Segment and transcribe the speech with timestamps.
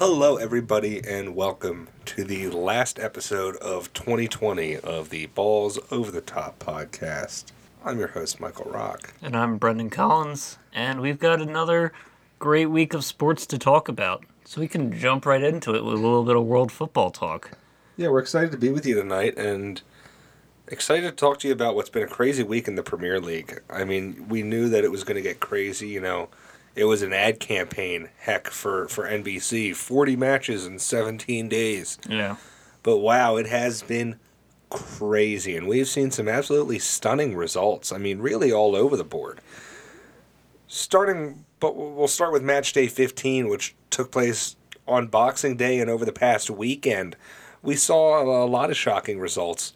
[0.00, 6.22] Hello, everybody, and welcome to the last episode of 2020 of the Balls Over the
[6.22, 7.52] Top podcast.
[7.84, 9.12] I'm your host, Michael Rock.
[9.20, 11.92] And I'm Brendan Collins, and we've got another
[12.38, 14.24] great week of sports to talk about.
[14.46, 17.50] So we can jump right into it with a little bit of world football talk.
[17.98, 19.82] Yeah, we're excited to be with you tonight and
[20.68, 23.60] excited to talk to you about what's been a crazy week in the Premier League.
[23.68, 26.30] I mean, we knew that it was going to get crazy, you know.
[26.74, 29.74] It was an ad campaign, heck, for, for NBC.
[29.74, 31.98] 40 matches in 17 days.
[32.08, 32.36] Yeah.
[32.82, 34.18] But wow, it has been
[34.70, 35.56] crazy.
[35.56, 37.92] And we've seen some absolutely stunning results.
[37.92, 39.40] I mean, really all over the board.
[40.68, 44.56] Starting, but we'll start with match day 15, which took place
[44.86, 47.16] on Boxing Day and over the past weekend.
[47.62, 49.72] We saw a lot of shocking results.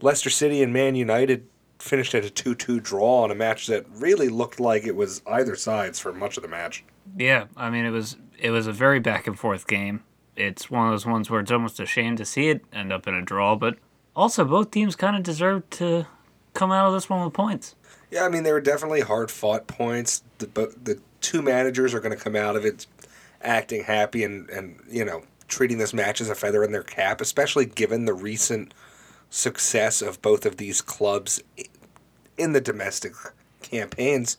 [0.00, 1.46] Leicester City and Man United
[1.82, 5.20] finished at a 2 2 draw on a match that really looked like it was
[5.26, 6.84] either sides for much of the match.
[7.18, 10.04] Yeah, I mean it was it was a very back and forth game.
[10.36, 13.06] It's one of those ones where it's almost a shame to see it end up
[13.08, 13.76] in a draw, but
[14.14, 16.06] also both teams kind of deserved to
[16.54, 17.74] come out of this one with points.
[18.10, 20.22] Yeah, I mean they were definitely hard fought points.
[20.38, 22.86] The the two managers are going to come out of it
[23.42, 27.20] acting happy and and you know treating this match as a feather in their cap,
[27.20, 28.72] especially given the recent
[29.32, 31.42] success of both of these clubs
[32.36, 33.14] in the domestic
[33.62, 34.36] campaigns.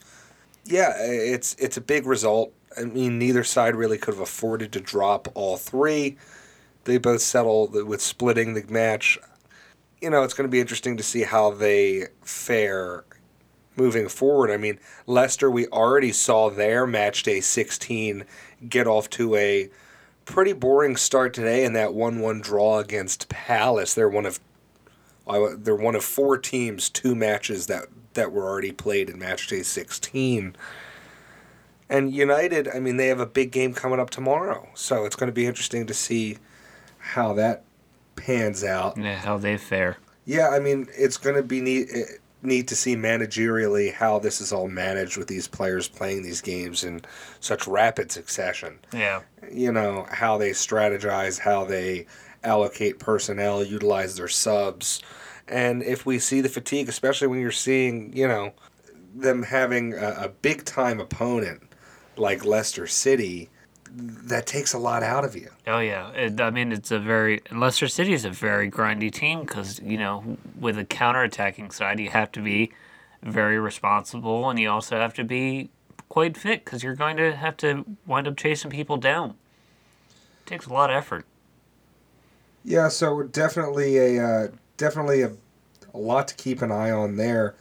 [0.66, 2.54] Yeah, it's it's a big result.
[2.78, 6.18] I mean, neither side really could have afforded to drop all three.
[6.86, 9.18] They both settled with splitting the match.
[10.02, 13.06] You know, it's going to be interesting to see how they fare
[13.76, 14.52] moving forward.
[14.52, 18.26] I mean, Leicester, we already saw their match day 16
[18.68, 19.70] get off to a
[20.26, 23.94] pretty boring start today in that 1 1 draw against Palace.
[23.94, 24.40] They're one of
[25.26, 29.64] they're one of four teams, two matches that that were already played in match day
[29.64, 30.56] 16.
[31.90, 35.28] And United, I mean, they have a big game coming up tomorrow, so it's going
[35.28, 36.38] to be interesting to see
[36.98, 37.64] how that
[38.16, 38.98] pans out.
[38.98, 39.98] Yeah, how they fare.
[40.26, 42.04] Yeah, I mean, it's going to be neat eh,
[42.42, 46.84] neat to see managerially how this is all managed with these players playing these games
[46.84, 47.02] in
[47.40, 48.80] such rapid succession.
[48.92, 49.22] Yeah.
[49.52, 52.06] You know, how they strategize, how they
[52.44, 55.02] allocate personnel, utilize their subs.
[55.48, 58.54] And if we see the fatigue, especially when you're seeing, you know,
[59.14, 61.62] them having a, a big time opponent
[62.16, 63.50] like Leicester City,
[63.96, 65.50] that takes a lot out of you.
[65.68, 69.42] Oh yeah, it, I mean it's a very Leicester City is a very grindy team
[69.42, 72.72] because you know with a counter-attacking side you have to be
[73.22, 75.70] very responsible and you also have to be
[76.10, 79.36] quite fit because you're going to have to wind up chasing people down.
[80.12, 81.26] It takes a lot of effort.
[82.66, 84.48] Yeah, so definitely a uh,
[84.84, 85.32] definitely a,
[85.94, 87.56] a lot to keep an eye on there.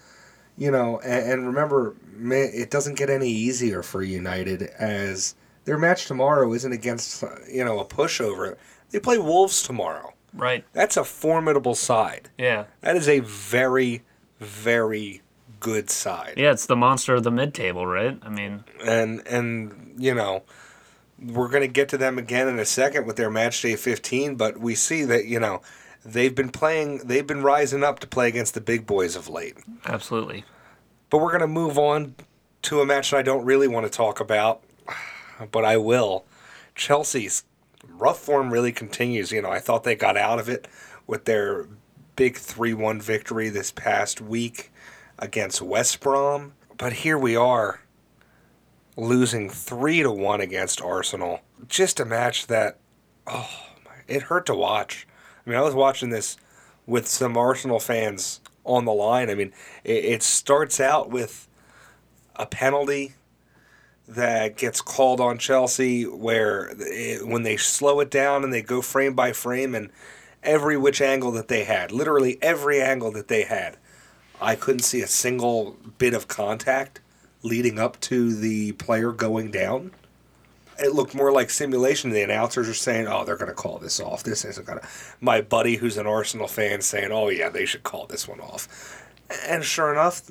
[0.59, 5.35] You know, and, and remember, man, it doesn't get any easier for United as
[5.65, 8.57] their match tomorrow isn't against uh, you know a pushover.
[8.91, 10.13] They play Wolves tomorrow.
[10.35, 10.65] Right.
[10.73, 12.31] That's a formidable side.
[12.39, 12.65] Yeah.
[12.81, 14.03] That is a very,
[14.39, 15.23] very
[15.61, 16.35] good side.
[16.37, 18.19] Yeah, it's the monster of the mid-table, right?
[18.23, 20.43] I mean, and and you know,
[21.23, 24.35] we're going to get to them again in a second with their match day 15,
[24.37, 25.63] but we see that, you know,
[26.05, 29.57] they've been playing, they've been rising up to play against the big boys of late.
[29.87, 30.45] Absolutely.
[31.11, 32.15] But we're going to move on
[32.63, 34.63] to a match that I don't really want to talk about,
[35.51, 36.25] but I will.
[36.75, 37.45] Chelsea's
[37.87, 39.33] rough form really continues.
[39.33, 40.69] You know, I thought they got out of it
[41.07, 41.67] with their
[42.17, 44.73] big 3 1 victory this past week
[45.19, 46.55] against West Brom.
[46.79, 47.83] But here we are
[48.97, 51.41] losing three to one against Arsenal.
[51.69, 52.79] Just a match that,
[53.27, 53.49] oh,
[54.09, 55.07] it hurt to watch.
[55.45, 56.37] I mean, I was watching this
[56.87, 59.31] with some Arsenal fans on the line.
[59.31, 59.53] I mean,
[59.85, 61.49] it, it starts out with
[62.37, 63.15] a penalty
[64.09, 68.83] that gets called on Chelsea, where it, when they slow it down and they go
[68.83, 69.91] frame by frame and
[70.43, 73.77] every which angle that they had, literally every angle that they had,
[74.41, 77.01] I couldn't see a single bit of contact
[77.43, 79.93] leading up to the player going down.
[80.79, 82.11] It looked more like simulation.
[82.11, 84.23] The announcers are saying, "Oh, they're going to call this off.
[84.23, 84.89] This isn't going to."
[85.21, 88.69] My buddy, who's an Arsenal fan, saying, "Oh yeah, they should call this one off."
[89.47, 90.31] And sure enough,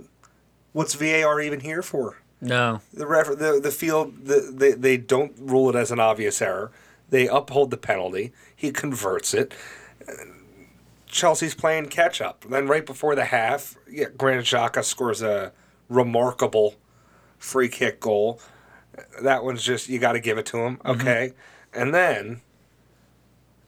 [0.73, 2.17] what's VAR even here for?
[2.41, 2.81] No.
[2.93, 6.71] The ref, the the field, the, they they don't rule it as an obvious error.
[7.09, 8.33] They uphold the penalty.
[8.55, 9.53] He converts it.
[11.07, 12.45] Chelsea's playing catch up.
[12.49, 15.51] Then right before the half, yeah, Granit Xhaka scores a
[15.89, 16.75] remarkable
[17.37, 18.39] free kick goal.
[19.21, 21.33] That one's just you got to give it to him, okay?
[21.33, 21.81] Mm-hmm.
[21.81, 22.41] And then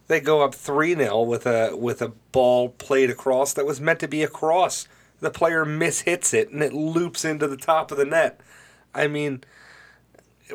[0.06, 4.08] they go up 3-0 with a with a ball played across that was meant to
[4.08, 4.86] be a cross.
[5.20, 8.40] The player mishits it and it loops into the top of the net.
[8.94, 9.42] I mean,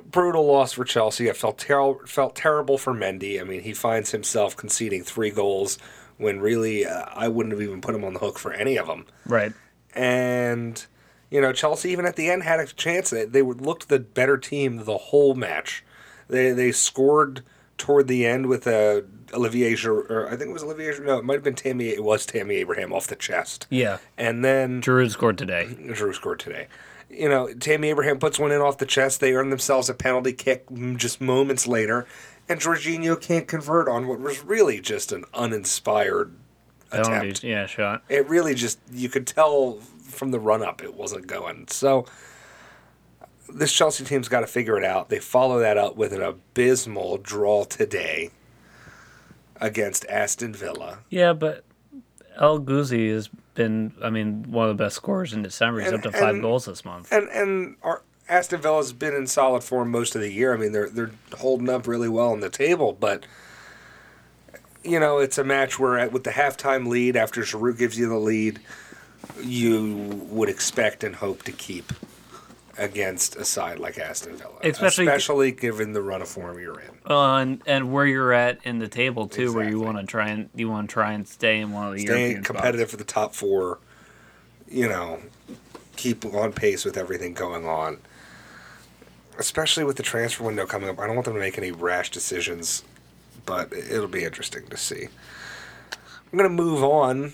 [0.05, 1.29] brutal loss for Chelsea.
[1.29, 3.39] I felt ter- felt terrible for Mendy.
[3.39, 5.77] I mean, he finds himself conceding three goals
[6.17, 8.87] when really uh, I wouldn't have even put him on the hook for any of
[8.87, 9.05] them.
[9.25, 9.53] Right.
[9.93, 10.85] And
[11.29, 13.09] you know, Chelsea even at the end had a chance.
[13.09, 15.83] They, they looked the better team the whole match.
[16.27, 17.43] They they scored
[17.77, 21.05] toward the end with a Olivier Giroud, or I think it was Olivier Giroud.
[21.05, 21.89] No, it might have been Tammy.
[21.89, 23.67] It was Tammy Abraham off the chest.
[23.69, 23.97] Yeah.
[24.17, 25.75] And then Giroud scored today.
[25.79, 26.67] Giroud scored today.
[27.09, 29.19] You know, Tammy Abraham puts one in off the chest.
[29.19, 30.65] They earn themselves a penalty kick
[30.95, 32.05] just moments later,
[32.47, 36.35] and Jorginho can't convert on what was really just an uninspired
[36.91, 37.43] attempt.
[37.43, 38.03] Yeah, shot.
[38.09, 41.67] It really just you could tell from the run up it wasn't going.
[41.69, 42.05] So
[43.51, 45.09] this Chelsea team's got to figure it out.
[45.09, 48.29] They follow that up with an abysmal draw today
[49.61, 50.99] against Aston Villa.
[51.09, 51.63] Yeah, but
[52.37, 55.81] El Ghazi has been, I mean, one of the best scorers in December.
[55.81, 57.11] He's And- up to five and- goals this month.
[57.11, 60.53] And and our Aston Villa's been in solid form most of the year.
[60.53, 63.25] I mean, they're they're holding up really well on the table, but
[64.89, 68.09] you know, it's a match where at, with the halftime lead after Giroud gives you
[68.09, 68.59] the lead,
[69.41, 71.93] you would expect and hope to keep
[72.77, 76.89] against a side like Aston Villa, Especially- especially given the run of form you're in.
[77.09, 80.29] Uh, and, and where you're at in the table too, where you want to try
[80.29, 83.03] and you want to try and stay in one of the European competitive for the
[83.03, 83.79] top four,
[84.69, 85.19] you know,
[85.97, 87.97] keep on pace with everything going on.
[89.37, 92.11] Especially with the transfer window coming up, I don't want them to make any rash
[92.11, 92.83] decisions,
[93.49, 95.07] but it'll be interesting to see.
[96.31, 97.33] I'm going to move on.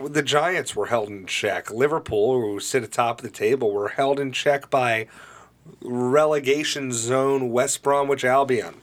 [0.00, 1.70] The Giants were held in check.
[1.70, 5.06] Liverpool, who sit atop the table, were held in check by
[5.80, 8.74] relegation zone West Bromwich Albion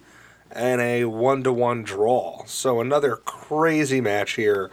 [0.49, 2.45] and a one to one draw.
[2.45, 4.71] So another crazy match here.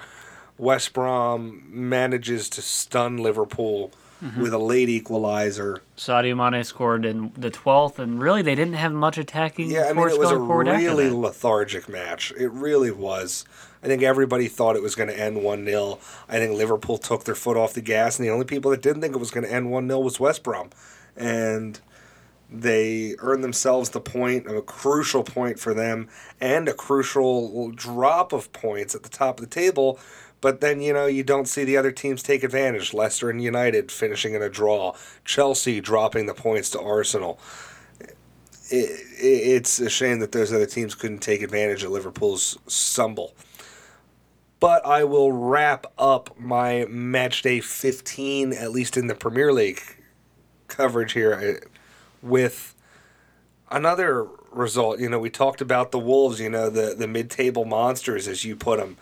[0.57, 3.91] West Brom manages to stun Liverpool
[4.23, 4.43] Mm-hmm.
[4.43, 5.81] with a late equalizer.
[5.97, 9.95] Sadio Mane scored in the 12th, and really they didn't have much attacking Yeah, I
[9.95, 12.31] mean it was a going forward after really lethargic match.
[12.37, 13.47] It really was.
[13.83, 15.99] I think everybody thought it was going to end 1 0.
[16.29, 19.01] I think Liverpool took their foot off the gas, and the only people that didn't
[19.01, 20.69] think it was going to end 1 0 was West Brom.
[21.17, 21.81] And
[22.51, 26.09] they earned themselves the point, a crucial point for them,
[26.41, 29.99] and a crucial drop of points at the top of the table.
[30.41, 32.95] But then, you know, you don't see the other teams take advantage.
[32.95, 34.95] Leicester and United finishing in a draw,
[35.25, 37.39] Chelsea dropping the points to Arsenal
[38.71, 43.35] it, it's a shame that those other teams couldn't take advantage of Liverpool's stumble.
[44.59, 49.81] But I will wrap up my match day 15, at least in the Premier League
[50.69, 51.67] coverage here, uh,
[52.23, 52.75] with
[53.71, 55.01] another result.
[55.01, 58.45] You know, we talked about the Wolves, you know, the, the mid table monsters, as
[58.45, 58.99] you put them.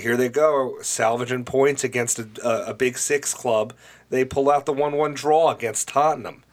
[0.00, 3.74] Here they go, salvaging points against a, a, a big six club.
[4.10, 6.44] They pull out the 1 1 draw against Tottenham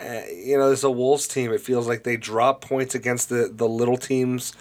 [0.00, 3.50] uh, you know, as a Wolves team, it feels like they drop points against the,
[3.52, 4.54] the little teams,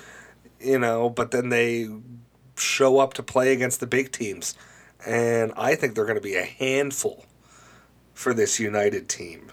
[0.59, 1.87] you know, but then they
[2.57, 4.55] show up to play against the big teams.
[5.05, 7.25] And I think they're going to be a handful
[8.13, 9.51] for this United team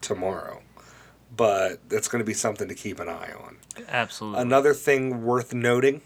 [0.00, 0.62] tomorrow.
[1.36, 3.58] But that's going to be something to keep an eye on.
[3.88, 4.40] Absolutely.
[4.40, 6.00] Another thing worth noting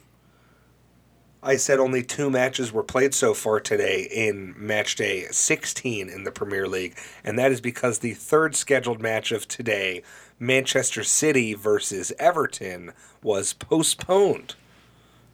[1.47, 6.25] I said only two matches were played so far today in match day 16 in
[6.25, 10.03] the Premier League, and that is because the third scheduled match of today,
[10.39, 12.93] Manchester City versus Everton,
[13.23, 14.55] was postponed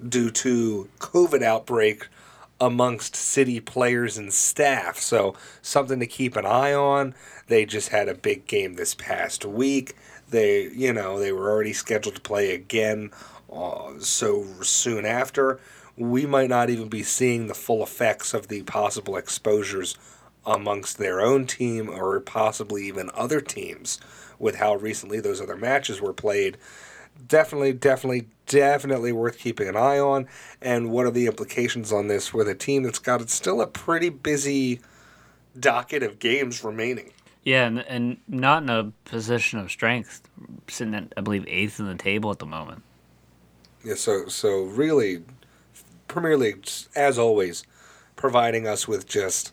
[0.07, 2.09] due to COVID outbreak
[2.61, 4.99] amongst city players and staff.
[4.99, 7.15] So something to keep an eye on.
[7.47, 9.95] They just had a big game this past week.
[10.29, 13.13] They, you know, they were already scheduled to play again
[13.53, 15.61] uh, so soon after.
[16.01, 19.97] We might not even be seeing the full effects of the possible exposures
[20.47, 24.01] amongst their own team or possibly even other teams
[24.39, 26.57] with how recently those other matches were played
[27.27, 30.27] definitely, definitely, definitely worth keeping an eye on.
[30.63, 34.09] And what are the implications on this with a team that's got still a pretty
[34.09, 34.81] busy
[35.59, 37.13] docket of games remaining?
[37.43, 40.23] yeah, and, and not in a position of strength,
[40.69, 42.83] sitting at, I believe, eighth in the table at the moment.
[43.85, 45.23] Yeah, so so really,
[46.11, 47.63] Premier League, as always,
[48.17, 49.53] providing us with just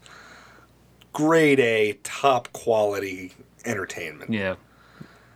[1.13, 3.33] grade A, top quality
[3.63, 4.31] entertainment.
[4.33, 4.55] Yeah.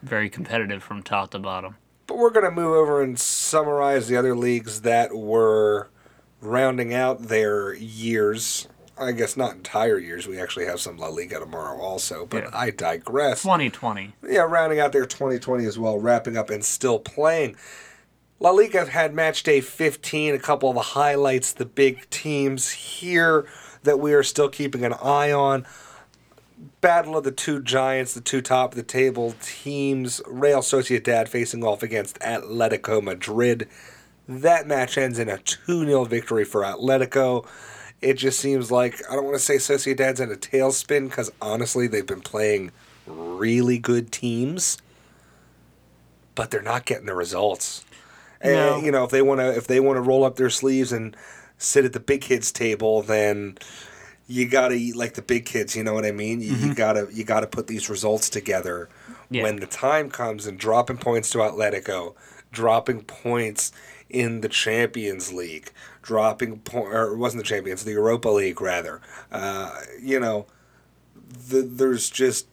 [0.01, 1.77] Very competitive from top to bottom.
[2.07, 5.89] But we're going to move over and summarize the other leagues that were
[6.41, 8.67] rounding out their years.
[8.97, 10.27] I guess not entire years.
[10.27, 12.49] We actually have some La Liga tomorrow also, but Yeah.
[12.53, 13.43] I digress.
[13.43, 14.13] 2020.
[14.27, 17.55] Yeah, rounding out their 2020 as well, wrapping up and still playing.
[18.41, 23.47] La Liga had match day 15, a couple of the highlights, the big teams here
[23.83, 25.63] that we are still keeping an eye on.
[26.81, 31.63] battle of the two giants, the two top of the table teams, Real Sociedad facing
[31.63, 33.69] off against Atletico Madrid.
[34.27, 37.45] That match ends in a 2 0 victory for Atletico.
[38.01, 41.85] It just seems like, I don't want to say Sociedad's in a tailspin because honestly,
[41.85, 42.71] they've been playing
[43.05, 44.79] really good teams,
[46.33, 47.85] but they're not getting the results.
[48.43, 48.75] No.
[48.75, 50.91] And, you know, if they want to, if they want to roll up their sleeves
[50.91, 51.15] and
[51.57, 53.57] sit at the big kids table, then
[54.27, 55.75] you gotta eat like the big kids.
[55.75, 56.41] You know what I mean?
[56.41, 58.89] You, you gotta, you gotta put these results together
[59.29, 59.43] Yeah.
[59.43, 62.15] when the time comes and dropping points to Atletico,
[62.51, 63.71] dropping points
[64.09, 65.71] in the Champions League,
[66.01, 69.01] dropping point or it wasn't the Champions, the Europa League rather.
[69.31, 70.45] Uh, you know,
[71.49, 72.47] the, there's just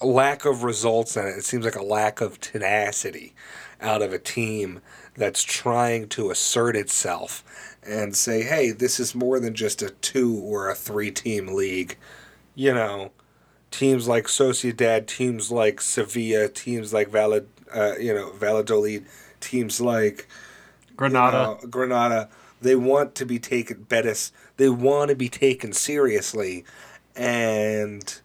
[0.00, 1.38] a lack of results and it.
[1.38, 3.33] it seems like a lack of tenacity
[3.80, 4.80] out of a team
[5.16, 7.44] that's trying to assert itself
[7.86, 11.96] and say, hey, this is more than just a two or a three team league.
[12.54, 13.10] You know,
[13.70, 19.04] teams like Sociedad, teams like Sevilla, teams like Valid, uh, you know, Valladolid,
[19.40, 20.28] teams like
[20.96, 21.36] Granada.
[21.36, 22.28] you know, Granada,
[22.60, 26.64] they want to be taken Betis, they want to be taken seriously
[27.16, 28.20] and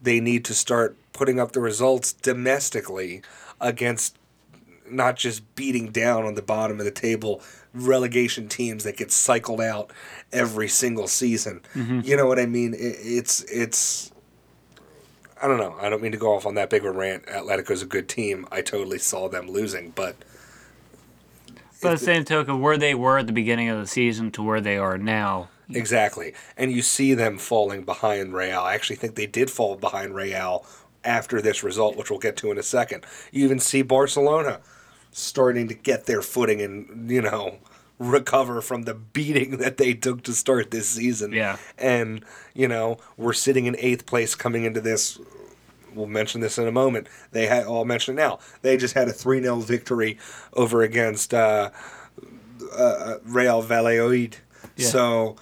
[0.00, 3.22] they need to start putting up the results domestically
[3.60, 4.16] against
[4.90, 7.42] not just beating down on the bottom of the table
[7.72, 9.92] relegation teams that get cycled out
[10.32, 11.60] every single season.
[11.74, 12.00] Mm-hmm.
[12.04, 12.74] You know what I mean?
[12.74, 14.12] It, it's it's
[15.42, 15.76] I don't know.
[15.80, 17.26] I don't mean to go off on that big of a rant.
[17.26, 18.46] Atletico's a good team.
[18.52, 20.16] I totally saw them losing, but
[21.82, 24.60] By the same token, where they were at the beginning of the season to where
[24.60, 26.34] they are now, Exactly.
[26.56, 28.60] And you see them falling behind Real.
[28.60, 30.64] I actually think they did fall behind Real
[31.04, 33.04] after this result, which we'll get to in a second.
[33.32, 34.60] You even see Barcelona
[35.12, 37.58] starting to get their footing and, you know,
[37.98, 41.32] recover from the beating that they took to start this season.
[41.32, 41.56] Yeah.
[41.78, 42.24] And,
[42.54, 45.18] you know, we're sitting in eighth place coming into this.
[45.94, 47.08] We'll mention this in a moment.
[47.32, 48.38] They had, I'll mention it now.
[48.62, 50.18] They just had a 3 0 victory
[50.52, 51.70] over against uh,
[52.72, 54.36] uh, Real Valladolid.
[54.76, 54.86] Yeah.
[54.86, 55.36] So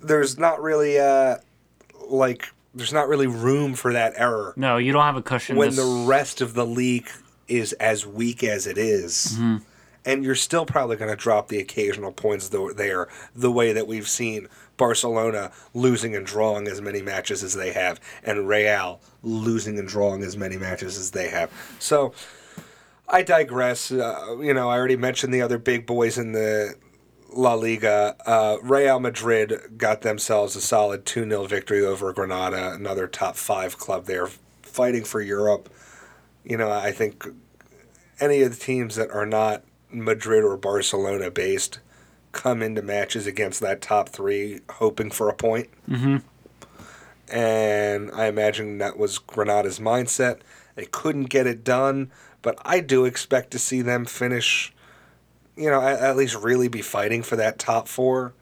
[0.00, 1.36] there's not really uh
[2.08, 5.56] like there's not really room for that error no, you don't have a cushion.
[5.56, 7.08] when this- the rest of the league
[7.52, 9.36] is as weak as it is.
[10.04, 13.06] And you're still probably going to drop the occasional points there
[13.36, 18.00] the way that we've seen Barcelona losing and drawing as many matches as they have
[18.24, 21.52] and Real losing and drawing as many matches as they have.
[21.78, 22.14] So
[23.08, 23.92] I digress.
[23.92, 26.74] Uh, you know, I already mentioned the other big boys in the
[27.32, 28.16] La Liga.
[28.26, 33.78] Uh, Real Madrid got themselves a solid 2 0 victory over Granada, another top five
[33.78, 34.26] club there,
[34.62, 35.68] fighting for Europe.
[36.44, 37.24] You know, I think
[38.22, 41.80] any of the teams that are not Madrid or Barcelona based
[42.30, 45.68] come into matches against that top three hoping for a point.
[45.88, 46.18] Mm-hmm.
[47.34, 50.40] And I imagine that was Granada's mindset.
[50.76, 52.10] They couldn't get it done,
[52.42, 54.72] but I do expect to see them finish,
[55.56, 58.34] you know, at, at least really be fighting for that top four.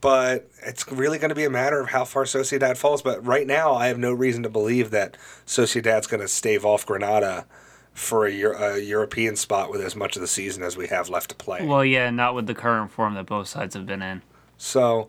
[0.00, 3.02] But it's really going to be a matter of how far Sociedad falls.
[3.02, 5.16] But right now, I have no reason to believe that
[5.46, 7.46] Sociedad's going to stave off Granada
[7.94, 11.08] for a, Euro- a European spot with as much of the season as we have
[11.08, 11.66] left to play.
[11.66, 14.22] well, yeah, not with the current form that both sides have been in.
[14.56, 15.08] So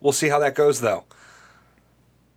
[0.00, 1.04] we'll see how that goes, though.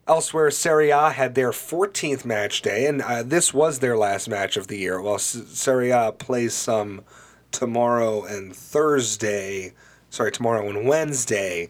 [0.07, 4.57] Elsewhere, Serie A had their 14th match day, and uh, this was their last match
[4.57, 4.99] of the year.
[5.01, 7.03] Well, S- Serie A plays some
[7.51, 9.73] tomorrow and Thursday.
[10.09, 11.69] Sorry, tomorrow and Wednesday.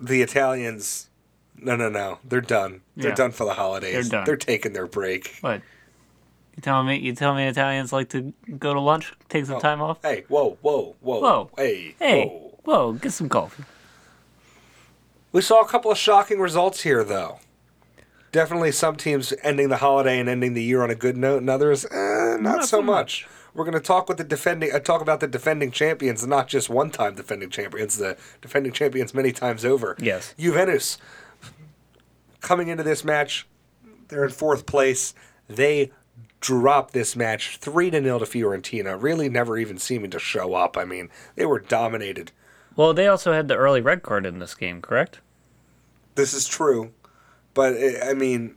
[0.00, 1.08] The Italians,
[1.56, 2.82] no, no, no, they're done.
[2.96, 3.14] They're Yeah.
[3.16, 3.94] done for the holidays.
[4.08, 4.24] They're done.
[4.26, 5.36] They're taking their break.
[5.40, 5.62] What?
[6.56, 6.98] You telling me?
[6.98, 9.98] You telling me Italians like to go to lunch, take some time off?
[10.02, 11.50] Hey, whoa, whoa, whoa, Whoa.
[11.56, 12.58] hey, Hey, whoa.
[12.64, 13.64] whoa, get some coffee.
[15.32, 17.40] We saw a couple of shocking results here, though.
[18.30, 21.50] Definitely some teams ending the holiday and ending the year on a good note, and
[21.50, 23.26] others, eh, not, so much.
[23.52, 26.68] We're going to talk with the defending, uh, talk about the defending champions, not just
[26.68, 29.96] one-time defending champions, the defending champions many times over.
[30.00, 30.34] Yes.
[30.38, 30.98] Juventus
[32.40, 33.46] coming into this match,
[34.08, 35.14] they're in fourth place.
[35.48, 35.90] They
[36.44, 39.00] dropped this match three to nil to Fiorentina.
[39.00, 40.76] Really, never even seeming to show up.
[40.76, 42.32] I mean, they were dominated.
[42.76, 45.20] Well, they also had the early red card in this game, correct?
[46.16, 46.92] This is true,
[47.54, 48.56] but eh, I mean,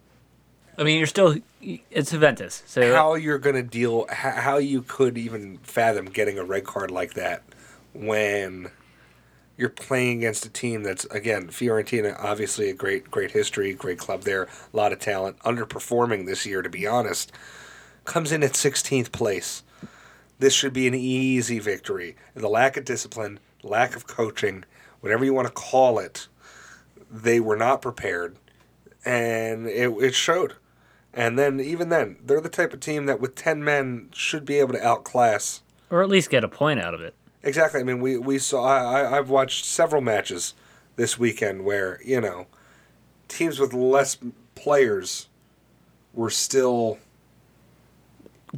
[0.77, 5.17] I mean, you're still it's Juventus, so how you're going to deal, how you could
[5.17, 7.41] even fathom getting a red card like that
[7.93, 8.69] when
[9.55, 14.23] you're playing against a team that's again Fiorentina, obviously a great, great history, great club
[14.23, 17.31] there, a lot of talent, underperforming this year to be honest,
[18.07, 19.61] comes in at 16th place.
[20.39, 22.15] This should be an easy victory.
[22.35, 24.63] The lack of discipline, lack of coaching,
[25.01, 26.27] whatever you want to call it,
[27.11, 28.37] they were not prepared,
[29.05, 30.53] and it, it showed.
[31.13, 34.59] And then, even then, they're the type of team that with 10 men should be
[34.59, 35.61] able to outclass.
[35.89, 37.15] Or at least get a point out of it.
[37.43, 37.79] Exactly.
[37.79, 40.53] I mean, we, we saw, I, I- I've watched several matches
[40.95, 42.45] this weekend where, you know,
[43.27, 44.17] teams with less
[44.53, 45.27] players
[46.13, 46.99] were still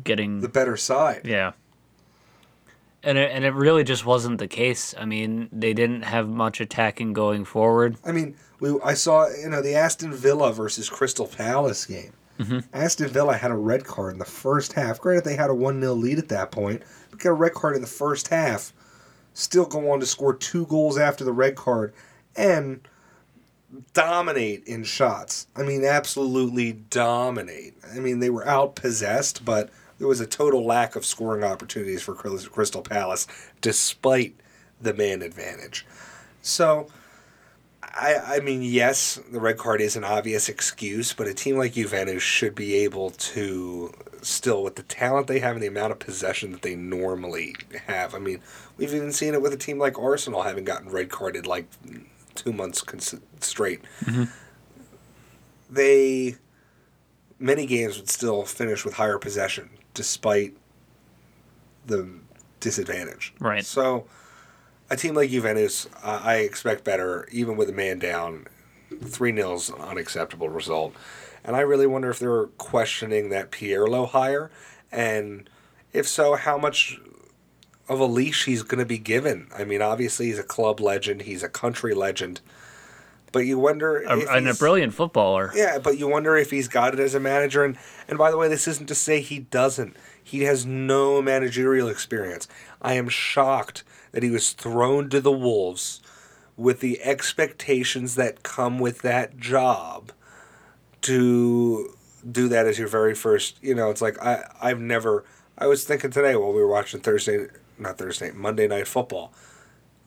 [0.03, 1.22] Getting the better side.
[1.25, 1.53] Yeah.
[3.01, 4.93] And it, and it really just wasn't the case.
[4.98, 7.98] I mean, they didn't have much attacking going forward.
[8.03, 12.13] I mean, we I saw you know the Aston Villa versus Crystal Palace game.
[12.39, 12.60] Mm-hmm.
[12.74, 15.00] Aston Villa had a red card in the first half.
[15.00, 17.75] Granted, they had a one 0 lead at that point, but got a red card
[17.75, 18.74] in the first half.
[19.34, 21.93] Still go on to score two goals after the red card,
[22.36, 22.81] and
[23.93, 25.48] dominate in shots.
[25.55, 27.75] I mean, absolutely dominate.
[27.93, 32.15] I mean, they were outpossessed, but there was a total lack of scoring opportunities for
[32.15, 33.27] Crystal Palace,
[33.61, 34.33] despite
[34.81, 35.85] the man advantage.
[36.41, 36.87] So,
[37.83, 41.73] I, I mean, yes, the red card is an obvious excuse, but a team like
[41.73, 45.99] Juventus should be able to still, with the talent they have and the amount of
[45.99, 47.55] possession that they normally
[47.87, 48.15] have.
[48.15, 48.41] I mean,
[48.77, 51.67] we've even seen it with a team like Arsenal having gotten red carded like
[52.35, 53.81] two months cons- straight.
[54.05, 54.23] Mm-hmm.
[55.69, 56.35] They
[57.37, 60.55] many games would still finish with higher possession despite
[61.85, 62.07] the
[62.61, 63.33] disadvantage.
[63.37, 63.65] Right.
[63.65, 64.05] So,
[64.89, 68.47] a team like Juventus, uh, I expect better, even with a man down.
[69.03, 70.95] 3 0's an unacceptable result.
[71.43, 74.49] And I really wonder if they're questioning that Pirlo hire.
[74.89, 75.49] And
[75.91, 76.97] if so, how much
[77.89, 79.49] of a leash he's going to be given.
[79.53, 82.39] I mean, obviously, he's a club legend, he's a country legend.
[83.31, 85.51] But you wonder A, if and a brilliant footballer.
[85.55, 87.63] yeah, but you wonder if he's got it as a manager.
[87.63, 89.95] And, and by the way, this isn't to say he doesn't.
[90.24, 92.48] He has no managerial experience.
[92.81, 96.01] I am shocked that he was thrown to the Wolves
[96.57, 100.12] with the expectations that come with that job
[101.01, 101.95] to
[102.29, 103.57] do that as your very first.
[103.62, 105.24] You know, it's like I, I've never.
[105.57, 109.34] I was thinking today while we were watching Thursday, not Thursday, Monday Night Football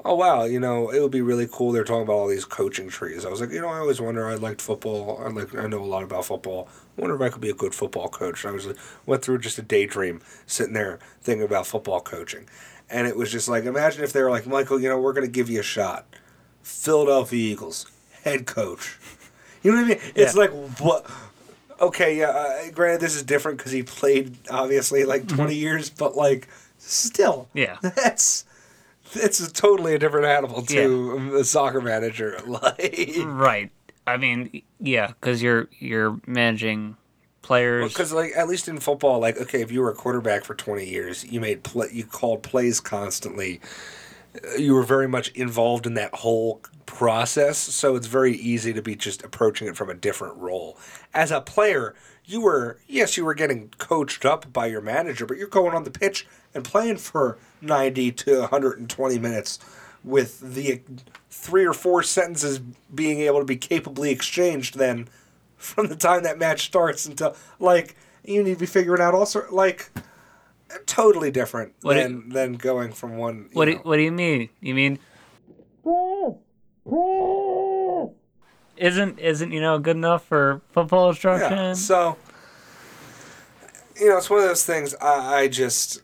[0.05, 1.73] oh wow, you know, it would be really cool.
[1.73, 3.25] They're talking about all these coaching trees.
[3.25, 4.29] I was like, you know, I always wonder.
[4.29, 5.21] I liked football.
[5.25, 6.69] I like, I know a lot about football.
[6.97, 8.45] I wonder if I could be a good football coach.
[8.45, 12.47] And I was like, went through just a daydream, sitting there thinking about football coaching,
[12.91, 15.27] and it was just like, imagine if they were like, Michael, you know, we're gonna
[15.29, 16.07] give you a shot.
[16.63, 17.87] Philadelphia Eagles
[18.25, 18.99] head coach.
[19.63, 19.99] You know what I mean?
[20.15, 20.41] It's Yeah.
[20.41, 21.07] like what.
[21.81, 22.31] Okay, yeah.
[22.31, 26.47] Uh, granted, this is different because he played obviously like 20 years, but like
[26.79, 27.77] still, Yeah.
[27.83, 28.45] that's
[29.25, 32.39] it's a totally a different animal to a soccer manager.
[32.47, 33.71] Like Right.
[34.07, 36.97] I mean, yeah, because you're you're managing
[37.43, 37.93] players.
[37.93, 40.85] because like at least in football, like okay, if you were a quarterback for 20
[40.85, 43.61] years, you made play, you called plays constantly.
[44.59, 48.97] You were very much involved in that whole process, so it's very easy to be
[48.97, 50.79] just approaching it from a different role.
[51.13, 55.37] As a player, you were yes, you were getting coached up by your manager, but
[55.37, 59.59] you're going on the pitch and playing for 90 to 120 minutes
[60.05, 60.81] with the
[61.31, 62.61] three or four sentences
[62.95, 65.09] being able to be capably exchanged then
[65.57, 69.27] from the time that match starts until like you need to be figuring out all
[69.27, 69.91] sort like
[70.87, 74.49] totally different What do than than going from one what do, what do you mean?
[74.61, 74.99] You mean
[78.83, 81.53] isn't isn't you know good enough for football instruction?
[81.53, 81.73] Yeah.
[81.75, 82.17] So,
[83.99, 84.95] you know, it's one of those things.
[85.01, 86.01] I, I just,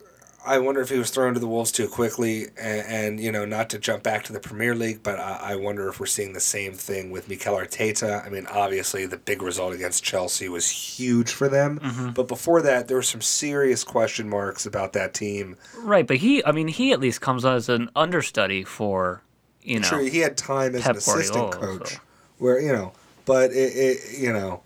[0.47, 3.45] I wonder if he was thrown to the wolves too quickly, and, and you know,
[3.45, 6.35] not to jump back to the Premier League, but I, I wonder if we're seeing
[6.35, 8.25] the same thing with Mikel Arteta.
[8.25, 12.11] I mean, obviously, the big result against Chelsea was huge for them, mm-hmm.
[12.11, 15.57] but before that, there were some serious question marks about that team.
[15.79, 19.23] Right, but he I mean he at least comes as an understudy for
[19.62, 22.01] you know Sure, he had time as Pep an assistant Guardiola, coach, so.
[22.38, 22.92] Where you know,
[23.24, 24.62] but it, it, you know,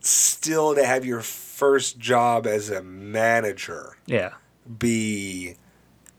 [0.00, 4.32] still to have your first job as a manager yeah.
[4.78, 5.56] be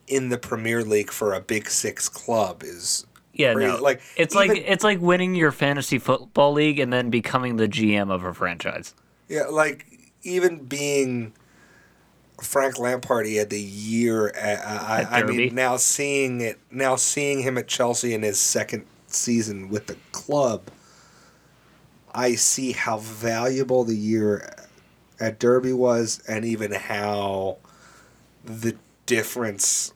[0.08, 3.72] in the Premier League for a Big Six club is Yeah, crazy.
[3.72, 3.82] no.
[3.82, 8.12] Like, it's like it's like winning your fantasy football league and then becoming the GM
[8.12, 8.94] of a franchise.
[9.28, 9.86] yeah, like
[10.24, 11.34] even being
[12.42, 14.28] Frank Lampard, he had the year.
[14.30, 15.38] At, uh, I, At I Derby.
[15.38, 18.86] mean, now seeing it, now seeing him at Chelsea in his second
[19.16, 20.70] season with the club,
[22.14, 24.56] I see how valuable the year
[25.20, 27.58] at Derby was, and even how
[28.44, 28.76] the
[29.06, 29.94] difference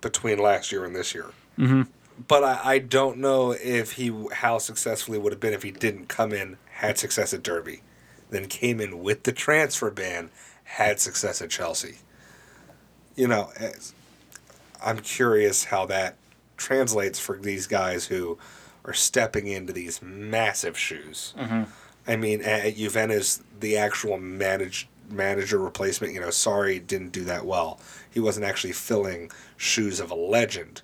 [0.00, 1.30] between last year and this year.
[1.58, 1.82] Mm-hmm.
[2.28, 5.72] But I, I don't know if he how successful he would have been if he
[5.72, 7.82] didn't come in, had success at Derby,
[8.30, 10.30] then came in with the transfer ban,
[10.64, 11.98] had success at Chelsea.
[13.16, 13.50] You know,
[14.84, 16.16] I'm curious how that
[16.56, 18.38] translates for these guys who
[18.84, 21.34] are stepping into these massive shoes.
[21.38, 21.62] Mm-hmm.
[22.06, 27.46] I mean, at Juventus, the actual managed manager replacement, you know, sorry, didn't do that
[27.46, 27.80] well.
[28.10, 30.82] He wasn't actually filling shoes of a legend,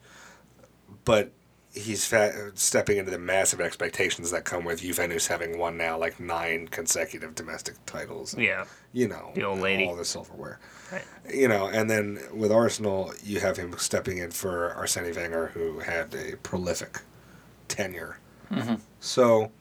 [1.04, 1.32] but
[1.72, 6.18] he's fa- stepping into the massive expectations that come with Juventus having won now like
[6.18, 8.36] nine consecutive domestic titles.
[8.36, 8.64] Yeah.
[8.92, 9.86] You know, The old lady.
[9.86, 10.58] all the silverware.
[10.92, 11.04] Right.
[11.32, 15.78] You know, and then with Arsenal, you have him stepping in for Arsene Wenger, who
[15.80, 17.00] had a prolific
[17.68, 18.18] tenure.
[18.50, 18.76] Mm-hmm.
[18.98, 19.52] So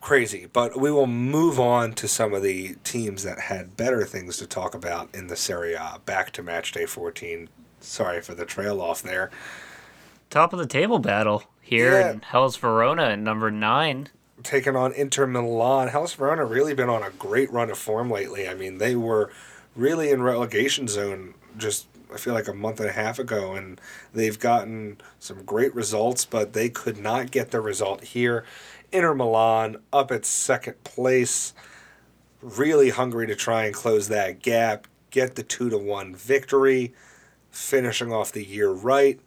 [0.00, 0.46] crazy.
[0.52, 4.46] But we will move on to some of the teams that had better things to
[4.46, 6.00] talk about in the Serie A.
[6.04, 7.48] Back to match day 14.
[7.80, 9.30] Sorry for the trail off there.
[10.30, 12.10] Top of the table battle here Yeah.
[12.12, 14.08] in Hellas Verona at number nine.
[14.44, 15.88] Taking on Inter Milan.
[15.88, 18.48] Hellas Verona really been on a great run of form lately.
[18.48, 19.32] I mean, they were
[19.74, 23.80] really in relegation zone just I feel like a month and a half ago, and
[24.12, 28.44] they've gotten some great results, but they could not get the result here.
[28.92, 31.54] Inter Milan up at second place,
[32.40, 36.94] really hungry to try and close that gap, get the two to one victory,
[37.50, 39.18] finishing off the year right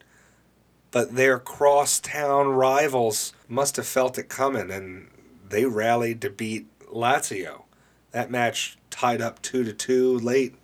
[0.91, 5.10] but their crosstown rivals must have felt it coming and
[5.50, 7.63] they rallied to beat Lazio.
[8.12, 10.56] That match tied up 2 to 2 late.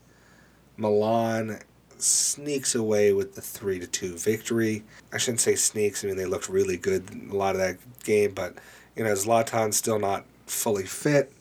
[0.78, 1.60] Milan
[1.98, 4.84] sneaks away with the 3 to 2 victory.
[5.12, 8.34] I shouldn't say sneaks, I mean they looked really good a lot of that game,
[8.34, 8.56] but
[8.96, 11.32] you know, Zlatan's still not fully fit.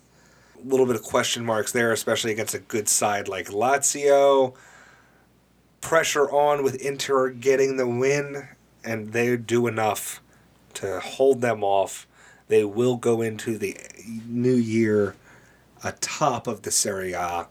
[0.62, 4.55] A little bit of question marks there, especially against a good side like Lazio.
[5.81, 8.49] Pressure on with Inter getting the win
[8.85, 10.23] and they do enough
[10.75, 12.07] to hold them off.
[12.49, 13.77] They will go into the
[14.27, 15.16] new year
[15.85, 17.47] atop of the Serie A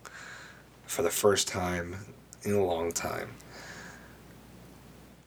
[0.86, 1.96] for the first time
[2.44, 3.32] in a long time.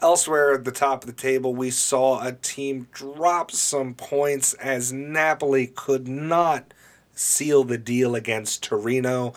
[0.01, 4.93] Elsewhere at the top of the table, we saw a team drop some points as
[4.93, 6.75] Napoli could not
[7.15, 9.33] seal the deal against Torino.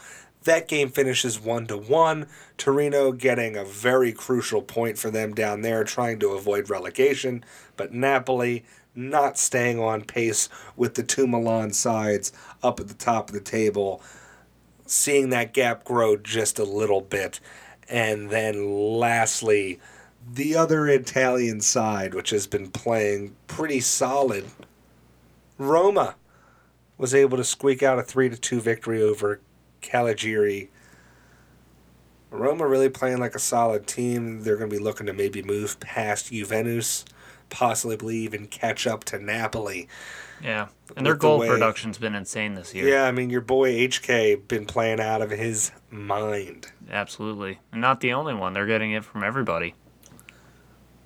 [0.47, 2.25] That game finishes 1 to 1.
[2.57, 7.43] Torino getting a very crucial point for them down there, trying to avoid relegation.
[7.75, 8.63] But Napoli
[8.95, 12.31] not staying on pace with the two Milan sides
[12.63, 14.01] up at the top of the table,
[14.85, 17.41] seeing that gap grow just a little bit.
[17.89, 19.81] And then lastly,
[20.25, 24.45] the other Italian side, which has been playing pretty solid,
[25.57, 26.15] Roma
[26.97, 29.41] was able to squeak out a 3 to 2 victory over
[29.91, 30.69] Cagliari.
[32.29, 34.41] Roma really playing like a solid team.
[34.43, 37.05] They're going to be looking to maybe move past Juventus,
[37.49, 39.87] possibly even catch up to Napoli.
[40.43, 40.67] Yeah.
[40.95, 42.87] And their With the goal way- production's been insane this year.
[42.87, 46.67] Yeah, I mean your boy HK been playing out of his mind.
[46.91, 47.59] Absolutely.
[47.71, 48.53] And not the only one.
[48.53, 49.73] They're getting it from everybody.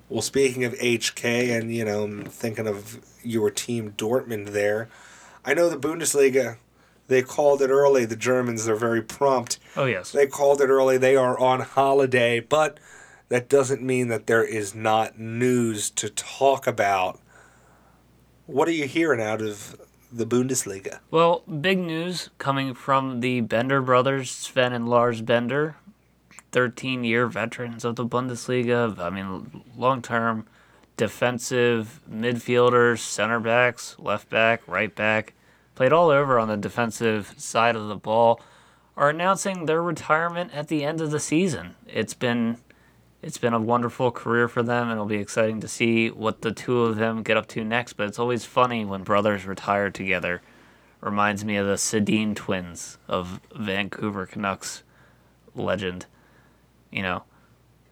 [0.08, 4.88] Well, speaking of HK, and you know, I'm thinking of your team Dortmund there.
[5.44, 6.58] I know the Bundesliga.
[7.08, 8.04] They called it early.
[8.04, 9.58] The Germans are very prompt.
[9.76, 10.12] Oh, yes.
[10.12, 10.98] They called it early.
[10.98, 12.78] They are on holiday, but
[13.28, 17.20] that doesn't mean that there is not news to talk about.
[18.46, 19.80] What are you hearing out of
[20.12, 20.98] the Bundesliga?
[21.10, 25.76] Well, big news coming from the Bender brothers, Sven and Lars Bender,
[26.52, 28.98] 13 year veterans of the Bundesliga.
[28.98, 30.46] I mean, long term
[30.96, 35.32] defensive midfielders, center backs, left back, right back,
[35.74, 38.40] played all over on the defensive side of the ball,
[38.96, 41.74] are announcing their retirement at the end of the season.
[41.86, 42.58] It's been.
[43.22, 46.50] It's been a wonderful career for them, and it'll be exciting to see what the
[46.50, 47.92] two of them get up to next.
[47.92, 50.42] But it's always funny when brothers retire together
[51.00, 54.82] reminds me of the Sedin twins of Vancouver Canucks
[55.54, 56.06] legend.
[56.90, 57.22] You know,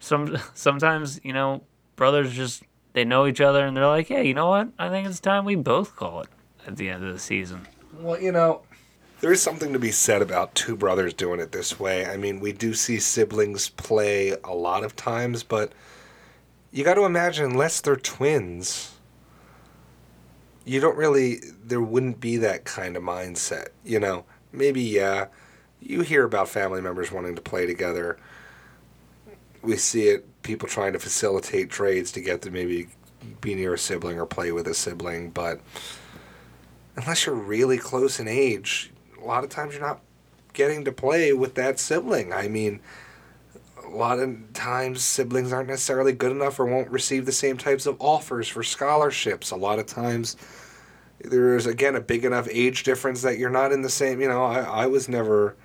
[0.01, 1.63] some sometimes you know
[1.95, 4.67] brothers just they know each other and they're like, hey, you know what?
[4.77, 6.29] I think it's time we both call it
[6.67, 7.67] at the end of the season.
[7.99, 8.61] Well, you know,
[9.19, 12.05] there is something to be said about two brothers doing it this way.
[12.05, 15.73] I mean, we do see siblings play a lot of times, but
[16.71, 18.95] you got to imagine, unless they're twins,
[20.65, 23.69] you don't really, there wouldn't be that kind of mindset.
[23.83, 25.27] You know, maybe, yeah,
[25.81, 28.17] you hear about family members wanting to play together.
[29.61, 32.87] We see it, people trying to facilitate trades to get to maybe
[33.41, 35.59] be near a sibling or play with a sibling, but
[36.95, 40.01] unless you're really close in age, a lot of times you're not
[40.53, 42.33] getting to play with that sibling.
[42.33, 42.81] I mean,
[43.83, 47.85] a lot of times siblings aren't necessarily good enough or won't receive the same types
[47.85, 49.51] of offers for scholarships.
[49.51, 50.37] A lot of times
[51.19, 54.43] there's again a big enough age difference that you're not in the same, you know,
[54.43, 55.55] I, I was never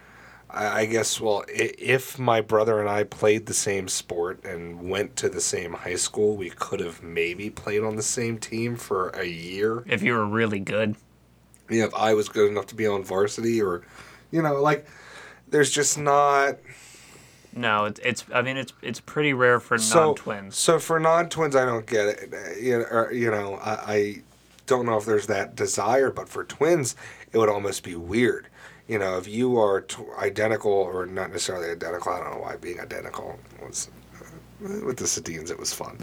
[0.50, 5.16] I, I guess, well, if my brother and I played the same sport and went
[5.16, 9.10] to the same high school, we could have maybe played on the same team for
[9.10, 9.84] a year.
[9.86, 10.96] If you were really good.
[11.68, 13.82] You know, if I was good enough to be on varsity or,
[14.30, 14.86] you know, like,
[15.48, 16.56] there's just not.
[17.52, 20.56] No, it's, it's I mean it's it's pretty rare for So, non-twins.
[20.56, 22.60] so for non-twins, I don't get it.
[22.62, 24.22] You know, or, you know I, I
[24.66, 26.96] don't know if there's that desire, but for twins,
[27.32, 28.48] it would almost be weird.
[28.88, 32.56] You know, if you are t- identical or not necessarily identical, I don't know why
[32.56, 33.88] being identical was
[34.60, 35.50] with the Sedins.
[35.50, 35.98] It was fun.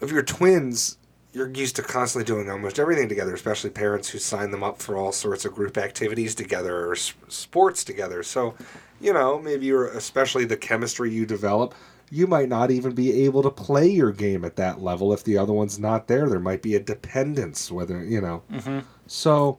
[0.00, 0.98] If you're twins,
[1.32, 4.96] you're used to constantly doing almost everything together, especially parents who sign them up for
[4.96, 8.22] all sorts of group activities together or s- sports together.
[8.22, 8.54] So,
[9.00, 11.74] you know, maybe you're especially the chemistry you develop.
[12.10, 15.38] You might not even be able to play your game at that level if the
[15.38, 16.28] other one's not there.
[16.28, 18.42] There might be a dependence, whether you know.
[18.52, 18.80] Mm-hmm.
[19.06, 19.58] So,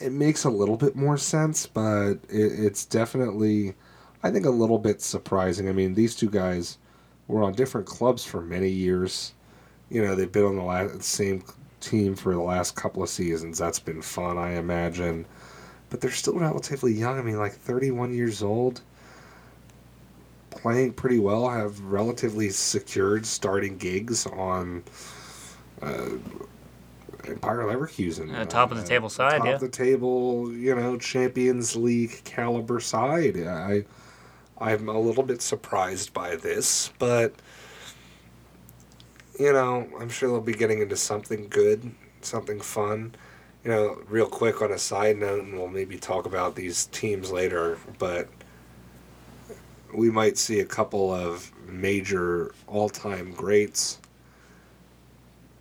[0.00, 3.74] it makes a little bit more sense, but it, it's definitely,
[4.22, 5.68] I think, a little bit surprising.
[5.68, 6.78] I mean, these two guys
[7.28, 9.32] were on different clubs for many years.
[9.88, 11.42] You know, they've been on the last, same
[11.80, 13.58] team for the last couple of seasons.
[13.58, 15.26] That's been fun, I imagine.
[15.90, 17.18] But they're still relatively young.
[17.18, 18.82] I mean, like 31 years old.
[20.50, 24.82] Playing pretty well, have relatively secured starting gigs on
[25.82, 26.08] uh,
[27.34, 28.34] Bayer Leverkusen.
[28.34, 29.54] Uh, top of the table side, top yeah.
[29.54, 33.36] of the table, you know, Champions League caliber side.
[33.38, 33.84] I,
[34.58, 37.34] I'm a little bit surprised by this, but
[39.38, 43.14] you know, I'm sure they'll be getting into something good, something fun.
[43.64, 47.30] You know, real quick on a side note, and we'll maybe talk about these teams
[47.32, 48.28] later, but
[49.92, 53.98] we might see a couple of major all-time greats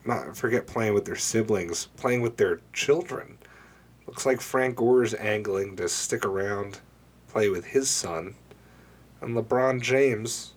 [0.06, 3.38] not forget playing with their siblings, playing with their children.
[4.08, 6.80] Looks like Frank Gore's angling to stick around,
[7.28, 8.36] play with his son.
[9.22, 10.54] And LeBron James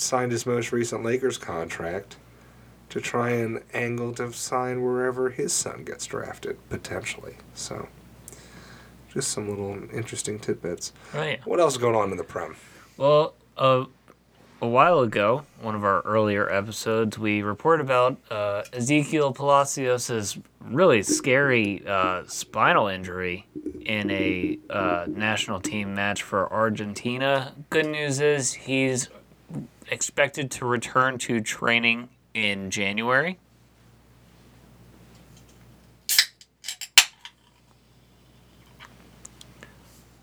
[0.00, 2.16] signed his most recent Lakers contract
[2.88, 7.36] to try and angle to sign wherever his son gets drafted, potentially.
[7.54, 7.88] So,
[9.12, 10.92] just some little interesting tidbits.
[11.14, 11.44] Right.
[11.46, 12.56] What else is going on in the Prem?
[12.96, 13.84] Well, uh,
[14.62, 21.02] a while ago, one of our earlier episodes, we report about uh, Exequiel Palacios' really
[21.02, 23.46] scary uh, spinal injury
[23.82, 27.54] in a uh, national team match for Argentina.
[27.70, 29.08] Good news is he's
[29.90, 33.38] expected to return to training in January.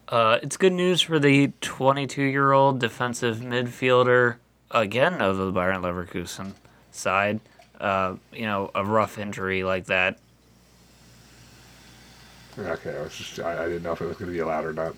[0.10, 4.38] Uh, it's good news for the 22 year old defensive midfielder,
[4.72, 6.54] again, of the Bayern Leverkusen
[6.92, 7.42] side.
[7.80, 10.18] Uh, you know, a rough injury like that.
[12.58, 14.66] Okay, I was just I, I didn't know if it was going to be allowed
[14.66, 14.96] or not.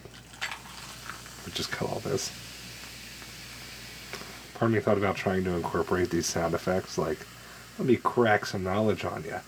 [1.44, 2.32] But just cut all this.
[4.60, 7.20] Part of me thought about trying to incorporate these sound effects, like
[7.78, 9.40] let me crack some knowledge on you.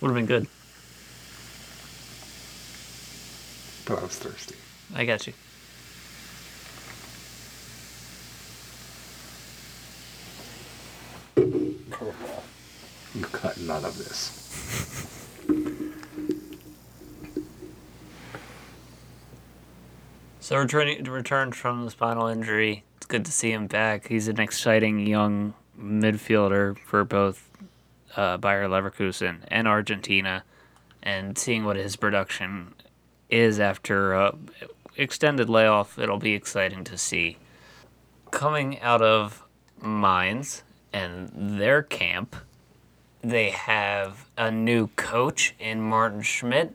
[0.00, 0.46] Would have been good.
[3.86, 4.54] But I was thirsty.
[4.94, 5.32] I got you.
[11.34, 12.42] Curveball.
[13.16, 14.94] You cut none of this.
[20.48, 22.82] So returning returned from the spinal injury.
[22.96, 24.08] It's good to see him back.
[24.08, 27.50] He's an exciting young midfielder for both
[28.16, 30.44] uh, Bayer Leverkusen and Argentina,
[31.02, 32.72] and seeing what his production
[33.28, 34.34] is after a
[34.96, 37.36] extended layoff, it'll be exciting to see.
[38.30, 39.44] Coming out of
[39.82, 40.62] Mainz
[40.94, 42.34] and their camp,
[43.20, 46.74] they have a new coach in Martin Schmidt,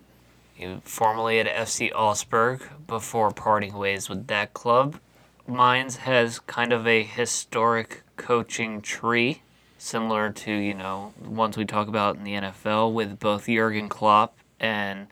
[0.83, 4.99] formerly at FC Augsburg before parting ways with that club.
[5.47, 9.41] Mainz has kind of a historic coaching tree,
[9.77, 14.37] similar to, you know, ones we talk about in the NFL, with both Jurgen Klopp
[14.59, 15.07] and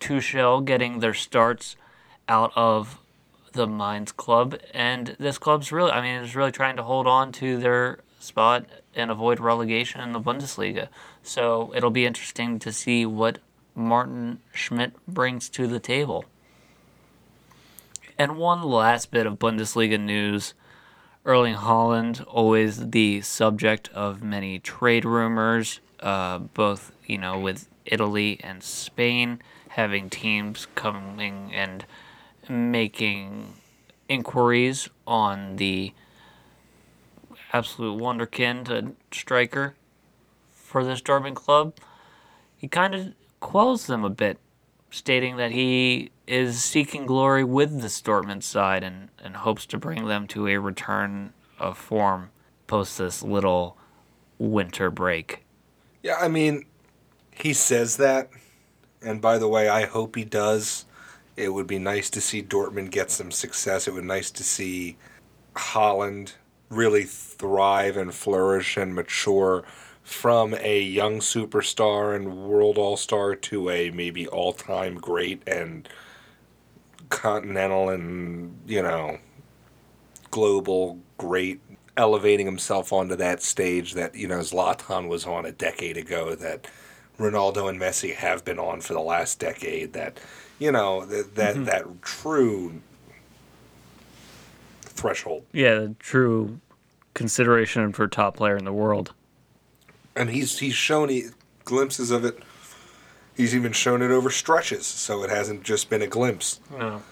[0.00, 1.76] Tuchel getting their starts
[2.28, 2.98] out of
[3.52, 4.58] the Mainz club.
[4.74, 8.66] And this club's really, I mean, is really trying to hold on to their spot
[8.94, 10.88] and avoid relegation in the Bundesliga.
[11.22, 13.38] So it'll be interesting to see what
[13.74, 16.24] Martin Schmidt brings to the table.
[18.18, 20.54] And one last bit of Bundesliga news.
[21.24, 28.40] Erling Haaland, always the subject of many trade rumors, uh, both you know with Italy
[28.42, 31.84] and Spain having teams coming and
[32.48, 33.54] making
[34.08, 35.92] inquiries on the
[37.52, 39.74] absolute wonderkind striker
[40.50, 41.74] for this Dortmund club.
[42.56, 44.38] He kind of quells them a bit
[44.90, 50.06] stating that he is seeking glory with the Dortmund side and, and hopes to bring
[50.06, 52.30] them to a return of form
[52.66, 53.76] post this little
[54.38, 55.44] winter break.
[56.02, 56.64] Yeah, I mean,
[57.30, 58.30] he says that,
[59.02, 60.86] and by the way, I hope he does.
[61.36, 63.86] It would be nice to see Dortmund get some success.
[63.86, 64.96] It would be nice to see
[65.54, 66.34] Haaland
[66.68, 69.64] really thrive and flourish and mature
[70.10, 75.88] from a young superstar and world all star to a maybe all time great and
[77.10, 79.18] continental and, you know,
[80.32, 81.60] global great,
[81.96, 86.66] elevating himself onto that stage that, you know, Zlatan was on a decade ago, that
[87.16, 90.18] Ronaldo and Messi have been on for the last decade, that,
[90.58, 91.64] you know, that, that, Mm-hmm.
[91.66, 92.80] that true
[94.80, 95.44] threshold.
[95.52, 96.60] Yeah, the true
[97.14, 99.12] consideration for top player in the world.
[100.16, 101.26] And he's he's shown he,
[101.64, 102.38] glimpses of it.
[103.36, 106.60] He's even shown it over stretches, so it hasn't just been a glimpse.
[106.70, 107.02] No.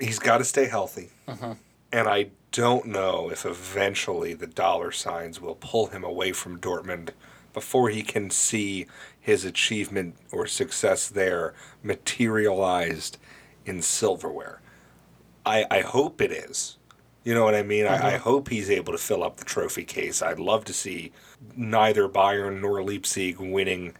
[0.00, 1.52] He's got to stay healthy, mm-hmm.
[1.92, 7.10] and I don't know if eventually the dollar signs will pull him away from Dortmund
[7.52, 8.86] before he can see
[9.20, 13.18] his achievement or success there materialized
[13.64, 14.60] in silverware.
[15.46, 16.78] I I hope it is.
[17.24, 17.86] You know what I mean?
[17.86, 18.18] I, I uh-huh.
[18.18, 20.20] hope he's able to fill up the trophy case.
[20.20, 21.12] I'd love to see
[21.56, 23.94] neither Bayern nor Leipzig winning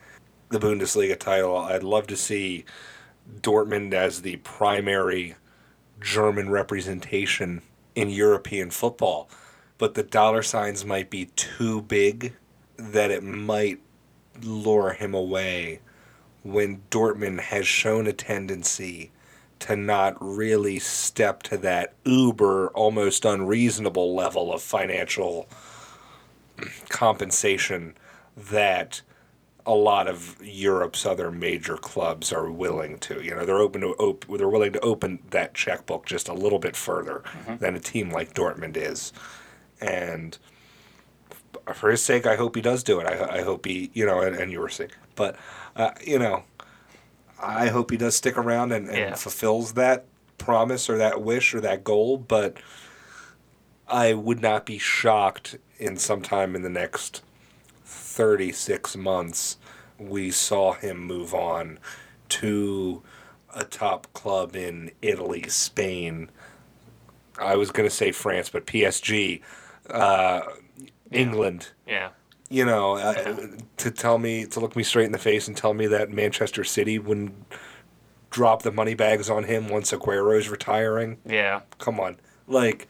[0.51, 1.57] the Bundesliga title.
[1.57, 2.67] I'd love to see
[3.41, 5.37] Dortmund as the primary
[6.01, 7.63] German representation
[7.95, 9.31] in European football.
[9.79, 12.35] But the dollar signs might be too big
[12.77, 13.81] that it might
[14.43, 15.81] lure him away
[16.43, 19.11] when Dortmund has shown a tendency
[19.65, 25.49] to not really step to that uber, almost unreasonable level of financial
[26.91, 27.95] compensation
[28.37, 29.01] that
[29.65, 33.25] a lot of Europe's other major clubs are willing to.
[33.25, 36.59] You know, they're open to op- they're willing to open that checkbook just a little
[36.59, 37.23] bit further
[37.59, 39.15] than a team like Dortmund is,
[39.81, 40.37] and
[41.73, 43.07] for his sake, I hope he does do it.
[43.07, 45.37] I, I hope he, you know, and, and your sake, but
[45.75, 46.45] uh, you know,
[47.43, 49.15] I hope he does stick around and, and Yeah.
[49.15, 50.05] fulfills that
[50.39, 52.17] promise or that wish or that goal.
[52.17, 52.57] But
[53.89, 57.23] I would not be shocked in sometime in the next
[57.85, 59.59] 36 months
[59.99, 61.79] we saw him move on
[62.29, 63.03] to
[63.55, 66.31] a top club in Italy, Spain.
[67.39, 69.41] I was going to say France, but PSG,
[69.91, 70.41] uh,
[71.13, 71.69] England.
[71.87, 72.11] Yeah.
[72.55, 75.75] You know, uh, to tell me, to look me straight in the face and tell
[75.75, 77.35] me that Manchester City wouldn't
[78.31, 81.19] drop the money bags on him once Aguero's retiring.
[81.27, 81.63] Yeah.
[81.79, 82.17] Come on.
[82.47, 82.87] Like,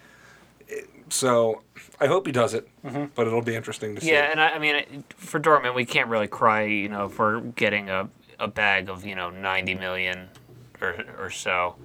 [1.08, 1.62] so
[1.98, 2.68] I hope he does it,
[3.14, 4.10] but it'll be interesting to see.
[4.10, 7.88] Yeah, and I, I mean, for Dortmund, we can't really cry, you know, for getting
[7.88, 10.28] a, a bag of you know ninety million
[10.82, 11.76] or or so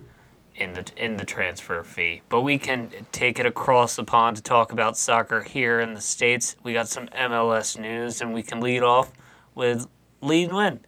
[0.60, 2.22] in the in the transfer fee.
[2.30, 6.02] But we can take it across the pond to talk about soccer here in the
[6.02, 6.56] states.
[6.64, 9.12] We got some MLS news, and we can lead off
[9.56, 9.88] with
[10.22, 10.80] Lee Nguyen,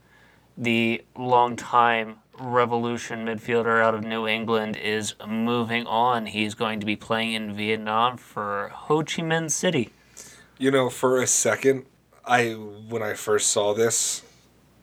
[0.57, 6.25] the longtime Revolution midfielder out of New England, is moving on.
[6.25, 9.91] He's going to be playing in Vietnam for Ho Chi Minh City.
[10.57, 11.85] You know, for a second,
[12.25, 14.23] I when I first saw this,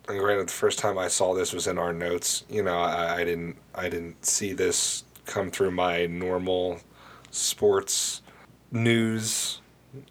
[0.08, 2.44] and granted, the first time I saw this was in our notes.
[2.48, 6.80] You know, I, I didn't I didn't see this come through my normal
[7.30, 8.22] sports
[8.70, 9.60] news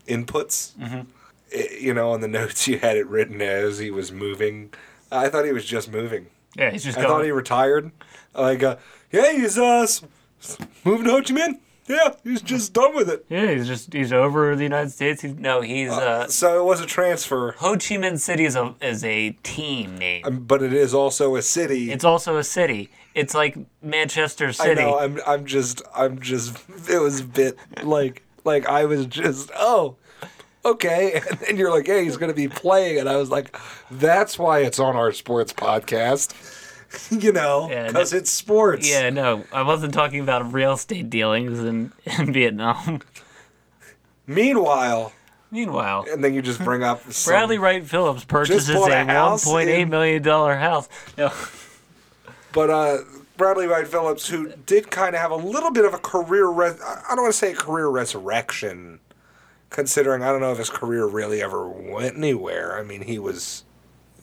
[0.07, 0.75] inputs.
[0.77, 1.83] Mm-hmm.
[1.83, 4.73] you know, on the notes you had it written as he was moving.
[5.11, 6.27] I thought he was just moving.
[6.55, 7.13] Yeah, he's just I going.
[7.13, 7.91] thought he retired.
[8.33, 8.77] Like, uh,
[9.11, 9.87] yeah, he's uh,
[10.83, 11.59] moving to Ho Chi Minh.
[11.87, 13.25] Yeah, he's just done with it.
[13.29, 15.21] Yeah, he's just he's over the United States.
[15.21, 18.75] He's, no, he's uh, So it was a transfer, Ho Chi Minh City is a
[18.81, 20.23] is a team name.
[20.25, 21.91] um, but it is also a city.
[21.91, 22.89] It's also a city.
[23.15, 24.81] It's like Manchester City.
[24.81, 24.99] I know.
[24.99, 25.19] I'm.
[25.25, 25.81] I'm just.
[25.95, 26.57] I'm just.
[26.89, 28.23] It was a bit like.
[28.43, 29.49] Like I was just.
[29.55, 29.95] Oh,
[30.65, 31.21] okay.
[31.31, 33.57] And then you're like, hey, he's gonna be playing, and I was like,
[33.89, 36.33] that's why it's on our sports podcast.
[37.11, 38.89] you know, Yeah, because it's sports.
[38.89, 43.01] yeah, no, I wasn't talking about real estate dealings in, in Vietnam.
[44.25, 45.13] Meanwhile,
[45.49, 49.39] Meanwhile, and then you just bring up some- Bradley Wright Phillips purchases a a one
[49.39, 50.89] point eight million dollar house.
[51.17, 51.31] No,
[52.51, 52.97] But uh,
[53.37, 56.81] Bradley Wright Phillips, who did kind of have a little bit of a career, res-
[56.81, 58.99] I don't want to say a career resurrection,
[59.69, 62.77] considering I don't know if his career really ever went anywhere.
[62.77, 63.63] I mean, he was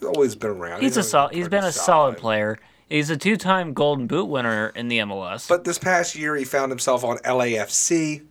[0.05, 0.82] always been around.
[0.82, 2.59] he's a sol- He's been a solid player.
[2.88, 5.48] He's a two time Golden Boot winner in the MLS.
[5.48, 8.24] But this past year, he found himself on LAFC,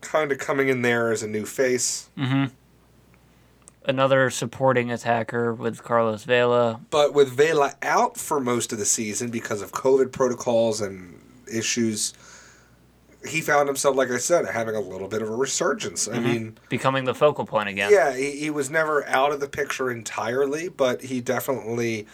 [0.00, 2.10] kind of coming in there as a new face.
[2.18, 2.46] Mm-hmm.
[3.84, 6.80] another supporting attacker with Carlos Vela.
[6.90, 11.20] But with Vela out for most of the season because of COVID protocols and
[11.52, 12.12] issues,
[13.28, 16.08] he found himself, like I said, having a little bit of a resurgence.
[16.08, 17.90] I mean, becoming the focal point again.
[17.90, 22.06] yeah, he, he was never out of the picture entirely, but he definitely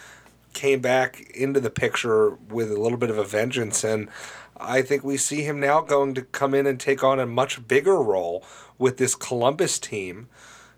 [0.53, 3.85] came back into the picture with a little bit of a vengeance.
[3.85, 4.09] And
[4.57, 7.67] I think we see him now going to come in and take on a much
[7.67, 8.45] bigger role
[8.79, 10.29] with this Columbus team,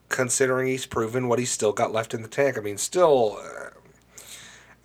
[0.08, 2.56] considering he's proven what he's still got left in the tank.
[2.58, 3.38] I mean, still.
[3.40, 3.70] Uh,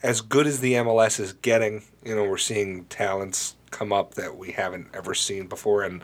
[0.01, 4.37] as good as the MLS is getting, you know, we're seeing talents come up that
[4.37, 6.03] we haven't ever seen before, and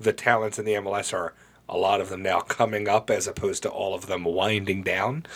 [0.00, 1.32] the talents in the MLS are
[1.68, 5.26] a lot of them now coming up as opposed to all of them winding down.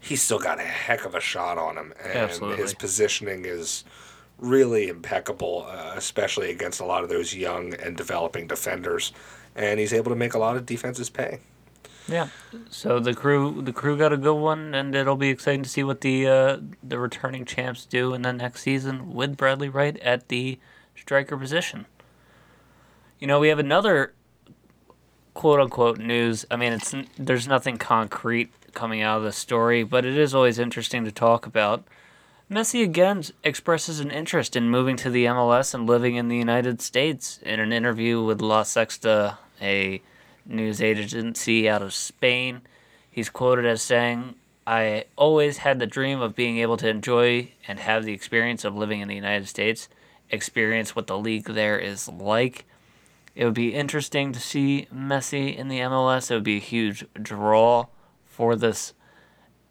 [0.00, 2.56] He's still got a heck of a shot on him, and Absolutely.
[2.56, 3.84] his positioning is
[4.38, 9.12] really impeccable, uh, especially against a lot of those young and developing defenders.
[9.54, 11.40] And he's able to make a lot of defenses pay.
[12.10, 12.28] Yeah.
[12.70, 15.84] So the crew the crew got a good one, and it'll be exciting to see
[15.84, 20.28] what the uh, the returning champs do in the next season with Bradley Wright at
[20.28, 20.58] the
[20.96, 21.86] striker position.
[23.20, 24.12] You know, we have another
[25.34, 26.44] quote unquote news.
[26.50, 30.58] I mean, it's there's nothing concrete coming out of the story, but it is always
[30.58, 31.84] interesting to talk about.
[32.50, 36.82] Messi again expresses an interest in moving to the MLS and living in the United
[36.82, 37.38] States.
[37.42, 40.02] In an interview with La Sexta, a
[40.46, 42.62] news agency out of Spain,
[43.10, 44.34] he's quoted as saying,
[44.66, 48.76] I always had the dream of being able to enjoy and have the experience of
[48.76, 49.88] living in the United States,
[50.30, 52.64] experience what the league there is like.
[53.34, 56.30] It would be interesting to see Messi in the MLS.
[56.30, 57.86] It would be a huge draw
[58.26, 58.92] for this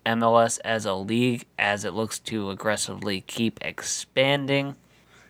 [0.05, 4.76] MLS as a league as it looks to aggressively keep expanding.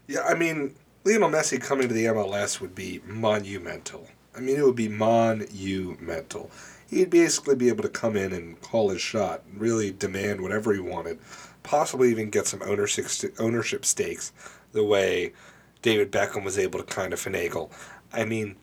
[0.07, 4.07] Yeah, I mean, Lionel Messi coming to the MLS would be monumental.
[4.35, 6.51] I mean, it would be monumental.
[6.89, 10.79] He'd basically be able to come in and call his shot, really demand whatever he
[10.79, 11.19] wanted,
[11.63, 13.07] possibly even get some ownership
[13.39, 14.31] ownership stakes,
[14.71, 15.33] the way
[15.81, 17.71] David Beckham was able to kind of finagle.
[18.11, 18.55] I mean,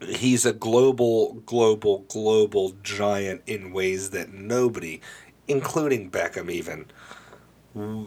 [0.00, 5.00] he's a global, global, global giant in ways that nobody,
[5.48, 6.86] including Beckham, even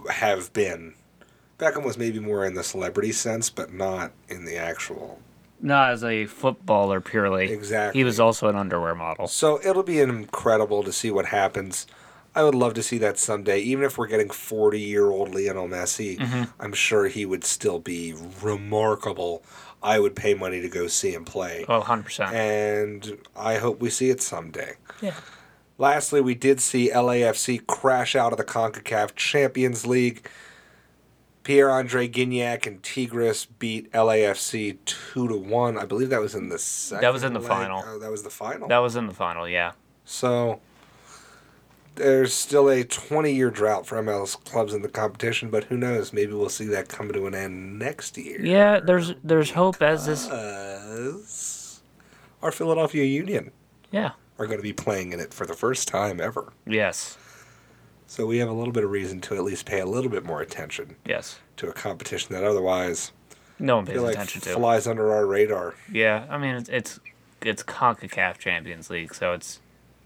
[0.10, 0.94] have been.
[1.58, 5.20] Beckham was maybe more in the celebrity sense, but not in the actual.
[5.62, 7.52] Not as a footballer purely.
[7.52, 8.00] Exactly.
[8.00, 9.28] He was also an underwear model.
[9.28, 11.88] So it'll be incredible to see what happens.
[12.36, 13.60] I would love to see that someday.
[13.62, 16.44] Even if we're getting 40 year old Lionel Messi, mm-hmm.
[16.60, 19.44] I'm sure he would still be remarkable.
[19.82, 21.64] I would pay money to go see him play.
[21.70, 22.34] Oh, 100%.
[22.34, 24.76] And I hope we see it someday.
[25.02, 25.14] yeah.
[25.78, 30.28] Lastly, we did see LAFC crash out of the CONCACAF Champions League.
[31.46, 35.78] Pierre Andre Gignac and Tigres beat LAFC two to one.
[35.78, 37.04] I believe that was in the second.
[37.04, 37.48] That was in the leg.
[37.48, 37.84] final.
[37.88, 38.68] Oh, that was the final.
[38.68, 39.74] That was in the final, yeah.
[40.06, 40.60] So
[41.96, 46.12] there's still a 20 year drought for MLS clubs in the competition, but who knows?
[46.12, 48.44] Maybe we'll see that come to an end next year.
[48.44, 50.28] Yeah, there's there's hope as this.
[52.42, 53.52] Our Philadelphia Union
[53.92, 54.12] Yeah.
[54.38, 56.54] are going to be playing in it for the first time ever.
[56.68, 57.18] Yes.
[58.16, 60.24] So we have a little bit of reason to at least pay a little bit
[60.24, 61.38] more attention Yes.
[61.58, 63.12] to a competition that otherwise
[63.60, 64.54] No one pays like attention to.
[64.54, 65.76] flies under our radar.
[65.92, 67.00] Yeah, I mean it's it's
[67.42, 69.60] it's Concacaf Champions League, so it's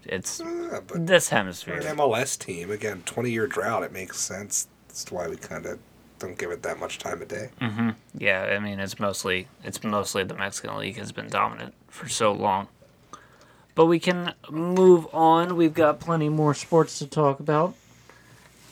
[0.04, 1.80] it's Uh, this for an hemisphere.
[1.94, 4.66] MLS team, again, 20 year drought, it makes sense.
[4.88, 5.78] That's why we kind of
[6.18, 7.50] don't give it that much time a day.
[7.60, 7.90] Mm-hmm.
[8.18, 12.32] Yeah, I mean it's mostly it's mostly the Mexican League has been dominant for so
[12.32, 12.66] long.
[13.76, 15.54] But we can move on.
[15.56, 17.74] We've got plenty more sports to talk about.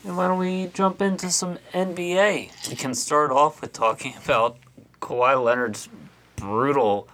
[0.03, 2.69] And why don't we jump into some NBA?
[2.69, 4.57] We can start off with talking about
[5.01, 5.89] Kawhi Leonard's
[6.35, 7.07] brutal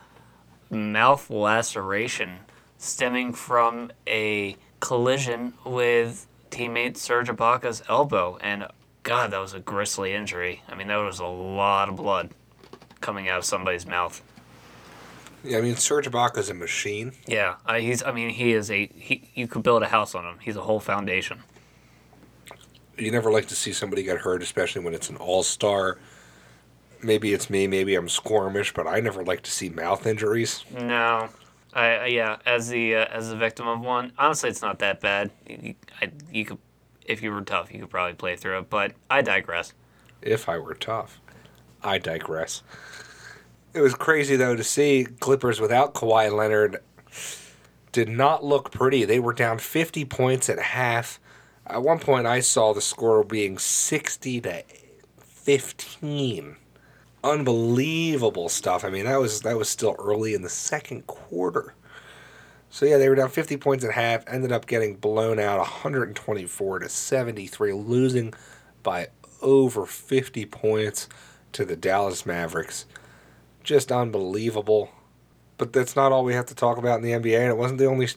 [0.70, 2.40] mouth laceration
[2.78, 8.38] stemming from a collision with teammate Serge Ibaka's elbow.
[8.42, 8.68] And
[9.04, 10.62] God, that was a grisly injury.
[10.68, 12.32] I mean, that was a lot of blood
[13.02, 14.22] coming out of somebody's mouth.
[15.44, 17.14] Yeah, I mean, Serge Ibaka's a machine.
[17.28, 18.02] Yeah, uh, he's.
[18.02, 18.88] I mean, he is a.
[18.88, 20.40] He, you could build a house on him.
[20.42, 21.44] He's a whole foundation.
[22.98, 25.98] You never like to see somebody get hurt, especially when it's an all star.
[27.02, 30.64] Maybe it's me, maybe I'm squirmish, but I never like to see mouth injuries.
[30.74, 31.30] No,
[31.74, 32.38] I yeah.
[32.46, 35.32] As the uh, as the victim of one, honestly, it's not that bad.
[35.48, 36.58] You, I, you could,
[37.06, 38.70] if you were tough, you could probably play through it.
[38.70, 39.74] But I digress.
[40.22, 41.20] If I were tough.
[41.84, 42.64] I digress.
[43.74, 46.78] It was crazy, though, to see Clippers without Kawhi Leonard
[47.92, 49.06] did not look pretty.
[49.06, 51.20] They were down 50 points at half.
[51.68, 54.64] At one point, I saw the score being 60 to
[55.20, 56.56] 15.
[57.24, 58.86] Unbelievable stuff.
[58.86, 61.74] I mean, that was that was still early in the second quarter.
[62.70, 66.80] So yeah, they were down 50 points at half, ended up getting blown out 124
[66.80, 68.34] to 73, losing
[68.84, 69.08] by
[69.42, 71.08] over 50 points
[71.54, 72.86] to the Dallas Mavericks.
[73.64, 74.90] Just unbelievable.
[75.58, 77.80] But that's not all we have to talk about in the NBA, and it wasn't
[77.80, 78.10] the only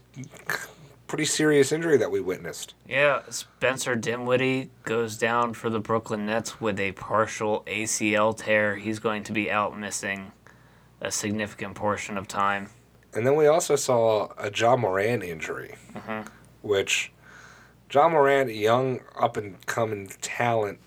[1.09, 2.75] pretty serious injury that we witnessed.
[2.87, 8.77] Yeah, Spencer Dinwiddie goes down for the Brooklyn Nets with a partial ACL tear.
[8.77, 10.31] He's going to be out missing
[11.01, 12.69] a significant portion of time.
[13.15, 15.75] And then we also saw a Ja Morant injury,
[16.63, 17.11] which
[17.91, 20.79] Ja Morant, a young up and coming talent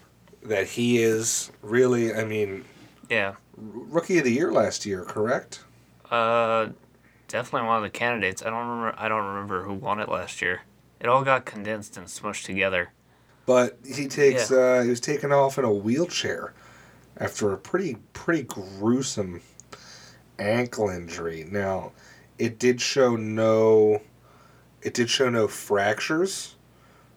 [0.43, 2.63] that he is, really, I mean,
[3.09, 3.33] Yeah.
[3.57, 5.63] rookie of the year last year, correct?
[6.11, 6.67] Uh,
[7.31, 8.41] definitely one of the candidates.
[8.41, 8.93] I don't remember.
[8.97, 10.61] I don't remember who won it last year.
[10.99, 12.91] It all got condensed and smushed together.
[13.45, 16.53] But he takes uh, he was taken off in a wheelchair
[17.17, 19.41] after a pretty pretty gruesome
[20.37, 21.47] ankle injury.
[21.49, 21.91] Now,
[22.37, 24.01] it did show no
[24.81, 26.55] it did show no fractures,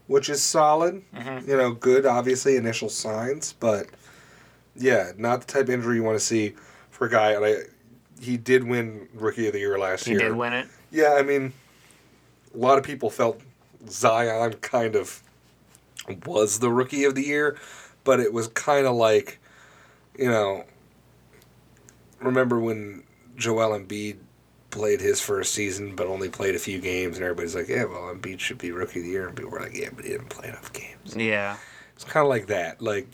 [0.07, 1.03] which is solid.
[1.15, 1.47] Mhm.
[1.47, 3.89] You know, good obviously initial signs, but
[4.75, 6.55] yeah, not the type of injury you want to see
[6.91, 7.33] for a guy.
[7.33, 7.55] And I,
[8.21, 10.21] he did win rookie of the year last He year.
[10.21, 10.69] He did win it.
[10.91, 11.53] Yeah, I mean,
[12.55, 13.41] a lot of people felt
[13.89, 15.23] Zion kind of
[16.27, 17.57] was the rookie of the year,
[18.05, 19.39] but it was kind of like,
[20.19, 20.65] you know,
[22.21, 23.03] remember when
[23.37, 24.17] Joel Embiid
[24.71, 28.15] played his first season but only played a few games, and everybody's like, yeah, well,
[28.15, 30.31] Embiid should be rookie of the year, and people were like, yeah, but he didn't
[30.31, 31.17] play enough games.
[31.17, 31.57] Yeah.
[31.95, 32.83] It's kind of like that.
[32.83, 33.09] Like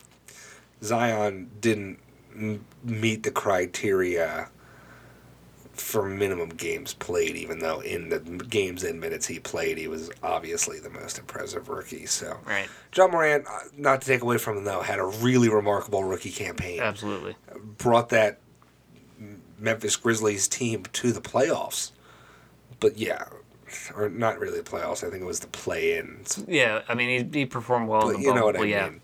[0.82, 1.98] Zion didn't
[2.34, 4.48] m- meet the criteria
[5.80, 10.10] for minimum games played, even though in the games and minutes he played, he was
[10.22, 12.06] obviously the most impressive rookie.
[12.06, 12.68] So Right.
[12.94, 16.30] Ja Morant, uh, not to take away from him though, had a really remarkable rookie
[16.30, 16.80] campaign.
[16.80, 17.36] Absolutely.
[17.78, 18.40] Brought that
[19.58, 21.92] Memphis Grizzlies team to the playoffs.
[22.78, 23.24] But yeah,
[23.94, 25.04] or not really the playoffs.
[25.04, 26.42] I think it was the play-ins.
[26.48, 26.82] Yeah.
[26.88, 28.88] I mean, he, he performed well in But the you know what I yeah.
[28.88, 29.00] mean.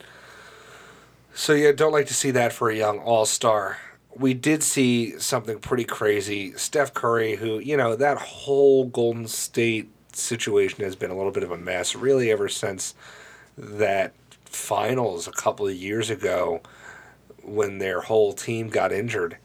[1.35, 3.79] So yeah, don't like to see that for a young all star.
[4.19, 6.53] We did see something pretty crazy.
[6.55, 11.43] Steph Curry, who you know that whole Golden State situation has been a little bit
[11.43, 12.95] of a mess, really ever since
[13.59, 14.14] that
[14.45, 16.62] finals a couple of years ago
[17.43, 19.37] when their whole team got injured.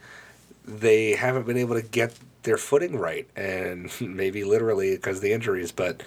[0.66, 2.14] They haven't been able to get
[2.44, 6.02] their footing right, and maybe literally because of the injuries, but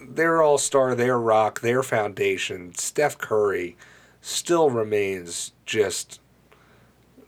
[0.00, 3.76] their all star, their rock, their foundation, Steph Curry,
[4.20, 6.20] still remains just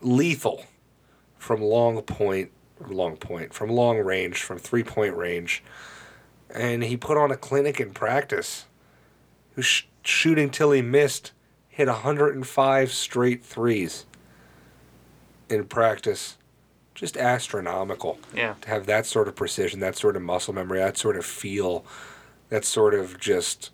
[0.00, 0.64] lethal
[1.38, 2.50] from long point,
[2.88, 5.62] long point, from long range, from three point range.
[6.52, 8.66] And he put on a clinic in practice.
[9.50, 11.32] He was sh- shooting till he missed,
[11.68, 14.06] hit 105 straight threes
[15.48, 16.36] in practice.
[16.94, 18.54] Just astronomical Yeah.
[18.62, 21.84] to have that sort of precision, that sort of muscle memory, that sort of feel,
[22.50, 23.70] that sort of just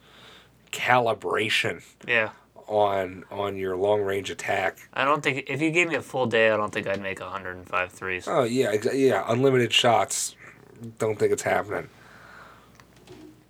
[0.71, 2.31] calibration Yeah.
[2.69, 4.79] On on your long range attack.
[4.93, 7.21] I don't think if you gave me a full day, I don't think I'd make
[7.21, 8.27] 105 threes.
[8.29, 10.35] Oh yeah, exa- yeah, unlimited shots.
[10.99, 11.89] Don't think it's happening.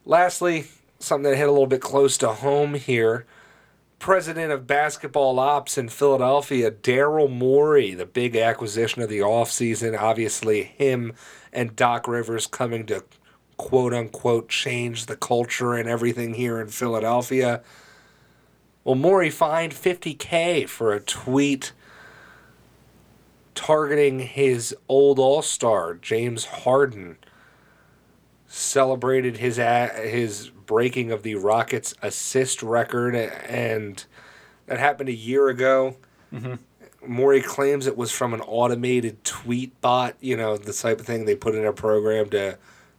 [0.04, 0.66] Lastly,
[0.98, 3.26] something that hit a little bit close to home here.
[3.98, 9.98] President of basketball ops in Philadelphia, Daryl Morey, the big acquisition of the offseason.
[9.98, 11.14] Obviously, him
[11.52, 13.04] and Doc Rivers coming to
[13.56, 17.62] quote unquote change the culture and everything here in Philadelphia.
[18.86, 21.72] Well, Morey fined 50K for a tweet
[23.56, 27.16] targeting his old All Star James Harden.
[28.46, 34.04] Celebrated his his breaking of the Rockets assist record, and
[34.66, 35.96] that happened a year ago.
[36.32, 36.54] Mm-hmm.
[37.12, 40.14] Morey claims it was from an automated tweet bot.
[40.20, 42.56] You know the type of thing they put in a program to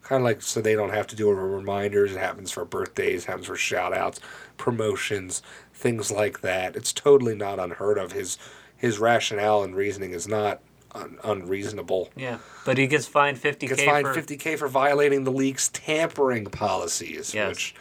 [0.08, 2.14] kind of like so they don't have to do reminders.
[2.14, 4.22] It happens for birthdays, happens for shout outs,
[4.56, 5.42] promotions,
[5.78, 6.76] things like that.
[6.76, 8.12] It's totally not unheard of.
[8.12, 8.38] His
[8.76, 10.60] his rationale and reasoning is not
[10.94, 12.10] un- unreasonable.
[12.16, 12.40] Yeah.
[12.66, 16.46] But he gets fined 50k Gets fined for fifty k for violating the league's tampering
[16.46, 17.50] policies, Yes.
[17.50, 17.76] which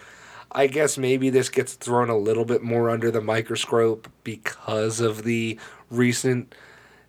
[0.53, 5.25] I guess maybe this gets thrown a little bit more under the microscope because of
[5.25, 5.59] the
[5.91, 6.55] recent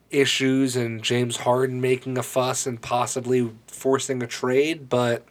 [0.09, 5.25] issues and James Harden making a fuss and possibly forcing a trade, but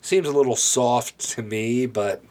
[0.00, 2.24] seems a little soft to me, but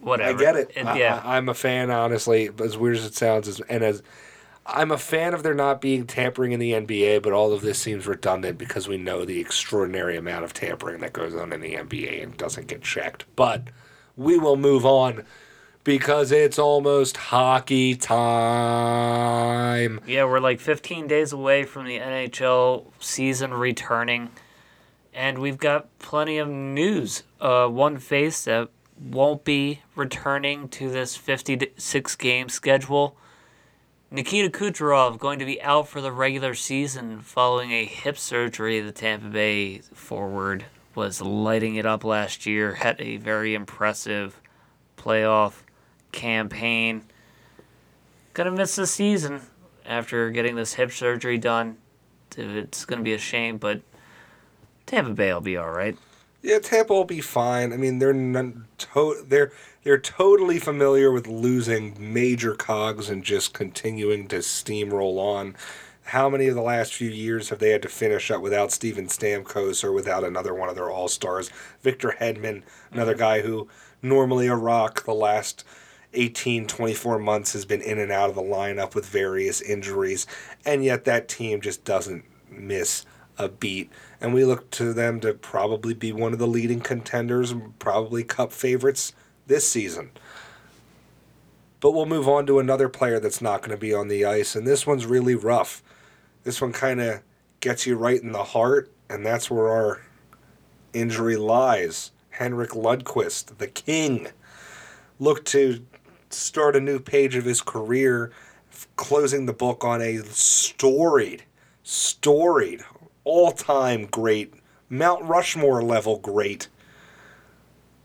[0.00, 0.38] whatever.
[0.38, 0.72] I get it.
[0.76, 1.22] I, yeah.
[1.24, 4.02] I, am a fan, honestly, as weird as it sounds, as, and as
[4.70, 7.78] I'm a fan of there not being tampering in the NBA, but all of this
[7.78, 11.74] seems redundant because we know the extraordinary amount of tampering that goes on in the
[11.74, 13.24] NBA and doesn't get checked.
[13.34, 13.62] But
[14.14, 15.24] we will move on
[15.84, 19.22] because it's almost hockey time.
[20.06, 24.28] Yeah, we're like 15 days away from the NHL season returning.
[25.14, 27.22] And we've got plenty of news.
[27.40, 28.68] Uh, one face that
[29.00, 33.16] won't be returning to this 56 game schedule.
[34.10, 38.80] Nikita Kucherov going to be out for the regular season following a hip surgery.
[38.80, 44.40] The Tampa Bay forward was lighting it up last year, had a very impressive
[44.96, 45.62] playoff
[46.10, 47.02] campaign.
[48.34, 49.42] Gonna miss the season
[49.84, 51.76] after getting this hip surgery done.
[52.36, 53.82] It's gonna be a shame, but
[54.86, 55.96] Tampa Bay will be all right.
[56.42, 57.72] Yeah, Tampa will be fine.
[57.72, 63.54] I mean, they're non- to- they're they're totally familiar with losing major cogs and just
[63.54, 65.56] continuing to steamroll on.
[66.04, 69.06] How many of the last few years have they had to finish up without Steven
[69.06, 71.50] Stamkos or without another one of their all stars?
[71.82, 72.62] Victor Hedman,
[72.92, 73.20] another mm-hmm.
[73.20, 73.68] guy who
[74.02, 75.64] normally a rock the last
[76.14, 80.26] 18, 24 months has been in and out of the lineup with various injuries,
[80.64, 83.04] and yet that team just doesn't miss
[83.36, 83.90] a beat.
[84.20, 88.24] And we look to them to probably be one of the leading contenders, and probably
[88.24, 89.12] cup favorites
[89.46, 90.10] this season.
[91.80, 94.56] But we'll move on to another player that's not going to be on the ice,
[94.56, 95.82] and this one's really rough.
[96.42, 97.22] This one kind of
[97.60, 100.02] gets you right in the heart, and that's where our
[100.92, 102.10] injury lies.
[102.30, 104.28] Henrik Lundqvist, the king,
[105.18, 105.84] looked to
[106.30, 108.32] start a new page of his career,
[108.96, 111.44] closing the book on a storied,
[111.82, 112.84] storied,
[113.28, 114.54] all time great,
[114.88, 116.68] Mount Rushmore level great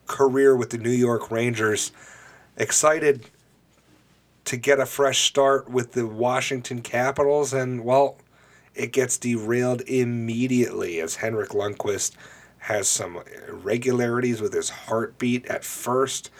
[0.05, 1.93] career with the New York Rangers.
[2.57, 3.30] Excited
[4.43, 8.17] to get a fresh start with the Washington Capitals, and well,
[8.76, 12.11] it gets derailed immediately as Henrik Lundqvist
[12.57, 16.32] has some irregularities with his heartbeat at first.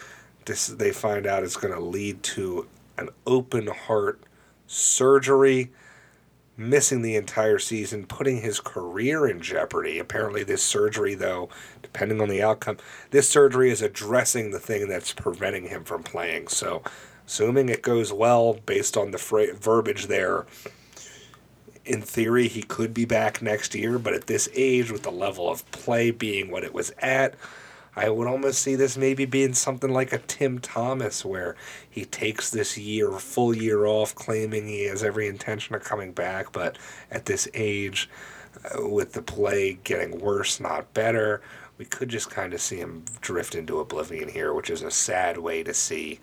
[0.44, 2.68] This, they find out it's going to lead to
[2.98, 4.20] an open heart
[4.66, 5.72] surgery,
[6.56, 9.98] missing the entire season, putting his career in jeopardy.
[9.98, 11.48] Apparently, this surgery, though,
[11.82, 12.78] depending on the outcome,
[13.10, 16.48] this surgery is addressing the thing that's preventing him from playing.
[16.48, 16.82] So,
[17.26, 20.46] assuming it goes well based on the fra- verbiage there,
[21.84, 25.50] in theory, he could be back next year, but at this age, with the level
[25.50, 27.34] of play being what it was at,
[27.96, 31.54] I would almost see this maybe being something like a Tim Thomas, where
[31.88, 36.52] he takes this year, full year off, claiming he has every intention of coming back,
[36.52, 36.76] but
[37.10, 38.10] at this age,
[38.64, 41.40] uh, with the play getting worse, not better,
[41.78, 45.38] we could just kind of see him drift into oblivion here, which is a sad
[45.38, 46.20] way to see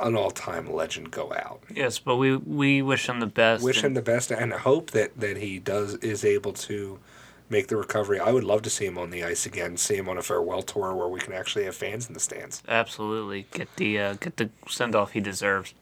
[0.00, 1.60] an all-time legend go out.
[1.72, 3.62] Yes, but we we wish him the best.
[3.62, 6.98] Wish him the best, and hope that that he does is able to
[7.48, 8.18] make the recovery.
[8.18, 10.62] I would love to see him on the ice again, see him on a farewell
[10.62, 12.62] tour where we can actually have fans in the stands.
[12.68, 15.74] Absolutely, get the uh, get the send off he deserves.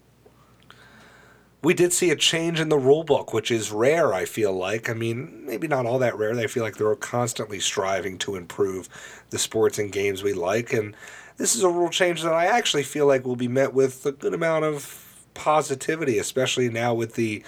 [1.63, 4.15] We did see a change in the rule book, which is rare.
[4.15, 4.89] I feel like.
[4.89, 6.37] I mean, maybe not all that rare.
[6.39, 8.89] I feel like they're constantly striving to improve
[9.31, 10.97] the sports and games we like, and
[11.37, 14.13] this is a rule change that I actually feel like will be met with a
[14.13, 17.43] good amount of positivity, especially now with the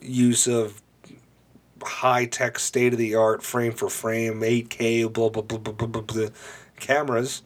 [0.00, 0.80] use of
[1.82, 5.86] high tech, state of the art, frame for frame, 8K, blah, blah, blah, blah, blah,
[5.86, 6.28] blah, blah,
[6.78, 7.42] cameras,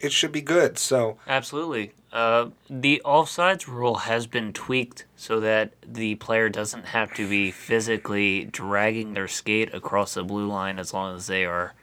[0.00, 0.78] it should be good.
[0.78, 1.92] So Absolutely.
[2.12, 7.50] Uh, the offsides rule has been tweaked so that the player doesn't have to be
[7.50, 11.74] physically dragging their skate across the blue line as long as they are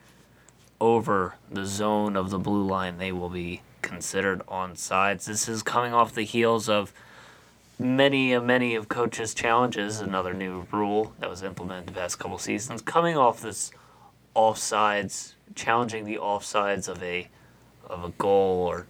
[0.82, 2.98] over the zone of the blue line.
[2.98, 5.26] They will be considered on sides.
[5.26, 6.94] This is coming off the heels of
[7.84, 12.82] many, many of coaches' challenges, another new rule that was implemented the past couple seasons,
[12.82, 13.72] coming off this
[14.36, 17.28] offsides, challenging the offsides of a
[17.88, 18.88] of a goal or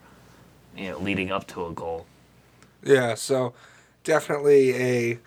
[0.78, 2.06] you know leading up to a goal.
[2.84, 3.54] Yeah, so
[4.04, 5.20] definitely a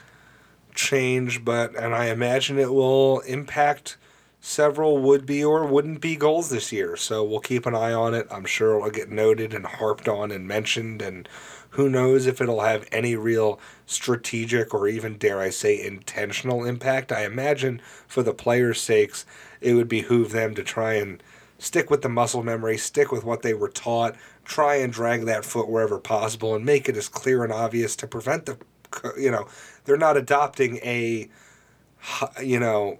[0.75, 3.97] change, but and I imagine it will impact
[4.41, 6.97] several would be or wouldn't be goals this year.
[6.97, 8.29] So we'll keep an eye on it.
[8.31, 11.29] I'm sure it'll get noted and harped on and mentioned and
[11.77, 17.13] who knows if it'll have any real strategic or even, dare I say, intentional impact.
[17.13, 19.27] I imagine for the players' sakes,
[19.61, 21.23] it would behoove them to try and
[21.59, 25.45] stick with the muscle memory, stick with what they were taught, try and drag that
[25.45, 28.59] foot wherever possible, and make it as clear and obvious to prevent the,
[29.19, 29.47] you know,
[29.85, 31.29] they're not adopting a,
[32.43, 32.99] you know,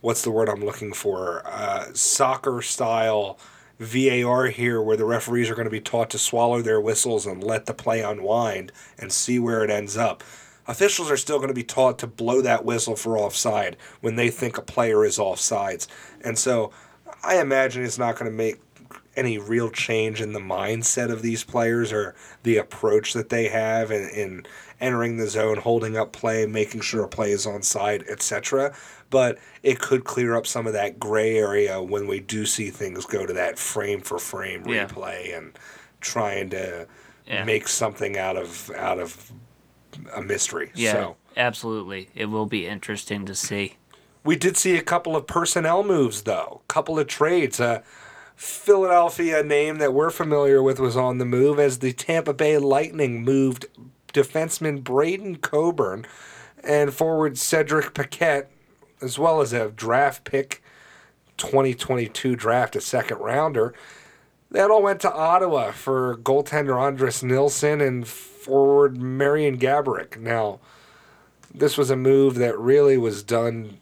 [0.00, 1.42] what's the word I'm looking for?
[1.44, 3.38] Uh, soccer style
[3.78, 7.42] VAR here where the referees are going to be taught to swallow their whistles and
[7.42, 10.22] let the play unwind and see where it ends up.
[10.66, 14.28] Officials are still going to be taught to blow that whistle for offside when they
[14.28, 15.86] think a player is offsides.
[16.22, 16.72] And so
[17.24, 18.60] I imagine it's not going to make
[19.16, 22.14] any real change in the mindset of these players or
[22.44, 24.46] the approach that they have in, in
[24.80, 28.74] entering the zone, holding up play, making sure a play is on side, etc.
[29.10, 33.04] But it could clear up some of that gray area when we do see things
[33.06, 34.86] go to that frame for frame Yeah.
[34.86, 35.58] replay and
[36.00, 36.86] trying to
[37.26, 37.44] Yeah.
[37.44, 39.32] make something out of out of
[40.14, 40.70] a mystery.
[40.74, 42.08] Yeah, So absolutely.
[42.14, 43.76] It will be interesting to see.
[44.24, 47.58] we did see a couple of personnel moves though, couple of trades.
[47.60, 47.80] Uh,
[48.36, 53.24] Philadelphia name that we're familiar with was on the move as the Tampa Bay Lightning
[53.24, 53.66] moved
[54.12, 56.06] defenseman Braydon Coburn
[56.62, 58.50] and forward Cedric Paquette,
[59.00, 60.62] as well as a draft pick,
[61.36, 63.74] 2022 draft, a second rounder.
[64.50, 70.18] That all went to Ottawa for goaltender Anders Nilsson and forward Marian Gaborik.
[70.18, 70.58] Now,
[71.54, 73.78] this was a move that really was done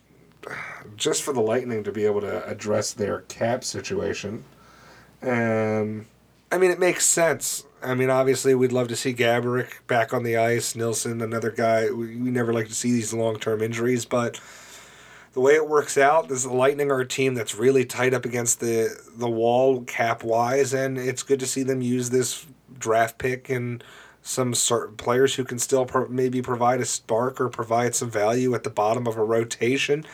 [0.97, 4.45] just for the Lightning to be able to address their cap situation.
[5.23, 6.07] And
[6.51, 7.65] I mean, it makes sense.
[7.87, 10.75] I mean, obviously, we'd love to see Gaborik back on the ice.
[10.75, 11.89] Nilsson, another guy.
[11.89, 14.41] We, never like to see these long term injuries, but
[15.35, 18.25] the way it works out, is the Lightning are a team that's really tight up
[18.25, 22.45] against the the wall cap wise, and it's good to see them use this
[22.77, 23.85] draft pick and
[24.21, 28.53] some certain players who can still pro- maybe provide a spark or provide some value
[28.55, 30.05] at the bottom of a rotation,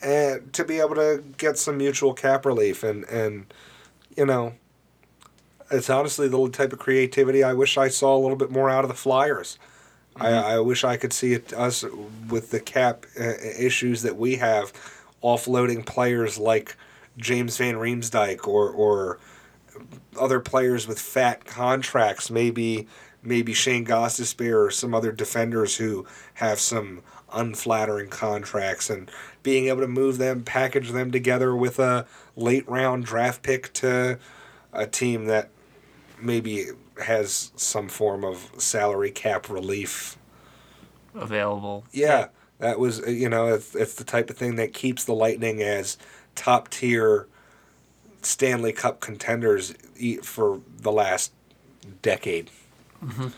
[0.00, 3.52] and to be able to get some mutual cap relief and and
[4.16, 4.54] you know.
[5.70, 8.84] It's honestly the type of creativity I wish I saw a little bit more out
[8.84, 9.58] of the Flyers.
[10.16, 11.84] I, I wish I could see it us
[12.28, 14.72] with the cap uh, issues that we have,
[15.22, 16.76] offloading players like
[17.16, 19.18] James Van Riemsdyk or or
[20.18, 22.88] other players with fat contracts, maybe
[23.22, 27.02] maybe Shane Gostisbehere or some other defenders who have some
[27.32, 29.10] unflattering contracts, and
[29.42, 34.18] being able to move them, package them together with a late round draft pick to
[34.72, 35.50] a team that
[36.22, 36.66] maybe
[37.04, 40.16] has some form of salary cap relief
[41.14, 41.84] Available.
[41.92, 45.62] yeah, that was you know it's, it's the type of thing that keeps the Lightning
[45.62, 45.98] as
[46.34, 47.26] top tier
[48.22, 49.74] Stanley Cup contenders
[50.22, 51.32] for the last
[52.02, 52.50] decade.
[53.04, 53.28] Mm-hmm.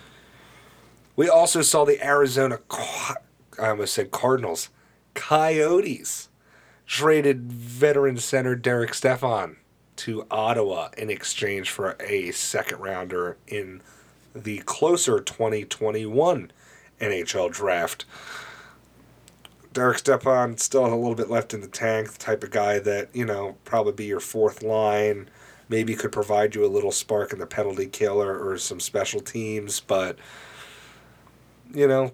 [1.15, 4.71] We also saw the Arizona, I almost said Cardinals,
[5.15, 6.29] Coyotes
[6.87, 9.57] traded veteran center Derek Stepan
[10.03, 13.81] to Ottawa in exchange for a second rounder in
[14.35, 16.51] the closer 2021
[17.01, 18.05] NHL draft.
[19.73, 22.81] Derek Stepan still has a little bit left in the tank, the type of guy
[22.81, 25.31] that, you know, probably be your fourth line,
[25.69, 29.79] maybe could provide you a little spark in the penalty killer or some special teams,
[29.79, 30.19] but
[31.73, 32.13] you know,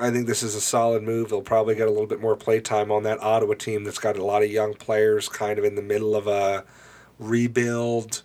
[0.00, 1.28] I think this is a solid move.
[1.28, 4.16] They'll probably get a little bit more play time on that Ottawa team that's got
[4.16, 6.64] a lot of young players kind of in the middle of a
[7.18, 8.22] rebuild,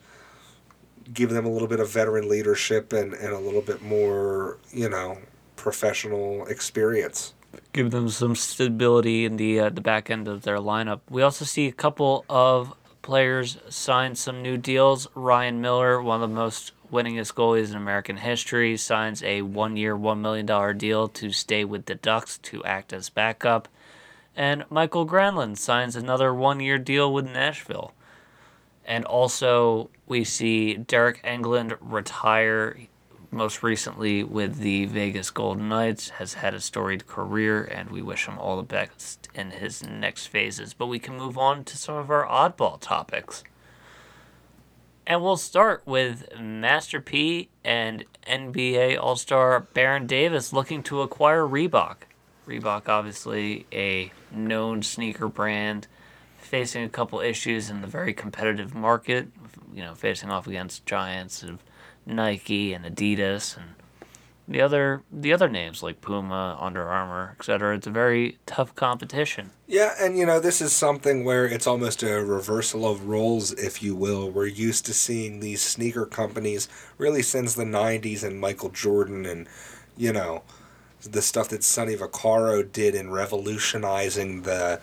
[1.14, 4.89] give them a little bit of veteran leadership and, and a little bit more, you
[4.89, 5.18] know,
[5.56, 7.34] professional experience.
[7.74, 11.02] give them some stability in the uh, the back end of their lineup.
[11.10, 15.08] We also see a couple of players sign some new deals.
[15.16, 19.74] Ryan Miller, one of the most winningest goalies in American history, signs a one
[20.22, 23.68] million dollar deal to stay with the Ducks to act as backup.
[24.36, 27.94] And Mikael Granlund signs another one-year deal with Nashville.
[28.86, 32.78] And also, we see Deryk Engelland retire
[33.32, 38.28] most recently with the Vegas Golden Knights, has had a storied career, and we wish
[38.28, 40.74] him all the best in his next phases.
[40.74, 43.44] But we can move on to some of our oddball topics.
[45.08, 51.44] And we'll start with Master P and NBA All Star Baron Davis looking to acquire
[51.44, 51.98] Reebok.
[52.48, 55.88] Reebok, obviously, a known sneaker brand,
[56.52, 59.30] facing a couple issues in the very competitive market,
[59.74, 61.64] you know, facing off against giants of
[62.06, 63.68] Nike and Adidas and
[64.49, 67.78] the other the other names like Puma, Under Armour, etc.
[67.78, 69.52] It's a very tough competition.
[69.66, 73.82] Yeah, and you know, this is something where it's almost a reversal of roles, if
[73.82, 74.30] you will.
[74.30, 79.47] We're used to seeing these sneaker companies really since the 90s and Michael Jordan and,
[79.95, 80.43] you know,
[81.02, 84.82] the stuff that Sonny Vaccaro did in revolutionizing the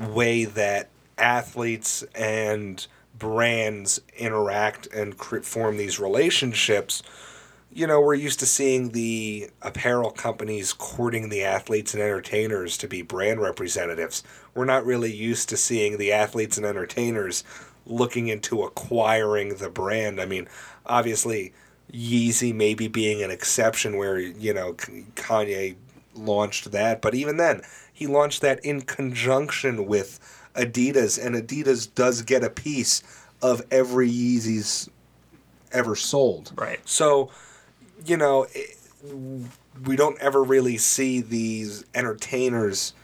[0.00, 0.88] way that
[1.18, 2.86] athletes and
[3.18, 7.02] brands interact and form these relationships
[7.72, 12.88] you know, we're used to seeing the apparel companies courting the athletes and entertainers to
[12.88, 14.24] be brand representatives.
[14.54, 17.44] We're not really used to seeing the athletes and entertainers
[17.86, 20.20] looking into acquiring the brand.
[20.20, 20.48] I mean,
[20.84, 21.52] obviously,
[21.92, 25.76] Yeezy maybe being an exception where, you know, Kanye
[26.14, 27.62] launched that, but even then,
[28.00, 30.18] he launched that in conjunction with
[30.54, 33.02] Adidas, and Adidas does get a piece
[33.42, 34.88] of every Yeezys
[35.70, 36.50] ever sold.
[36.56, 36.80] Right.
[36.88, 37.30] So,
[38.06, 38.78] you know, it,
[39.84, 42.94] we don't ever really see these entertainers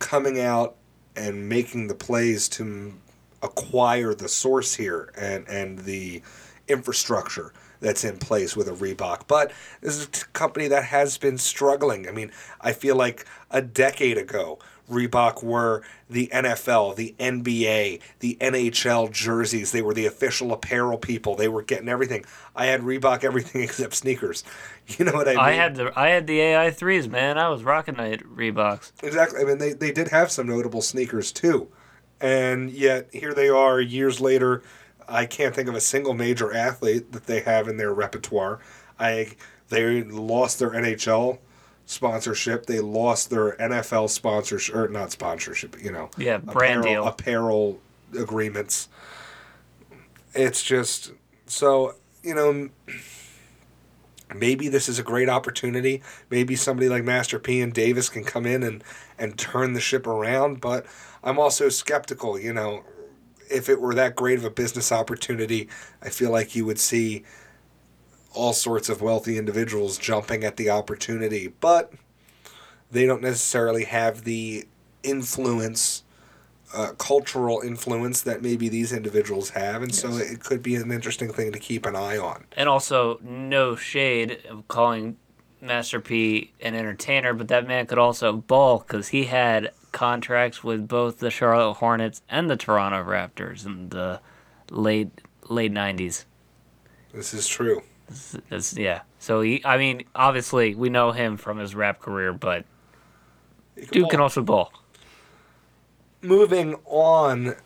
[0.00, 0.74] coming out
[1.14, 2.92] and making the plays to
[3.40, 6.22] acquire the source here and, and the
[6.66, 7.52] infrastructure
[7.82, 9.26] that's in place with a Reebok.
[9.26, 12.08] But this is a company that has been struggling.
[12.08, 12.30] I mean,
[12.60, 14.58] I feel like a decade ago,
[14.90, 19.72] Reebok were the NFL, the NBA, the NHL jerseys.
[19.72, 21.34] They were the official apparel people.
[21.34, 22.24] They were getting everything.
[22.54, 24.44] I had Reebok everything except sneakers.
[24.98, 25.40] You know what I mean?
[25.40, 27.38] I had the I had the AI threes, man.
[27.38, 28.92] I was rocking the Reeboks.
[29.02, 29.40] Exactly.
[29.40, 31.68] I mean, they, they did have some notable sneakers too.
[32.20, 34.62] And yet, here they are years later.
[35.08, 38.60] I can't think of a single major athlete that they have in their repertoire.
[38.98, 39.36] I
[39.68, 41.38] They lost their NHL
[41.86, 42.66] sponsorship.
[42.66, 46.10] They lost their NFL sponsorship, or not sponsorship, you know.
[46.16, 47.06] Yeah, brand apparel, deal.
[47.06, 47.80] Apparel
[48.18, 48.88] agreements.
[50.34, 51.12] It's just,
[51.46, 52.70] so, you know
[54.34, 56.02] maybe this is a great opportunity.
[56.30, 58.82] Maybe somebody like Master P and Davis can come in and,
[59.18, 60.60] and turn the ship around.
[60.60, 60.86] But
[61.22, 62.84] I'm also skeptical, you know,
[63.52, 65.68] if it were that great of a business opportunity,
[66.02, 67.24] I feel like you would see
[68.34, 71.48] all sorts of wealthy individuals jumping at the opportunity.
[71.60, 71.92] But
[72.90, 74.66] they don't necessarily have the
[75.02, 76.04] influence.
[76.74, 81.30] Uh, cultural influence that maybe these individuals have, and so it could be an interesting
[81.30, 82.46] thing to keep an eye on.
[82.56, 85.18] And also, no shade of calling
[85.60, 90.88] Master P an entertainer, but that man could also ball because he had contracts with
[90.88, 94.20] both the Charlotte Hornets and the Toronto Raptors in the
[94.70, 95.10] late
[95.48, 96.26] late nineties.
[97.12, 97.82] This is true.
[98.48, 99.02] That's, yeah.
[99.18, 102.64] So he, I mean, obviously we know him from his rap career, but
[103.76, 104.10] He dude ball.
[104.10, 104.72] can also ball.
[106.20, 107.56] moving on,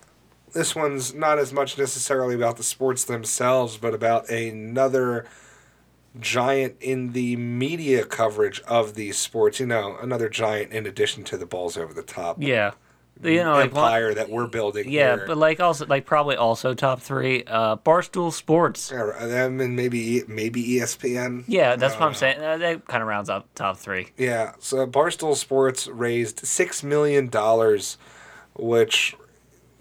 [0.53, 5.27] this one's not as much necessarily about the sports themselves, but about another
[6.21, 9.61] giant in the media coverage of these sports.
[9.61, 12.73] You know, another giant in addition to the balls over the top Yeah.
[13.23, 14.91] You know, like empire that we're building.
[14.91, 15.25] yeah, here.
[15.27, 17.45] but like also like probably also top three.
[17.45, 18.91] Uh, Barstool Sports.
[18.93, 21.45] Yeah, them and maybe maybe ESPN.
[21.49, 22.19] Yeah, that's what I'm know.
[22.19, 22.41] saying.
[22.43, 24.09] Uh, that kind of rounds out top three.
[24.19, 27.97] Yeah, so Barstool Sports raised six million dollars,
[28.55, 29.17] which,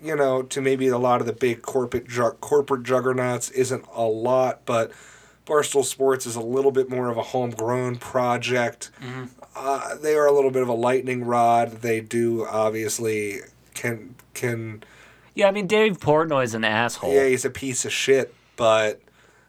[0.02, 4.04] you know, to maybe a lot of the big corporate ju- corporate juggernauts isn't a
[4.06, 4.92] lot, but
[5.46, 8.92] Barstool Sports is a little bit more of a homegrown project.
[9.56, 11.82] Uh, they are a little bit of a lightning rod.
[11.82, 13.40] They do obviously
[13.74, 14.84] can can
[15.34, 17.14] Yeah, I mean Dave Portnoy's an asshole.
[17.14, 19.02] yeah he's a piece of shit, but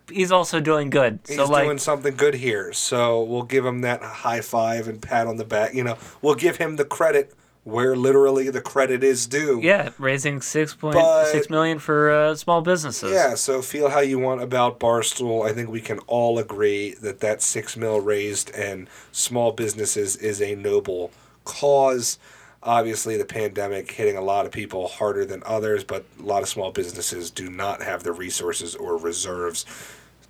[0.09, 1.19] He's also doing good.
[1.27, 2.73] he's so like, doing something good here.
[2.73, 5.75] So we'll give him that high five and pat on the back.
[5.75, 7.35] You know, we'll give him the credit
[7.67, 9.59] where literally the credit is due.
[9.61, 10.97] yeah, raising six point
[11.33, 13.11] six million for uh, small businesses.
[13.11, 15.45] Yeah, so feel how you want about Barstool.
[15.45, 20.41] I think we can all agree that that six mil raised and small businesses is
[20.41, 21.11] a noble
[21.45, 22.21] cause.
[22.63, 26.49] Obviously, the pandemic hitting a lot of people harder than others, but a lot of
[26.49, 29.67] small businesses do not have the resources or reserves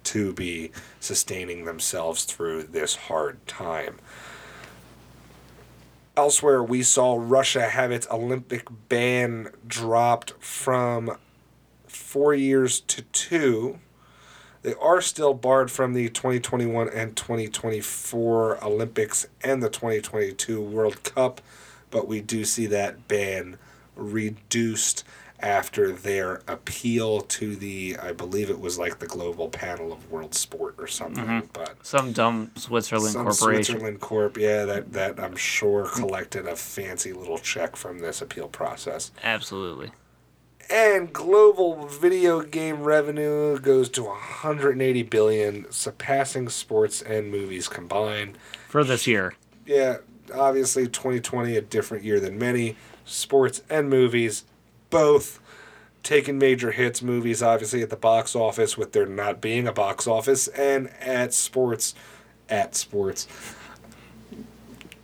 [0.04, 0.70] to be
[1.00, 3.96] sustaining themselves through this hard time.
[6.16, 11.18] Elsewhere, we saw Russia have its Olympic ban dropped from
[11.86, 13.78] four years to two.
[14.62, 21.42] They are still barred from the 2021 and 2024 Olympics and the 2022 World Cup,
[21.90, 23.58] but we do see that ban
[23.94, 25.04] reduced
[25.40, 30.34] after their appeal to the, I believe it was like the Global Panel of World
[30.34, 31.24] Sport or something.
[31.24, 31.46] Mm-hmm.
[31.52, 33.64] But Some dumb Switzerland some corporation.
[33.64, 38.48] Switzerland Corp, yeah, that, that I'm sure collected a fancy little check from this appeal
[38.48, 39.12] process.
[39.22, 39.90] Absolutely.
[40.68, 48.36] And global video game revenue goes to 180 billion, surpassing sports and movies combined.
[48.68, 49.34] For this year.
[49.64, 49.98] Yeah,
[50.34, 52.76] obviously 2020 a different year than many.
[53.04, 54.44] Sports and movies
[54.90, 55.40] both
[56.02, 57.02] taking major hits.
[57.02, 61.34] Movies obviously at the box office with there not being a box office and at
[61.34, 61.94] sports
[62.48, 63.26] at sports.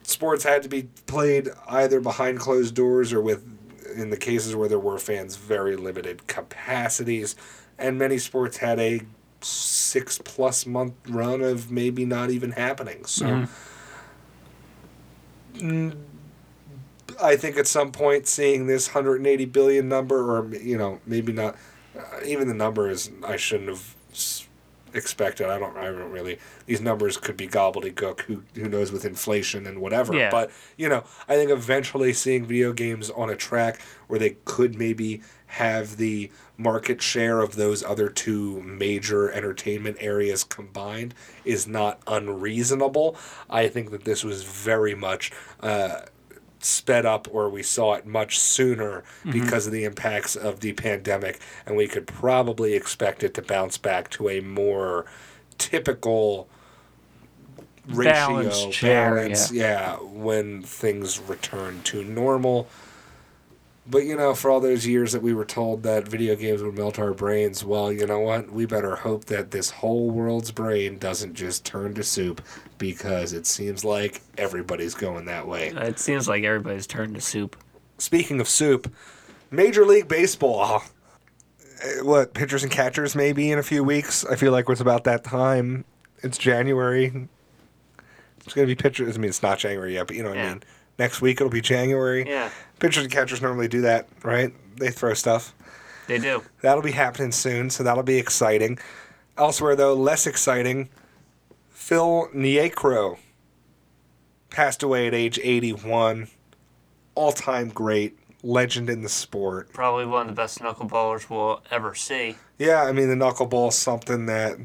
[0.05, 3.49] Sports had to be played either behind closed doors or with
[3.97, 7.37] in the cases where there were fans very limited capacities
[7.78, 9.03] and many sports had a
[9.41, 13.05] 6 plus month run of maybe not even happening.
[13.05, 13.47] So
[15.55, 15.91] mm-hmm.
[17.21, 21.57] I think at some point seeing this 180 billion number, or you know, maybe not,
[21.99, 23.95] uh, even the number is I shouldn't have
[24.95, 25.49] expected.
[25.49, 25.77] I don't.
[25.77, 26.39] I don't really.
[26.67, 28.21] These numbers could be gobbledygook.
[28.23, 30.15] Who who knows with inflation and whatever.
[30.15, 30.31] Yeah.
[30.31, 34.79] But you know, I think eventually seeing video games on a track where they could
[34.79, 42.01] maybe have the market share of those other two major entertainment areas combined is not
[42.07, 43.17] unreasonable.
[43.51, 45.33] I think that this was very much.
[45.61, 46.03] Uh,
[46.65, 49.33] sped up or we saw it much sooner mm-hmm.
[49.33, 53.79] because of the impacts of the pandemic and we could probably expect it to bounce
[53.79, 55.07] back to a more
[55.59, 56.49] typical
[57.89, 62.69] ratio Balanced share, balance yeah when things return to normal
[63.87, 66.74] but you know for all those years that we were told that video games would
[66.76, 70.99] melt our brains well you know what we better hope that this whole world's brain
[70.99, 72.41] doesn't just turn to soup
[72.78, 77.57] because it seems like everybody's going that way It seems like everybody's turned to soup.
[77.99, 78.93] Speaking of soup,
[79.51, 80.83] Major League Baseball.
[81.85, 84.24] Uh, What pitchers and catchers maybe in a few weeks?
[84.24, 85.85] I feel like it's about that time.
[86.22, 87.28] It's January.
[88.45, 89.16] It's gonna be pitchers.
[89.16, 90.62] I mean, it's not January yet, but you know what I mean.
[91.03, 92.25] Next week it'll be January.
[92.29, 92.49] Yeah,
[92.79, 94.55] Pitchers and catchers normally do that, right?
[94.77, 95.53] They throw stuff.
[96.07, 96.45] they do.
[96.61, 98.79] That'll be happening soon, so that'll be exciting.
[99.37, 100.91] Elsewhere, though, less exciting.
[101.71, 103.19] Phil Niekro
[104.51, 106.29] passed away at age 81.
[107.17, 109.73] All time great, legend in the sport.
[109.73, 112.37] Probably one of the best knuckleballers we'll ever see.
[112.59, 114.57] Yeah, I mean, the knuckleball's something that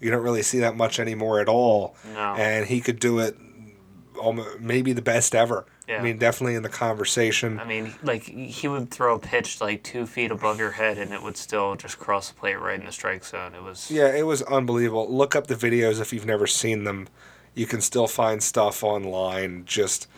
[0.00, 1.94] you don't really see that much anymore at all.
[2.14, 2.34] No.
[2.34, 3.36] And he could do it
[4.18, 5.64] almost, maybe the best ever.
[5.88, 5.98] Yeah.
[5.98, 7.58] I mean, definitely in the conversation.
[7.58, 11.12] I mean, like he would throw a pitch like two feet above your head, and
[11.12, 13.54] it would still just cross the plate right in the strike zone.
[13.54, 15.10] It was Yeah, it was unbelievable.
[15.10, 17.08] Look up the videos if you've never seen them.
[17.54, 19.64] You can still find stuff online.
[19.64, 20.08] Just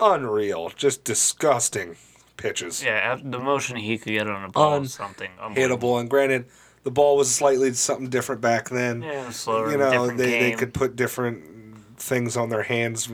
[0.00, 0.70] unreal.
[0.74, 1.96] Just disgusting
[2.36, 2.82] pitches.
[2.82, 3.16] yeah.
[3.22, 5.94] The motion he could get on a ball Un- is something unbelievable.
[5.94, 6.00] Hittable.
[6.00, 6.46] And granted,
[6.82, 9.02] the ball was slightly something different back then.
[9.02, 9.70] Yeah, slower.
[9.70, 11.53] you know, they, they could put different
[12.04, 13.10] things on their hands,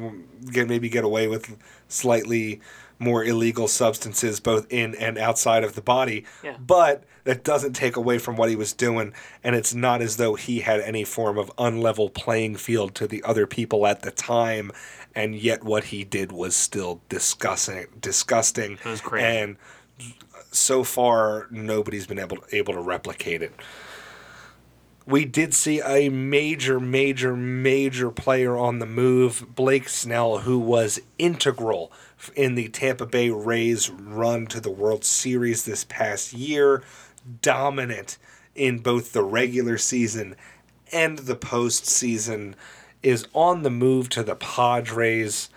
[0.52, 1.56] get maybe get away with
[1.88, 2.60] slightly
[2.98, 6.24] more illegal substances both in and outside of the body.
[6.44, 6.56] Yeah.
[6.58, 10.34] But that doesn't take away from what he was doing, and it's not as though
[10.34, 14.70] he had any form of unlevel playing field to the other people at the time,
[15.14, 17.86] and yet what he did was still disgusting.
[18.00, 18.72] Disgusting.
[18.72, 19.26] It was crazy.
[19.26, 19.56] And
[20.50, 23.52] so far, nobody's been able able to replicate it
[25.10, 31.00] we did see a major, major, major player on the move, Blake Snell, who was
[31.18, 31.90] integral
[32.36, 36.82] in the Tampa Bay Rays run to the World Series this past year,
[37.42, 38.18] dominant
[38.54, 40.36] in both the regular season
[40.92, 42.54] and the postseason,
[43.02, 45.50] is on the move to the Padres.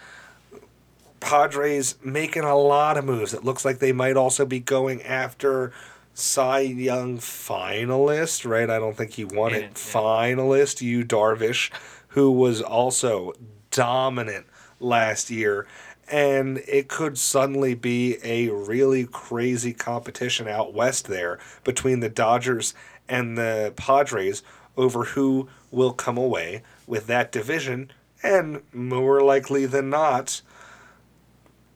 [1.19, 3.33] Padres making a lot of moves.
[3.33, 5.71] It looks like they might also be going after
[6.13, 8.69] Cy Young finalist, right?
[8.69, 9.61] I don't think he won it.
[9.61, 9.69] yeah.
[9.69, 11.71] Finalist, Yu Darvish,
[12.09, 13.33] who was also
[13.71, 14.45] dominant
[14.79, 15.65] last year.
[16.11, 22.73] And it could suddenly be a really crazy competition out west there between the Dodgers
[23.09, 24.43] and the Padres
[24.77, 27.91] over who will come away with that division.
[28.21, 30.41] And more likely than not,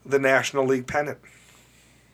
[0.06, 1.18] the National League pennant.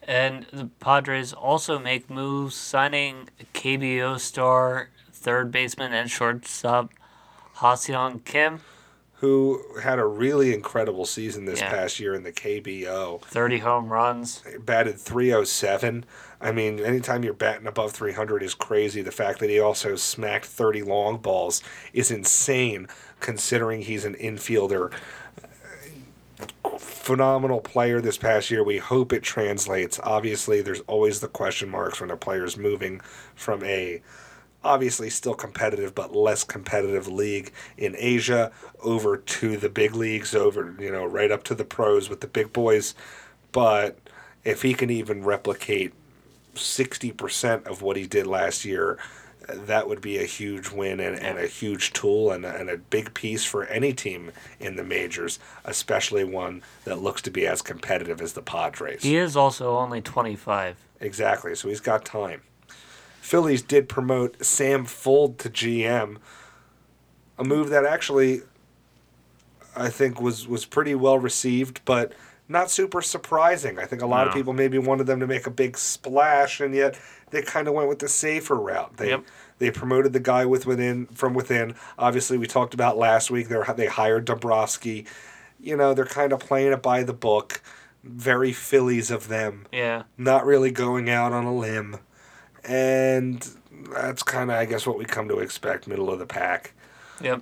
[0.08, 6.92] And the Padres also make moves, signing KBO star, third baseman, and shortstop
[7.58, 8.60] Haseong Kim,
[9.16, 11.70] who had a really incredible season this Yeah.
[11.70, 13.22] past year in the KBO.
[13.26, 14.44] 30 home runs.
[14.60, 16.04] Batted 307.
[16.42, 19.02] I mean, anytime you're batting above 300 is crazy.
[19.02, 22.88] The fact that he also smacked 30 long balls is insane
[23.22, 24.92] considering he's an infielder.
[26.80, 28.64] Phenomenal player this past year.
[28.64, 30.00] We hope it translates.
[30.04, 33.02] Obviously, there's always the question marks when a player's moving
[33.36, 34.02] from a
[34.64, 38.52] obviously still competitive but less competitive league in Asia
[38.82, 42.28] over to the big leagues over you know right up to the pros with the
[42.28, 42.96] big boys
[43.52, 43.98] but
[44.46, 45.94] if he can even replicate
[46.56, 48.98] 60% of what he did last year
[49.48, 52.78] that would be a huge win and, and a huge tool and a, and a
[52.78, 57.62] big piece for any team in the majors especially one that looks to be as
[57.62, 60.78] competitive as the Padres He is also only 25.
[61.00, 61.56] Exactly.
[61.56, 62.42] So he's got time.
[63.22, 66.18] Phillies did promote Sam Fuld to GM,
[67.38, 68.42] a move that actually
[69.76, 72.14] I think was was pretty well received, but
[72.48, 73.80] not super surprising.
[73.80, 76.76] I think a lot of people maybe wanted them to make a big splash, and
[76.76, 77.00] yet
[77.34, 78.96] they kind of went with the safer route.
[78.98, 79.26] They Yep.
[79.60, 81.76] they promoted the guy with within from within.
[82.00, 83.50] Obviously, we talked about last week.
[83.50, 85.06] They they hired Dombrowski.
[85.60, 87.62] You know, they're kind of playing it by the book.
[88.04, 90.04] Very Phillies of them Yeah.
[90.18, 91.98] not really going out on a limb.
[92.66, 93.48] And
[93.94, 96.74] that's kind of, I guess, what we come to expect, middle of the pack.
[97.22, 97.42] Yep.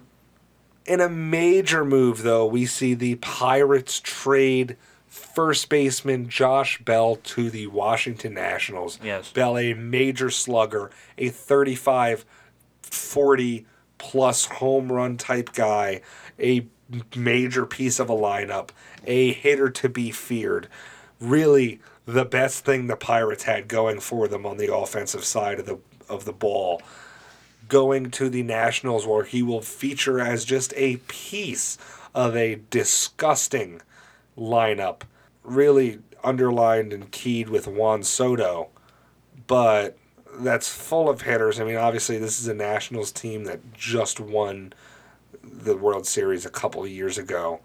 [0.86, 4.78] In a major move, though, we see the Pirates trade
[5.12, 8.98] first baseman Josh Bell to the Washington Nationals.
[9.04, 9.30] Yes.
[9.30, 12.26] Bell, a major slugger, a 35
[12.82, 13.66] 40
[13.98, 16.02] plus home run type guy,
[16.40, 16.66] a
[17.16, 18.70] major piece of a lineup,
[19.06, 20.70] a hitter to be feared.
[21.20, 25.66] Really, the best thing the Pirates had going for them on the offensive side of
[25.66, 26.82] the of the ball.
[27.68, 31.78] Going to the Nationals, where he will feature as just a piece
[32.16, 33.82] of a disgusting
[34.38, 35.02] lineup,
[35.44, 38.70] really underlined and keyed with Juan Soto,
[39.48, 39.98] but
[40.40, 41.60] that's full of hitters.
[41.60, 44.74] I mean, obviously, this is a Nationals team that just won
[45.44, 47.60] the World Series a couple of years ago,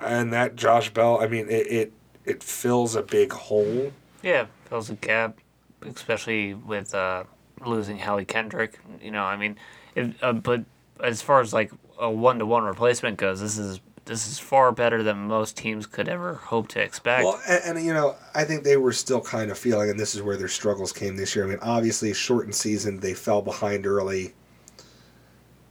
[0.00, 1.20] and that Josh Bell.
[1.20, 1.92] I mean, it it,
[2.24, 3.92] it fills a big hole.
[4.22, 5.38] Yeah, fills a gap,
[5.82, 7.24] especially with uh,
[7.64, 8.78] losing Howie Kendrick.
[9.00, 9.56] You know, I mean,
[9.94, 10.64] if, uh, but
[11.02, 14.72] as far as like a one to one replacement goes, this is this is far
[14.72, 17.24] better than most teams could ever hope to expect.
[17.24, 20.14] Well, and, and, you know, I think they were still kind of feeling, and this
[20.14, 21.44] is where their struggles came this year.
[21.44, 24.34] I mean, obviously, shortened season, they fell behind early.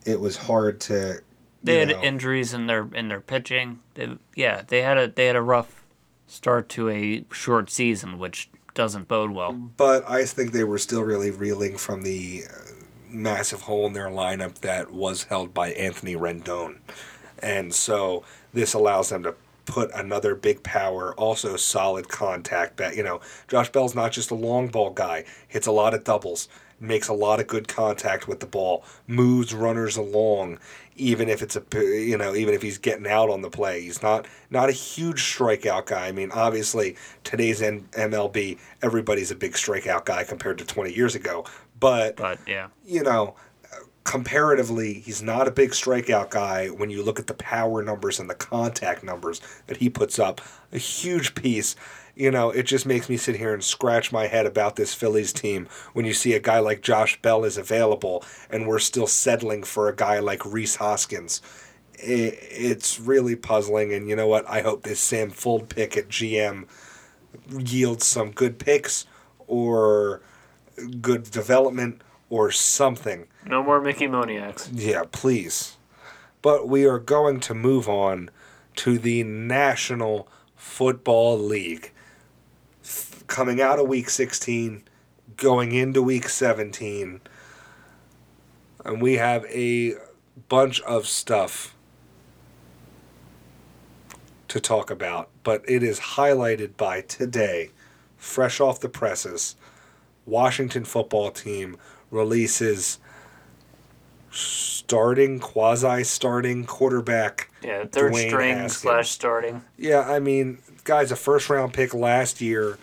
[0.06, 1.22] It was hard to.
[1.64, 3.80] they had know, injuries in their in their pitching.
[3.96, 5.84] They, yeah, they had a they had a rough
[6.28, 9.54] start to a short season, which doesn't bode well.
[9.54, 12.72] But I think they were still really reeling from the uh,
[13.10, 16.78] massive hole in their lineup that was held by Anthony Rendon.
[17.40, 18.24] And so
[18.54, 19.36] this allows them to
[19.66, 22.96] put another big power, also solid contact bat.
[22.96, 26.48] You know, Josh Bell's not just a long ball guy, hits a lot of doubles,
[26.80, 30.60] makes a lot of good contact with the ball, moves runners along,
[30.96, 33.82] even if it's a you know, even if he's getting out on the play.
[33.82, 36.08] He's not not a huge strikeout guy.
[36.08, 41.46] I mean, obviously today's MLB, everybody's a big strikeout guy compared to 20 years ago.
[41.80, 43.36] But But yeah, you know,
[44.08, 48.30] comparatively, he's not a big strikeout guy when you look at the power numbers and
[48.30, 50.40] the contact numbers that he puts up.
[50.72, 51.76] A huge piece.
[52.16, 55.34] You know, it just makes me sit here and scratch my head about this Phillies
[55.34, 59.62] team when you see a guy like Josh Bell is available and we're still settling
[59.64, 61.42] for a guy like Rhys Hoskins.
[61.96, 64.50] It, it's really puzzling, and you know what?
[64.50, 66.66] I hope this Sam Fuld pick at GM
[67.60, 69.06] yields some good picks
[69.48, 70.22] or
[71.02, 73.28] good development or something.
[73.46, 74.70] no more Mickey Moniaks.
[74.74, 75.78] Yeah, please.
[76.42, 78.30] But we are going to move on
[78.78, 81.92] to the National Football League.
[83.28, 84.84] Coming out of week 16,
[85.36, 87.22] going into week 17.
[88.86, 89.96] And we have a
[90.48, 91.76] bunch of stuff
[94.48, 97.72] to talk about, but it is highlighted by today,
[98.16, 99.56] fresh off the presses,
[100.26, 101.78] Washington football team
[102.12, 103.00] releases
[104.32, 107.52] starting, quasi starting quarterback.
[107.64, 108.78] Yeah, third Dwayne string Haskins.
[108.78, 109.62] slash starting.
[109.78, 112.78] Yeah, I mean, guys, a first round pick last year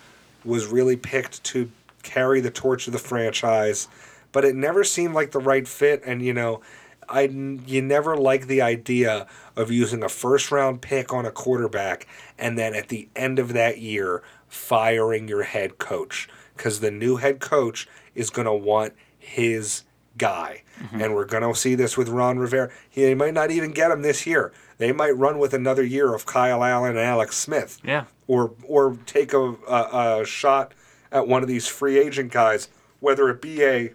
[0.45, 1.71] was really picked to
[2.03, 3.89] carry the torch of the franchise,
[4.33, 6.03] but it never seemed like the right fit.
[6.05, 6.61] And, you know,
[7.09, 12.07] I, you never like the idea of using a first round pick on a quarterback
[12.39, 17.17] and then at the end of that year firing your head coach because the new
[17.17, 18.95] head coach is going to want
[19.25, 19.83] his
[20.19, 20.63] guy.
[20.81, 21.01] Mm-hmm.
[21.01, 22.71] And we're going to see this with Ron Rivera.
[22.89, 24.53] He might not even get him this year.
[24.79, 28.99] They might run with another year of Kyle Allen and Alex Smith Yeah, or or
[29.07, 30.75] take a, a, a shot
[31.13, 32.69] at one of these free agent guys,
[32.99, 33.93] whether it be a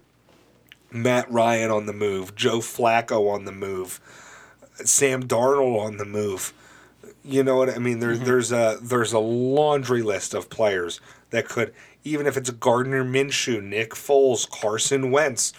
[0.91, 3.99] Matt Ryan on the move, Joe Flacco on the move,
[4.85, 6.53] Sam Darnold on the move.
[7.23, 7.99] You know what I mean?
[7.99, 8.25] There's mm-hmm.
[8.25, 11.01] there's a there's a laundry list of players
[11.31, 11.73] that could
[12.03, 15.53] even if it's Gardner Minshew, Nick Foles, Carson Wentz.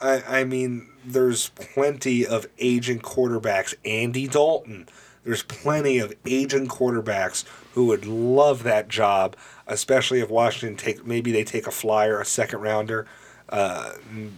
[0.00, 3.74] I, I mean, there's plenty of aging quarterbacks.
[3.84, 4.88] Andy Dalton.
[5.24, 7.44] There's plenty of aging quarterbacks
[7.74, 9.36] who would love that job,
[9.68, 13.06] especially if Washington take maybe they take a flyer, a second rounder,
[13.48, 13.92] uh,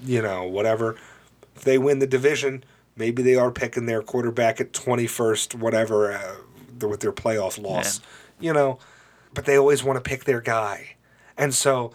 [0.04, 0.96] you know, whatever.
[1.56, 2.64] If they win the division,
[2.96, 8.00] maybe they are picking their quarterback at 21st, whatever, uh, with their playoff loss.
[8.38, 8.78] You know,
[9.32, 10.96] but they always want to pick their guy.
[11.36, 11.92] And so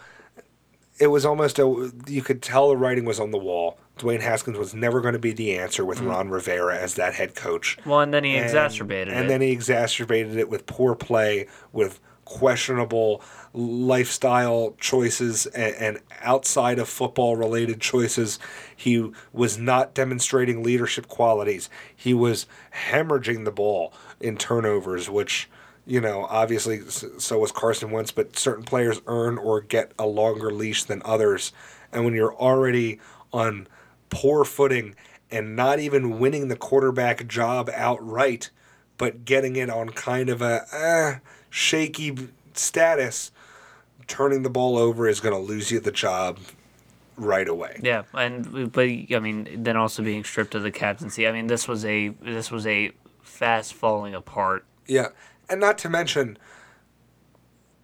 [0.98, 3.78] it was almost a you could tell the writing was on the wall.
[3.98, 6.08] Dwayne Haskins was never going to be the answer with mm-hmm.
[6.08, 7.76] Ron Rivera as that head coach.
[7.84, 9.20] well, and then he And- exacerbated and it.
[9.20, 13.20] And then he exacerbated it with poor play, with questionable
[13.52, 18.38] lifestyle choices and, and outside of football related choices.
[18.74, 21.68] He was not demonstrating leadership qualities.
[21.94, 25.50] He was hemorrhaging the ball in turnovers, which
[25.90, 30.52] you know, obviously, so was Carson Wentz, but certain players earn or get a longer
[30.52, 31.52] leash than others.
[31.92, 33.00] and when you're already
[33.32, 33.66] on
[34.08, 34.94] poor footing
[35.32, 38.50] and not even winning the quarterback job outright,
[38.98, 41.18] but getting it on kind of a eh,
[41.50, 42.16] shaky
[42.54, 43.32] status,
[44.06, 46.38] turning the ball over is going to lose you the job
[47.16, 47.80] right away.
[47.82, 51.26] Yeah, and but I mean, then also being stripped of the captaincy.
[51.26, 52.92] I mean, this was a this was a
[53.22, 54.64] fast falling apart.
[54.86, 55.08] Yeah,
[55.50, 56.38] and not to mention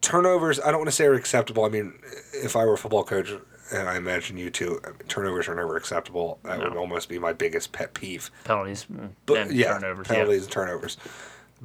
[0.00, 0.60] turnovers.
[0.60, 1.64] I don't want to say are acceptable.
[1.64, 1.94] I mean,
[2.32, 3.30] if I were a football coach,
[3.72, 6.38] and I imagine you too, turnovers are never acceptable.
[6.44, 8.30] That would almost be my biggest pet peeve.
[8.44, 10.06] Penalties, mm, But and yeah, turnovers.
[10.06, 10.44] penalties yeah.
[10.44, 10.96] and turnovers.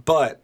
[0.04, 0.42] But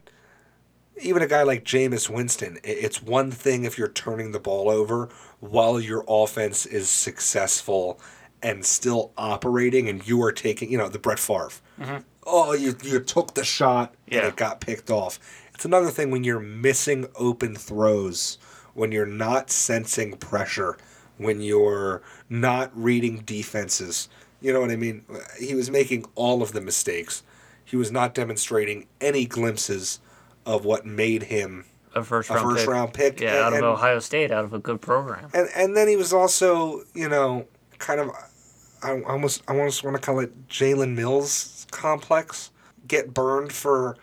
[1.02, 5.08] even a guy like Jameis Winston, it's one thing if you're turning the ball over
[5.40, 8.00] while your offense is successful
[8.40, 11.50] and still operating, and you are taking, you know, the Brett Favre.
[11.80, 11.96] Mm-hmm.
[12.24, 15.18] Oh, you you took the shot and it got picked off.
[15.58, 18.38] It's another thing when you're missing open throws,
[18.74, 20.78] when you're not sensing pressure,
[21.16, 24.08] when you're not reading defenses.
[24.40, 25.04] You know what I mean?
[25.36, 27.24] He was making all of the mistakes.
[27.64, 29.98] He was not demonstrating any glimpses
[30.46, 32.68] of what made him A first a round first pick.
[32.72, 33.20] round pick.
[33.20, 35.28] Yeah, out of and, Ohio State, out of a good program.
[35.34, 37.48] and and then he was also, you know,
[37.78, 38.12] kind of,
[38.80, 42.52] I almost I almost want to call it Jalen Mills complex.
[42.86, 43.96] Get burned for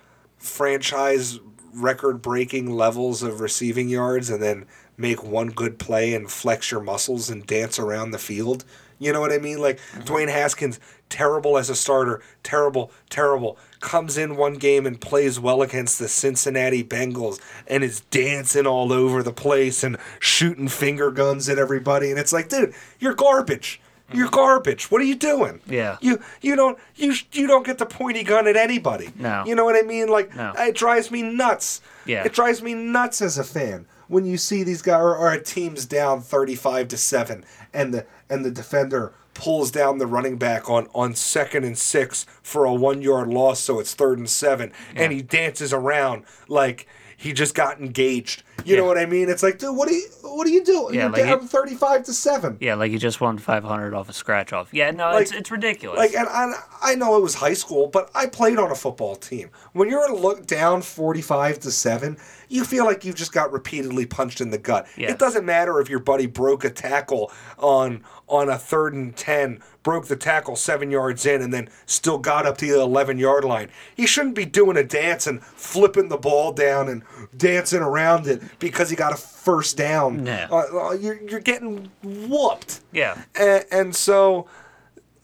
[0.46, 1.40] franchise
[1.74, 4.66] record breaking levels of receiving yards, and then
[4.98, 8.64] make one good play and flex your muscles and dance around the field.
[8.98, 9.60] You know what I mean?
[9.60, 10.02] Like mm-hmm.
[10.02, 13.58] Dwayne Haskins, terrible as a starter, terrible, terrible.
[13.82, 18.94] Comes in one game and plays well against the Cincinnati Bengals and is dancing all
[18.94, 22.10] over the place and shooting finger guns at everybody.
[22.10, 23.82] And it's like, dude, you're garbage.
[24.14, 24.91] You're garbage.
[24.91, 25.61] What are you doing?
[25.68, 25.98] Yeah.
[26.02, 29.10] You you don't you you don't get the pointy gun at anybody.
[29.18, 29.44] No.
[29.45, 30.07] You know what I mean?
[30.10, 30.53] Like No.
[30.57, 31.82] it drives me nuts.
[32.06, 32.23] Yeah.
[32.23, 35.41] It drives me nuts as a fan when you see these guys or, or a
[35.41, 40.69] team's down 35 to 7 and the and the defender pulls down the running back
[40.69, 44.72] on on second and 6 for a 1 yard loss so it's third and 7
[44.95, 46.88] and he dances around like
[47.18, 48.44] he just got engaged.
[48.64, 49.30] You know what I mean?
[49.30, 50.96] It's like, dude, what are you what are you doing?
[50.96, 52.58] Yeah, You're like down it- 35 to 7.
[52.60, 54.70] Yeah, like he just won 500 off a scratch off.
[54.74, 55.98] Yeah, no, Like- it's it's ridiculous.
[55.98, 59.16] Like, and I, I know it was high school, but I played on a football
[59.16, 59.50] team.
[59.74, 62.18] When you're look down forty-five to seven,
[62.50, 64.88] you feel like you've just got repeatedly punched in the gut.
[64.98, 65.12] Yeah.
[65.12, 69.62] It doesn't matter if your buddy broke a tackle on on a third and ten,
[69.86, 73.70] broke the tackle seven yards in, and then still got up to the eleven-yard line.
[73.95, 77.03] He shouldn't be doing a dance and flipping the ball down and
[77.38, 80.26] dancing around it because he got a first down.
[80.26, 80.48] No.
[80.52, 84.49] Uh, uh, you're you're getting whooped yeah, and, and so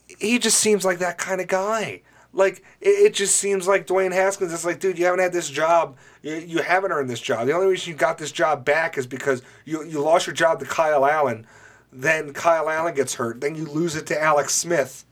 [0.06, 2.02] he just seems like that kind of guy.
[2.32, 4.52] Like it, it just seems like Dwayne Haskins.
[4.52, 5.96] It's like, dude, you haven't had this job.
[6.22, 7.46] You, you haven't earned this job.
[7.46, 10.60] The only reason you got this job back is because you you lost your job
[10.60, 11.46] to Kyle Allen.
[11.92, 13.40] Then Kyle Allen gets hurt.
[13.40, 15.04] Then you lose it to Alex Smith.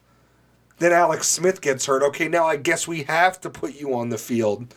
[0.78, 2.02] Then Alex Smith gets hurt.
[2.02, 4.74] Okay, now I guess we have to put you on the field.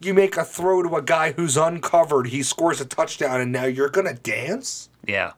[0.00, 2.28] You make a throw to a guy who's uncovered.
[2.28, 4.88] He scores a touchdown, and now you're gonna dance.
[5.04, 5.32] yeah.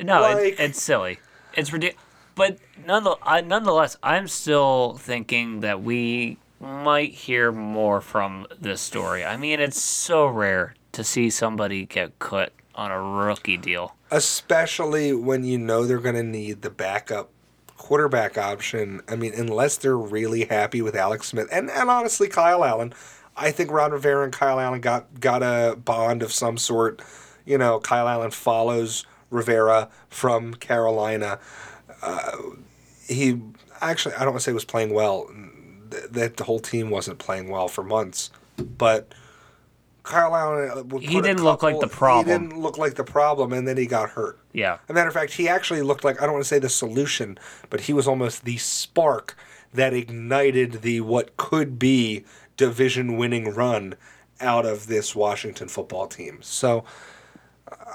[0.00, 1.18] No, Like- it, it's silly.
[1.54, 2.04] It's ridiculous.
[2.36, 9.24] But nonetheless, I'm still thinking that we might hear more from this story.
[9.24, 13.96] I mean, it's so rare to see somebody get cut on a rookie deal.
[14.10, 17.30] Especially when you know they're going to need the backup
[17.76, 19.00] quarterback option.
[19.08, 22.92] I mean, unless they're really happy with Alex Smith and, and honestly Kyle Allen,
[23.36, 27.00] I think Ron Rivera and Kyle Allen got got a bond of some sort.
[27.46, 31.38] You know, Kyle Allen follows Rivera from Carolina.
[32.02, 32.36] Uh,
[33.06, 33.40] he
[33.80, 35.30] actually, I don't want to say was playing well.
[36.10, 39.14] That the whole team wasn't playing well for months, but.
[40.08, 42.26] Kyle Allen, uh, would He didn't look like the problem.
[42.26, 44.40] He didn't look like the problem, and then he got hurt.
[44.52, 44.74] Yeah.
[44.74, 46.70] As a matter of fact, he actually looked like I don't want to say the
[46.70, 49.36] solution, but he was almost the spark
[49.72, 52.24] that ignited the what could be
[52.56, 53.94] division winning run
[54.40, 56.38] out of this Washington football team.
[56.40, 56.84] So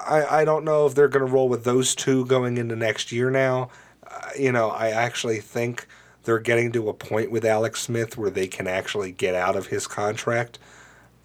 [0.06, 3.10] I, I don't know if they're going to roll with those two going into next
[3.10, 3.70] year now.
[4.08, 5.88] Uh, you know, I actually think
[6.22, 9.66] they're getting to a point with Alex Smith where they can actually get out of
[9.66, 10.60] his contract.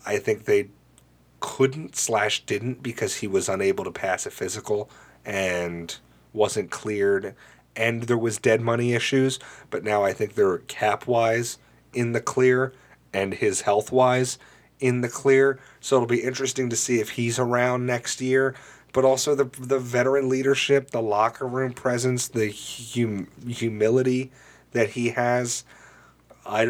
[0.05, 0.69] I think they
[1.39, 4.89] couldn't slash didn't because he was unable to pass a physical
[5.25, 5.97] and
[6.33, 7.35] wasn't cleared
[7.75, 9.39] and there was dead money issues
[9.69, 11.57] but now i think they're cap wise
[11.93, 12.73] in the clear
[13.13, 14.37] and his health wise
[14.79, 15.59] in the clear.
[15.79, 18.55] So it'll be interesting to see if he's around next year.
[18.91, 24.31] But also the the veteran leadership the locker room presence the hum, humility
[24.71, 25.63] that he has
[26.49, 26.63] I,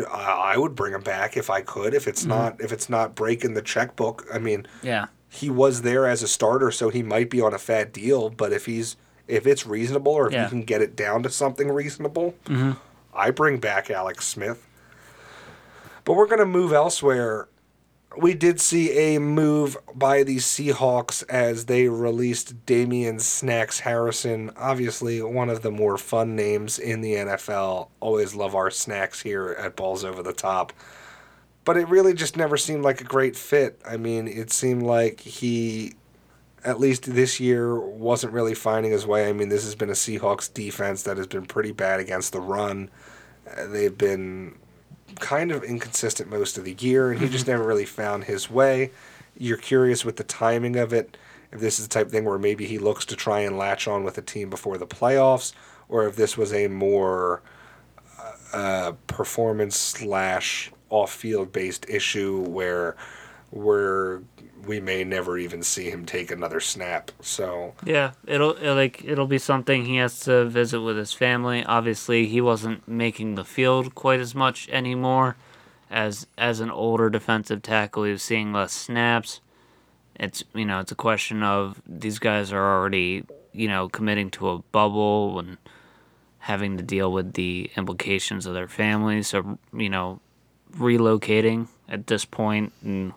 [0.53, 2.29] I would bring him back if I could if it's mm-hmm.
[2.29, 5.05] not if it's not breaking the checkbook I mean Yeah.
[5.29, 8.29] he was there as a starter, so he might be on a fat deal.
[8.29, 8.97] But if he's
[9.27, 10.43] If it's reasonable or if Yeah.
[10.43, 12.71] you can get it down to something reasonable, mm-hmm.
[13.13, 14.65] I bring back Alex Smith.
[16.03, 17.47] But we're going to move elsewhere.
[18.17, 24.51] We did see a move by the Seahawks as they released Damian Snacks Harrison.
[24.57, 27.89] Obviously, one of the more fun names in the NFL.
[27.99, 30.73] Always love our snacks here at Balls Over the Top.
[31.65, 33.79] But it really just never seemed like a great fit.
[33.87, 35.93] I mean, it seemed like he,
[36.65, 39.29] at least this year, wasn't really finding his way.
[39.29, 42.41] I mean, this has been a Seahawks defense that has been pretty bad against the
[42.41, 42.89] run.
[43.47, 44.55] Uh, they've been
[45.19, 48.91] kind of inconsistent most of the year, and he just never really found his way.
[49.37, 51.17] You're curious with the timing of it,
[51.51, 53.87] if this is the type of thing where maybe he looks to try and latch
[53.87, 55.53] on with a team before the playoffs,
[55.87, 57.41] or if this was a more
[58.53, 62.95] uh, performance slash off field based issue where
[63.51, 64.21] where
[64.65, 67.11] we may never even see him take another snap.
[67.21, 71.63] So Yeah, it'll, it like it'll be something he has to visit with his family.
[71.65, 75.37] Obviously, he wasn't making the field quite as much anymore.
[75.89, 79.41] As as an older defensive tackle, he was seeing less snaps.
[80.15, 83.23] It's you know it's a question of these guys are already
[83.53, 85.57] you know committing to a bubble and
[86.39, 89.29] having to deal with the implications of their families.
[89.29, 90.19] So you know
[90.77, 93.13] relocating at this point and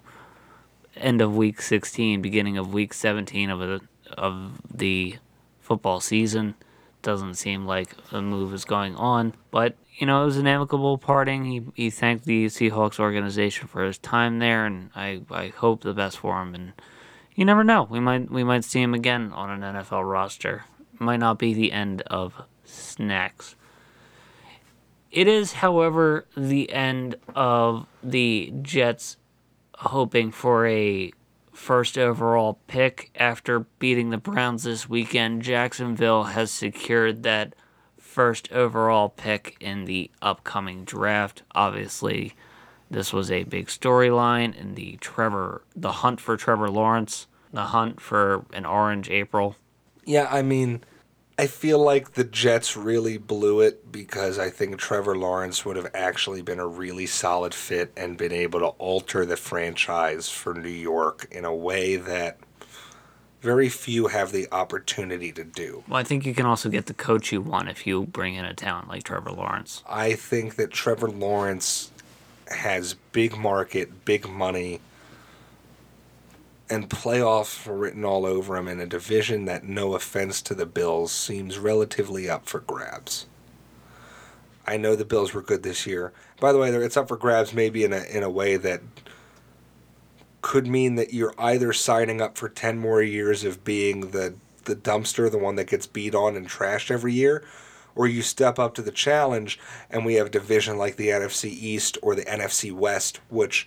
[0.96, 3.80] end of week 16, beginning of week 17 of a,
[4.16, 5.16] of the
[5.60, 6.54] football season.
[7.02, 10.98] Doesn't seem like a move is going on, but you know it was an amicable
[10.98, 11.44] parting.
[11.44, 15.94] He he thanked the Seahawks organization for his time there, and I, I hope the
[15.94, 16.54] best for him.
[16.54, 16.72] And
[17.34, 20.64] you never know, we might we might see him again on an NFL roster.
[21.00, 23.56] Might not be the end of snacks.
[25.10, 29.18] It is, however, the end of the Jets
[29.82, 31.12] hoping for a
[31.52, 35.42] first overall pick after beating the Browns this weekend.
[35.42, 37.54] Jacksonville has secured that
[37.98, 41.42] first overall pick in the upcoming draft.
[41.54, 42.34] Obviously,
[42.90, 48.00] this was a big storyline in the Trevor the hunt for Trevor Lawrence, the hunt
[48.00, 49.56] for an orange April.
[50.04, 50.82] Yeah, I mean,
[51.42, 55.90] I feel like the Jets really blew it because I think Trevor Lawrence would have
[55.92, 60.68] actually been a really solid fit and been able to alter the franchise for New
[60.68, 62.38] York in a way that
[63.40, 65.82] very few have the opportunity to do.
[65.88, 68.44] Well, I think you can also get the coach you want if you bring in
[68.44, 69.82] a talent like Trevor Lawrence.
[69.88, 71.90] I think that Trevor Lawrence
[72.46, 74.78] has big market, big money,
[76.72, 81.12] and playoffs written all over him in a division that, no offense to the Bills,
[81.12, 83.26] seems relatively up for grabs.
[84.66, 86.14] I know the Bills were good this year.
[86.40, 88.80] By the way, it's up for grabs maybe in a in a way that
[90.40, 94.34] could mean that you're either signing up for 10 more years of being the
[94.64, 97.44] the dumpster, the one that gets beat on and trashed every year,
[97.94, 99.58] or you step up to the challenge
[99.90, 103.66] and we have division like the NFC East or the NFC West, which,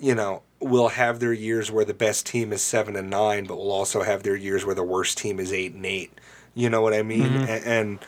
[0.00, 3.56] you know, will have their years where the best team is seven and nine, but
[3.56, 6.12] will also have their years where the worst team is eight and eight.
[6.54, 7.22] You know what I mean?
[7.48, 7.98] And, and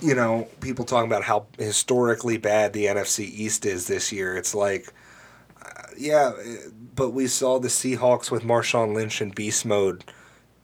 [0.00, 4.36] you know, people talking about how historically bad the NFC East is this year.
[4.36, 4.92] It's like,
[5.64, 10.04] uh, yeah, uh, but we saw the Seahawks with Marshawn Lynch in beast mode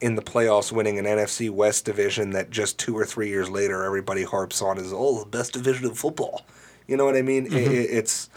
[0.01, 3.83] in the playoffs winning an NFC West division that just two or three years later
[3.83, 6.45] everybody harps on as oh the best division of football.
[6.87, 7.45] You know what I mean?
[7.47, 8.29] It, it- it's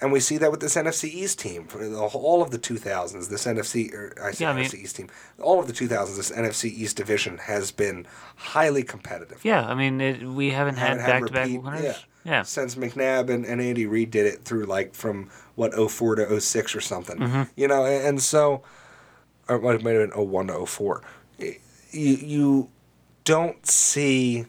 [0.00, 3.28] and we see that with this NFC East team for the, all of the 2000s.
[3.28, 5.08] This NFC or I say Yeah, I mean- NFC East team,
[5.40, 6.16] all of the 2000s.
[6.16, 8.06] This NFC East division has been
[8.36, 9.44] highly competitive.
[9.44, 11.82] Yeah, I mean, it, we haven't had Haven't had back to back repeat- winners.
[11.82, 11.94] yeah.
[12.24, 12.42] Yeah.
[12.42, 16.74] Since McNabb and, and Andy Reid did it through like from what 04 to 06
[16.74, 17.18] or something.
[17.18, 17.42] Mm-hmm.
[17.54, 18.62] You know, and, and so
[19.48, 21.02] or it might might have been 01 to 04.
[21.38, 21.54] You
[21.92, 22.68] you
[23.22, 24.46] don't see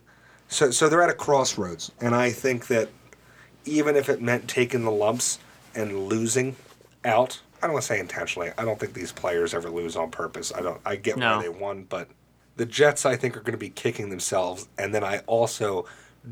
[0.48, 2.90] so so they're at a crossroads and I think that
[3.68, 5.40] even if it meant taking the lumps
[5.76, 6.56] and losing
[7.06, 8.52] out, I don't want to say intentionally.
[8.58, 10.52] I don't think these players ever lose on purpose.
[10.56, 11.38] I don't I get No.
[11.38, 12.10] why they won, but
[12.56, 15.86] the Jets I think are going to be kicking themselves and then I also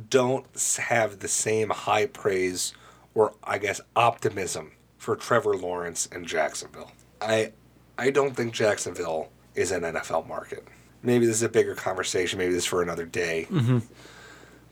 [0.09, 0.45] don't
[0.79, 2.73] have the same high praise
[3.13, 6.91] or I guess optimism for Trevor Lawrence and Jacksonville.
[7.21, 7.51] I
[7.97, 10.67] I don't think Jacksonville is an NFL market.
[11.01, 12.39] Maybe this is a bigger conversation.
[12.39, 13.47] Maybe this is for another day.
[13.49, 13.79] Mm-hmm.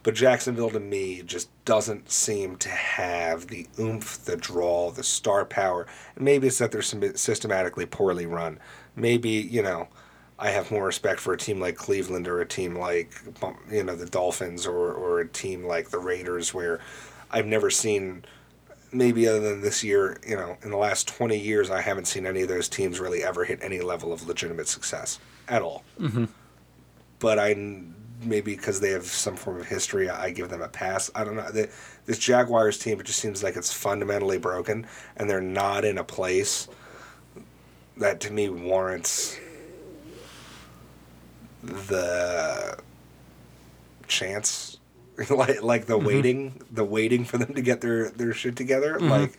[0.04, 5.46] But Jacksonville to me just doesn't seem to have the oomph, the draw, the star
[5.46, 5.86] power.
[6.14, 8.60] And maybe it's that they're systematically poorly run.
[8.94, 9.88] Maybe, you know,
[10.38, 13.14] I have more respect for a team like Cleveland or a team like,
[13.70, 16.80] you know, the Dolphins or, or a team like the Raiders where
[17.30, 18.26] I've never seen,
[18.92, 22.26] maybe other than this year, you know, in the last 20 years, I haven't seen
[22.26, 25.18] any of those teams really ever hit any level of legitimate success
[25.48, 25.82] at all.
[25.98, 26.26] Mm-hmm.
[27.20, 27.54] but I
[28.24, 31.10] maybe because they have some form of history, I give them a pass.
[31.14, 31.50] I don't know.
[31.50, 31.70] The,
[32.06, 34.86] this Jaguars team, it just seems like it's fundamentally broken,
[35.16, 36.68] and they're not in a place
[37.96, 39.38] that to me warrants
[41.62, 42.76] the
[44.08, 44.78] chance
[45.30, 46.06] like like the mm-hmm.
[46.06, 49.08] waiting the waiting for them to get their their shit together mm-hmm.
[49.08, 49.38] like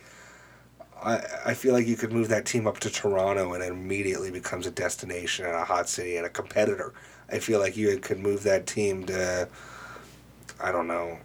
[1.02, 4.30] I, I feel like you could move that team up to Toronto and it immediately
[4.30, 6.94] becomes a destination and a hot city and a competitor.
[7.30, 9.48] I feel like you could move that team to,
[10.60, 11.18] I don't know.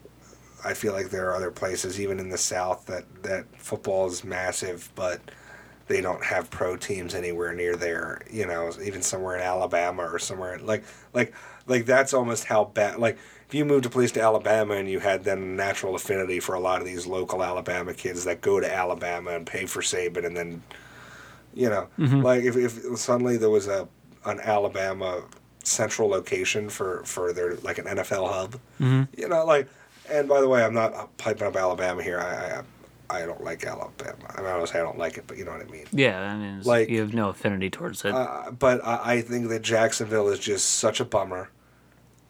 [0.63, 4.23] I feel like there are other places, even in the South, that, that football is
[4.23, 5.21] massive, but
[5.91, 8.21] they don't have pro teams anywhere near there.
[8.31, 10.83] You know, even somewhere in Alabama or somewhere like
[11.13, 11.33] like
[11.67, 12.97] like that's almost how bad.
[12.97, 13.17] Like
[13.47, 16.59] if you moved a place to Alabama and you had then natural affinity for a
[16.59, 20.37] lot of these local Alabama kids that go to Alabama and pay for Saban and
[20.37, 20.63] then,
[21.53, 22.21] you know, mm-hmm.
[22.21, 23.87] like if, if suddenly there was a
[24.23, 25.23] an Alabama
[25.63, 29.03] central location for for their like an NFL hub, mm-hmm.
[29.17, 29.67] you know, like.
[30.09, 32.19] And by the way, I'm not piping up Alabama here.
[32.19, 32.63] I, I
[33.11, 34.15] I don't like Alabama.
[34.29, 35.85] I mean, say I don't like it, but you know what I mean.
[35.91, 38.13] Yeah, I mean, like you have no affinity towards it.
[38.13, 41.49] Uh, but I, I think that Jacksonville is just such a bummer.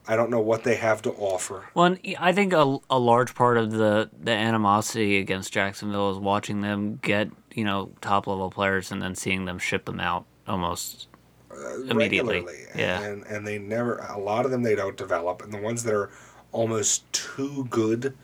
[0.08, 1.66] I don't know what they have to offer.
[1.76, 6.62] Well, I think a, a large part of the, the animosity against Jacksonville is watching
[6.62, 11.08] them get you know top level players and then seeing them ship them out almost
[11.54, 12.42] uh, immediately.
[12.42, 12.66] Regularly.
[12.76, 15.84] Yeah, and and they never a lot of them they don't develop, and the ones
[15.84, 16.10] that are
[16.52, 18.16] almost too good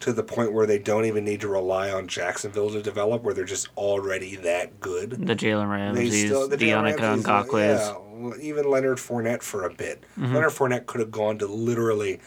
[0.00, 3.32] to the point where they don't even need to rely on Jacksonville to develop, where
[3.32, 5.10] they're just already that good.
[5.26, 7.78] The Jalen Ramsey, the Yannick Ngakoue.
[7.78, 10.02] Yeah, even Leonard Fournette for a bit.
[10.18, 10.34] Mm-hmm.
[10.34, 12.20] Leonard Fournette could have gone to literally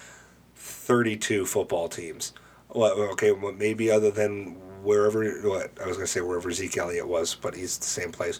[0.56, 2.34] 32 football teams.
[2.69, 6.77] Well, okay, well, maybe other than wherever, what, I was going to say wherever Zeke
[6.77, 8.40] Elliott was, but he's the same place.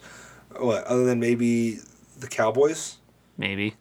[0.58, 1.80] What, other than maybe
[2.22, 2.98] the Cowboys?
[3.38, 3.76] Maybe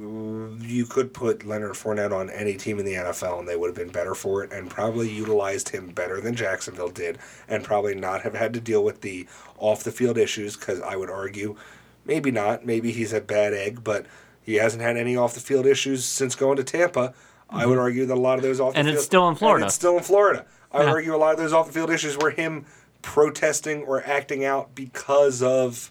[0.00, 3.76] you could put Leonard Fournette on any team in the NFL and they would have
[3.76, 8.22] been better for it and probably utilized him better than Jacksonville did and probably not
[8.22, 9.26] have had to deal with the
[9.58, 11.56] off the field issues because I would argue
[12.04, 12.64] maybe not.
[12.64, 14.06] Maybe he's a bad egg, but
[14.42, 17.08] he hasn't had any off the field issues since going to Tampa.
[17.08, 17.56] Mm-hmm.
[17.56, 17.82] I would mm-hmm.
[17.82, 18.96] argue that a lot of those off the and field.
[18.96, 19.66] It's still in Florida.
[19.66, 20.46] it's still in Florida.
[20.72, 22.64] I would argue a lot of those off the field issues were him
[23.02, 25.90] protesting or acting out because of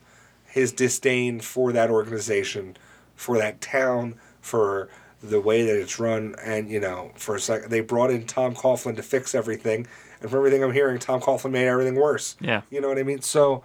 [0.50, 2.76] his disdain for that organization
[3.20, 4.88] for that town, for
[5.22, 8.56] the way that it's run, and you know, for a second they brought in Tom
[8.56, 9.86] Coughlin to fix everything,
[10.22, 12.38] and from everything I'm hearing, Tom Coughlin made everything worse.
[12.40, 13.22] Yeah, you know what I mean.
[13.22, 13.62] So,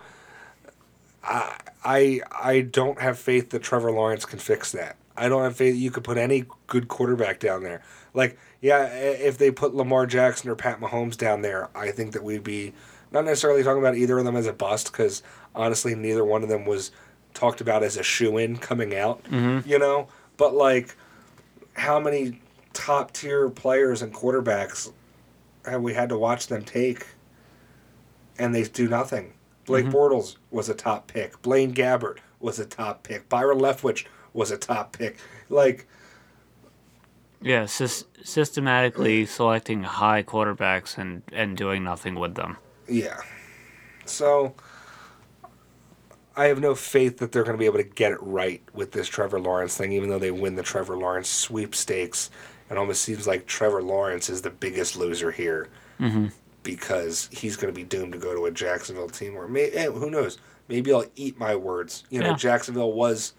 [1.23, 4.97] I I I don't have faith that Trevor Lawrence can fix that.
[5.17, 7.83] I don't have faith that you could put any good quarterback down there.
[8.13, 12.25] Like, yeah, if they put Lamar Jackson or Pat Mahomes down there, I think that
[12.25, 12.73] we'd be
[13.15, 15.23] not necessarily talking about either of them as a bust because
[15.55, 16.91] honestly, neither one of them was
[17.33, 19.67] talked about as a shoe in coming out, mm-hmm.
[19.69, 20.09] you know?
[20.37, 20.97] But like,
[21.75, 22.41] how many
[22.73, 24.93] top tier players and quarterbacks
[25.65, 27.07] have we had to watch them take
[28.39, 29.33] and they do nothing?
[29.65, 29.97] Blake mm-hmm.
[29.97, 31.41] Bortles was a top pick.
[31.41, 33.29] Blaine Gabbert was a top pick.
[33.29, 35.19] Byron Leftwich was a top pick.
[35.49, 35.87] Like,
[37.41, 42.57] yeah, sy- systematically selecting high quarterbacks and, and doing nothing with them.
[42.89, 43.21] Yeah.
[44.07, 44.55] So,
[46.37, 48.93] I have no faith that they're going to be able to get it right with
[48.93, 52.31] this Trevor Lawrence thing, even though they win the Trevor Lawrence sweepstakes.
[52.71, 55.69] It almost seems like Trevor Lawrence is the biggest loser here
[56.01, 56.27] mm-hmm.
[56.63, 59.37] because he's going to be doomed to go to a Jacksonville team.
[59.37, 60.39] Or may, hey, who knows?
[60.69, 62.05] Maybe I'll eat my words.
[62.11, 62.37] You know, yeah.
[62.37, 63.35] Jacksonville was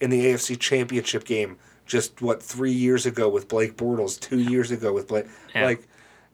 [0.00, 1.56] in the AFC Championship game
[1.86, 5.26] just what three years ago with Blake Bortles, two years ago with Blake.
[5.54, 5.66] Yeah.
[5.66, 5.86] Like,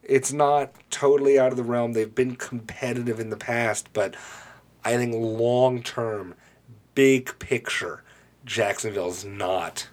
[0.09, 1.93] it's not totally out of the realm.
[1.93, 4.15] They've been competitive in the past, but
[4.85, 6.35] I think long term,
[6.95, 8.03] big picture,
[8.45, 9.89] Jacksonville's not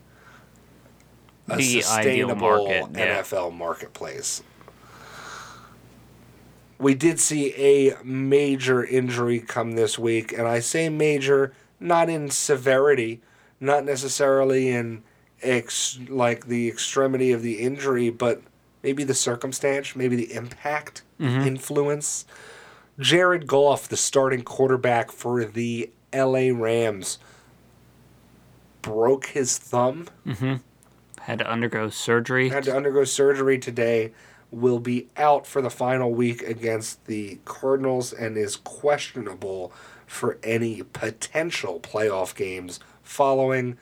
[1.49, 3.21] a the sustainable market, yeah.
[3.21, 4.43] NFL marketplace.
[6.77, 12.29] We did see a major injury come this week, and I say major not in
[12.29, 13.21] severity,
[13.59, 15.03] not necessarily in
[15.41, 18.41] ex- like the extremity of the injury, but
[18.83, 21.47] maybe the circumstance, maybe the impact, mm-hmm.
[21.47, 22.25] influence.
[22.99, 27.17] Jared Goff, the starting quarterback for the LA Rams,
[28.81, 30.09] broke his thumb.
[30.27, 30.55] Mm-hmm.
[31.21, 32.49] Had to undergo surgery.
[32.49, 34.11] Had to undergo surgery today.
[34.51, 39.73] Will be out for the final week against the Cardinals and is questionable
[40.05, 43.77] for any potential playoff games following.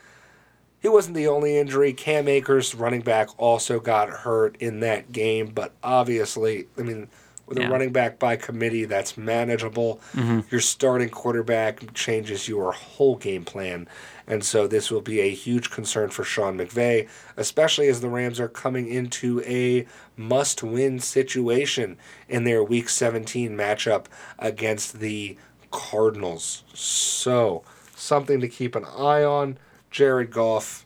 [0.82, 1.94] He wasn't the only injury.
[1.94, 7.08] Cam Akers, running back, also got hurt in that game, but obviously, I mean,
[7.48, 7.68] With Yeah.
[7.68, 10.00] a running back by committee, that's manageable.
[10.16, 10.40] Mm-hmm.
[10.50, 13.90] Your starting quarterback changes your whole game plan.
[14.26, 18.40] And so this will be a huge concern for Sean McVay, especially as the Rams
[18.40, 19.86] are coming into a
[20.16, 21.98] must win situation
[22.30, 24.06] in their Week 17 matchup
[24.40, 25.36] against the
[25.72, 26.64] Cardinals.
[26.74, 27.64] So,
[27.96, 29.58] something to keep an eye on.
[29.92, 30.86] Jared Goff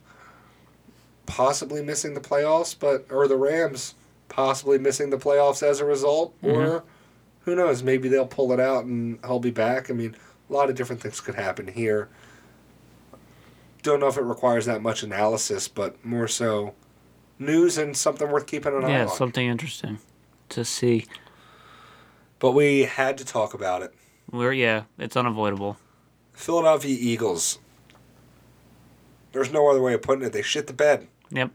[1.26, 3.94] possibly missing the playoffs, but or the Rams
[4.28, 6.56] possibly missing the playoffs as a result, mm-hmm.
[6.56, 6.84] or
[7.40, 7.82] who knows?
[7.82, 9.88] Maybe they'll pull it out and he'll be back.
[9.90, 10.16] I mean,
[10.48, 12.08] a lot of different things could happen here.
[13.82, 16.74] Don't know if it requires that much analysis, but more so
[17.38, 19.08] news and something worth keeping an eye Yeah, on.
[19.08, 19.98] Yeah, something interesting
[20.48, 21.06] to see.
[22.38, 23.94] But we had to talk about it.
[24.30, 25.76] We're yeah, it's unavoidable.
[26.32, 27.58] Philadelphia Eagles.
[29.36, 30.32] There's no other way of putting it.
[30.32, 31.08] They shit the bed.
[31.30, 31.50] Yep.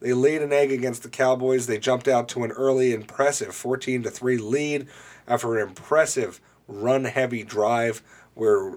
[0.00, 1.66] They laid an egg against the Cowboys.
[1.66, 4.86] They jumped out to an early, impressive 14 to 3 lead
[5.26, 8.02] after an impressive run heavy drive
[8.34, 8.74] where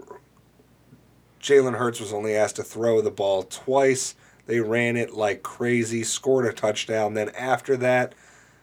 [1.42, 4.16] Jalen Hurts was only asked to throw the ball twice.
[4.46, 7.16] They ran it like crazy, scored a touchdown.
[7.16, 8.14] Then after that,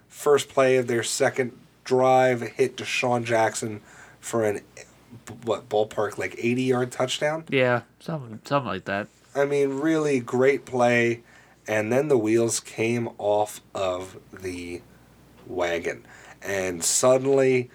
[0.08, 1.52] first play of their second
[1.84, 3.82] drive hit DeSean Jackson
[4.20, 4.62] for an
[5.44, 7.44] what ballpark like 80 yard touchdown.
[7.50, 9.08] Yeah, something something like that.
[9.36, 11.22] I mean, really great play.
[11.68, 14.80] And then the wheels came off of the
[15.46, 16.06] wagon.
[16.42, 17.70] And suddenly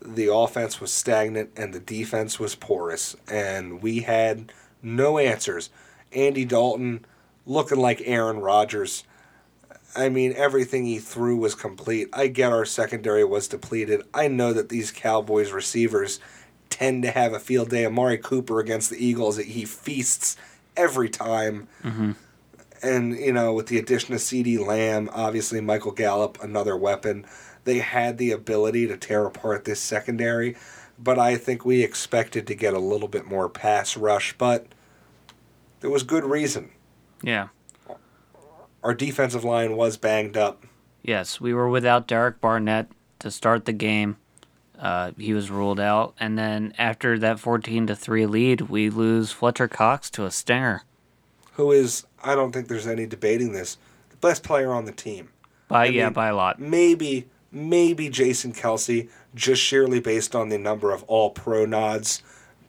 [0.00, 3.16] the offense was stagnant and the defense was porous.
[3.28, 4.52] And we had
[4.82, 5.70] no answers.
[6.12, 7.04] Andy Dalton
[7.46, 9.04] looking like Aaron Rodgers.
[9.96, 12.08] I mean, everything he threw was complete.
[12.12, 14.02] I get our secondary was depleted.
[14.14, 16.20] I know that these Cowboys receivers
[16.70, 17.84] tend to have a field day.
[17.84, 20.36] Amari Cooper against the Eagles, he feasts
[20.76, 21.68] every time.
[22.82, 27.24] And, you know, with the addition of CeeDee Lamb, obviously Michael Gallup, another weapon,
[27.64, 30.56] they had the ability to tear apart this secondary.
[30.98, 34.66] But I think we expected to get a little bit more pass rush, but
[35.80, 36.70] there was good reason.
[37.22, 37.48] Yeah.
[38.82, 40.64] Our defensive line was banged up.
[41.02, 42.88] Yes, we were without Derek Barnett
[43.20, 44.16] to start the game.
[44.82, 49.30] Uh, he was ruled out, and then after that fourteen to three lead, we lose
[49.30, 50.82] Fletcher Cox to a stinger.
[51.52, 53.78] who is I don't think there's any debating this
[54.10, 55.28] the best player on the team.
[55.68, 56.58] By I yeah, mean- by a lot.
[56.60, 62.22] Maybe maybe Jason Kelce just sheerly based on the number of all pro nods,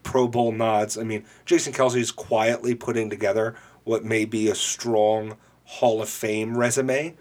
[0.04, 0.98] Pro Bowl nods.
[0.98, 5.36] I mean, Jason Kelce's quietly putting together what may be a strong
[5.66, 7.16] Hall of Fame resume.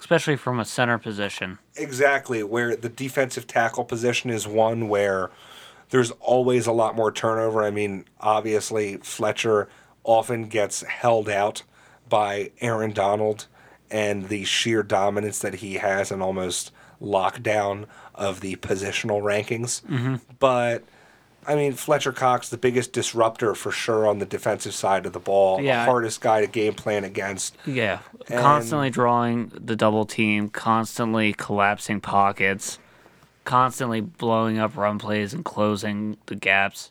[0.00, 1.58] Especially from a center position.
[1.76, 5.30] Exactly, where the defensive tackle position is one where
[5.90, 7.62] there's always a lot more turnover.
[7.62, 9.68] I mean, obviously, Fletcher
[10.02, 11.62] often gets held out
[12.08, 13.46] by Aaron Donald
[13.90, 19.82] and the sheer dominance that he has and almost lockdown of the positional rankings.
[19.84, 20.16] Mm-hmm.
[20.38, 20.84] But.
[21.46, 25.18] I mean, Fletcher Cox, the biggest disruptor for sure on the defensive side of the
[25.20, 25.60] ball.
[25.60, 25.84] Yeah.
[25.86, 27.56] Hardest guy to game plan against.
[27.66, 32.78] Yeah, And- constantly drawing the double team, constantly collapsing pockets,
[33.44, 36.90] constantly blowing up run plays and closing the gaps.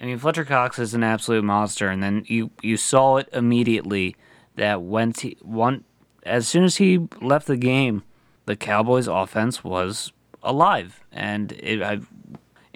[0.00, 4.16] I mean, Fletcher Cox is an absolute monster, and then you you saw it immediately
[4.56, 5.84] that once he one
[6.24, 8.02] as soon as he left the game,
[8.46, 12.00] the Cowboys' offense was alive, and it, I,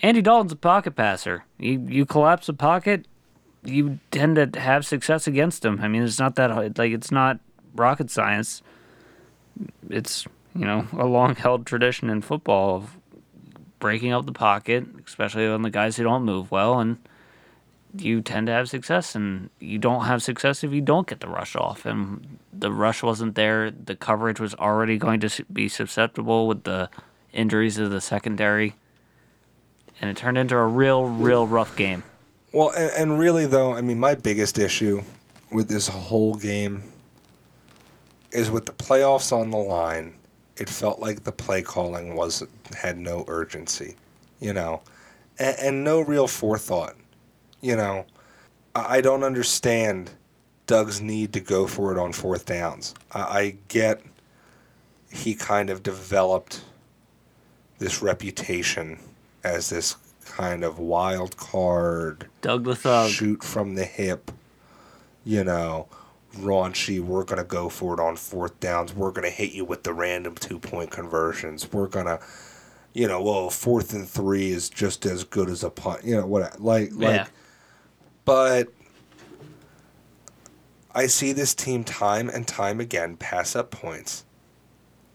[0.00, 1.44] Andy Dalton's a pocket passer.
[1.58, 3.06] You you collapse a pocket,
[3.64, 5.80] you tend to have success against him.
[5.82, 7.40] I mean, it's not that like it's not
[7.74, 8.62] rocket science.
[9.88, 12.96] It's you know a long held tradition in football of
[13.78, 16.98] breaking up the pocket, especially on the guys who don't move well, and
[17.96, 19.14] you tend to have success.
[19.14, 21.86] And you don't have success if you don't get the rush off.
[21.86, 23.70] And the rush wasn't there.
[23.70, 26.90] The coverage was already going to be susceptible with the
[27.32, 28.74] injuries of the secondary,
[30.00, 32.02] and it turned into a real, real rough game.
[32.52, 35.02] Well, and, and really, though, I mean, my biggest issue
[35.52, 36.82] with this whole game
[38.32, 40.14] is with the playoffs on the line.
[40.56, 42.42] It felt like the play calling was
[42.76, 43.96] had no urgency,
[44.40, 44.82] you know,
[45.38, 46.96] and, and no real forethought.
[47.60, 48.06] You know,
[48.74, 50.10] I, I don't understand
[50.66, 52.94] Doug's need to go for it on fourth downs.
[53.12, 54.02] I, I get
[55.10, 56.62] he kind of developed
[57.78, 58.98] this reputation
[59.48, 63.10] as this kind of wild card Doug the Thug.
[63.10, 64.30] shoot from the hip,
[65.24, 65.88] you know,
[66.36, 67.00] raunchy.
[67.00, 68.94] We're going to go for it on fourth downs.
[68.94, 71.72] We're going to hit you with the random two point conversions.
[71.72, 72.20] We're going to,
[72.92, 76.04] you know, well, fourth and three is just as good as a punt.
[76.04, 77.26] You know, what, like, like, Yeah.
[78.24, 78.68] but
[80.94, 84.24] I see this team time and time again pass up points.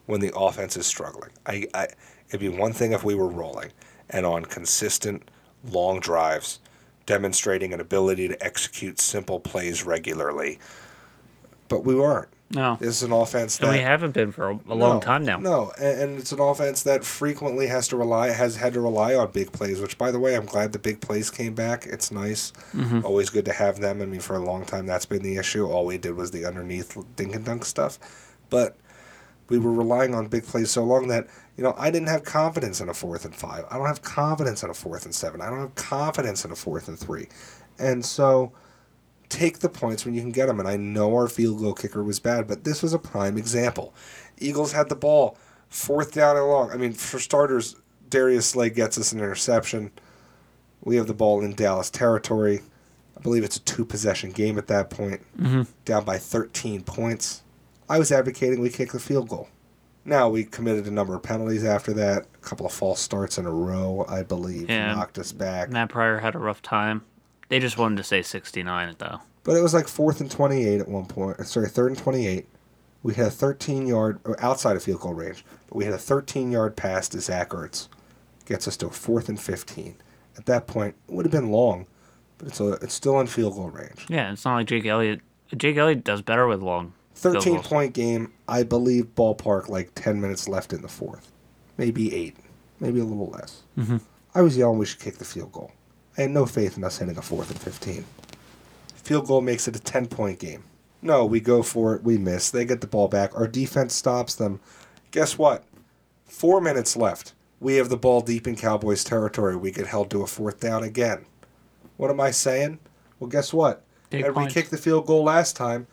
[0.06, 1.32] when the offense is struggling.
[1.46, 1.88] I, I
[2.28, 3.72] it'd be one thing if we were rolling
[4.10, 5.30] and on consistent
[5.70, 6.60] long drives,
[7.06, 10.60] demonstrating an ability to execute simple plays regularly.
[11.68, 12.30] But we weren't.
[12.54, 12.78] No.
[12.80, 15.26] This is an offense that And we haven't been for a, a long no, time
[15.26, 15.38] now.
[15.38, 19.16] No, and, and it's an offense that frequently has to rely has had to rely
[19.16, 19.82] on big plays.
[19.82, 21.88] Which, by the way, I'm glad the big plays came back.
[21.88, 22.52] It's nice.
[22.74, 23.06] Mm-hmm.
[23.06, 24.02] Always good to have them.
[24.02, 25.66] I mean, for a long time, that's been the issue.
[25.66, 27.98] All we did was the underneath dink and dunk stuff,
[28.52, 28.78] but
[29.50, 31.28] we were relying on big plays so long that
[31.58, 33.66] you know I didn't have confidence in a fourth and five.
[33.70, 35.42] I don't have confidence in a fourth and seven.
[35.42, 37.28] I don't have confidence in a fourth and three,
[37.80, 38.52] and so
[39.30, 40.60] take the points when you can get them.
[40.60, 43.94] And I know our field goal kicker was bad, but this was a prime example.
[44.38, 45.38] Eagles had the ball,
[45.70, 46.72] fourth down and long.
[46.72, 47.76] I mean, for starters,
[48.10, 49.92] Darius Slay gets us an interception.
[50.84, 52.62] We have the ball in Dallas territory.
[53.18, 55.64] I believe it's a two possession game at that point, Mm-hmm.
[55.86, 57.42] down by 13 points.
[57.90, 59.50] I was advocating we kick the field goal.
[60.06, 62.26] Now, we committed a number of penalties after that.
[62.36, 64.94] A couple of false starts in a row, I believe, Yeah.
[64.96, 65.70] knocked us back.
[65.70, 67.04] Matt Pryor had a rough time.
[67.50, 69.20] They just wanted to say 69 though.
[69.44, 71.40] But it was like fourth and 28 at one point.
[71.40, 72.48] uh, Sorry, third and 28.
[73.02, 76.52] We had a 13 yard, outside of field goal range, but we had a 13
[76.52, 77.88] yard pass to Zach Ertz.
[78.46, 79.96] Gets us to a fourth and 15.
[80.38, 81.86] At that point, it would have been long,
[82.38, 84.06] but it's, a, it's still in field goal range.
[84.10, 85.22] Yeah, it's not like Jake Elliott.
[85.56, 86.94] Jake Elliott does better with long.
[87.24, 87.68] Field 13 goals.
[87.68, 91.32] point game, I believe ballpark like 10 minutes left in the fourth.
[91.78, 92.36] Maybe eight,
[92.80, 93.64] maybe a little less.
[93.78, 94.02] Mhm.
[94.36, 95.72] I was yelling we should kick the field goal.
[96.18, 98.06] I had no faith in us hitting a fourth and 15.
[98.96, 100.64] Field goal makes it a 10 point game.
[101.02, 102.50] No, we go for it, we miss.
[102.50, 103.36] They get the ball back.
[103.36, 104.60] Our defense stops them.
[105.12, 105.64] Guess what?
[106.26, 107.34] Four minutes left.
[107.60, 109.56] We have the ball deep in Cowboys territory.
[109.56, 111.26] We get held to a fourth down again.
[111.98, 112.80] What am I saying?
[113.20, 113.84] Well, guess what?
[114.10, 114.54] Big Had we points.
[114.54, 115.88] kicked the field goal last time,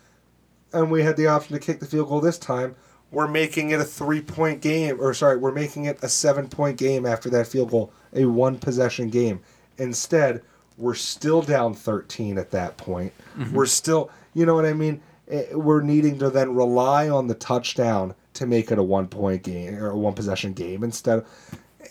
[0.73, 2.75] and we had the option to kick the field goal this time,
[3.11, 6.79] we're making it a three point game, or sorry, we're making it a seven point
[6.79, 9.41] game after that field goal, a one possession game.
[9.79, 10.43] Instead,
[10.79, 13.13] we're still down 13 at that point.
[13.53, 15.01] We're still, you know what I mean?
[15.29, 19.43] Eh, We're needing to then rely on the touchdown to make it a one point
[19.43, 21.25] game or a one possession game instead.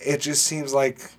[0.06, 1.12] It just seems like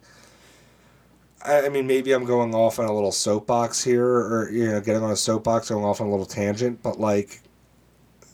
[1.42, 5.02] I mean, maybe I'm going off on a little soapbox here, or you know, getting
[5.02, 6.82] on a soapbox, going off on a little tangent.
[6.82, 7.40] But like,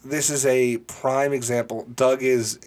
[0.08, 1.86] this is a prime example.
[1.94, 2.58] Doug is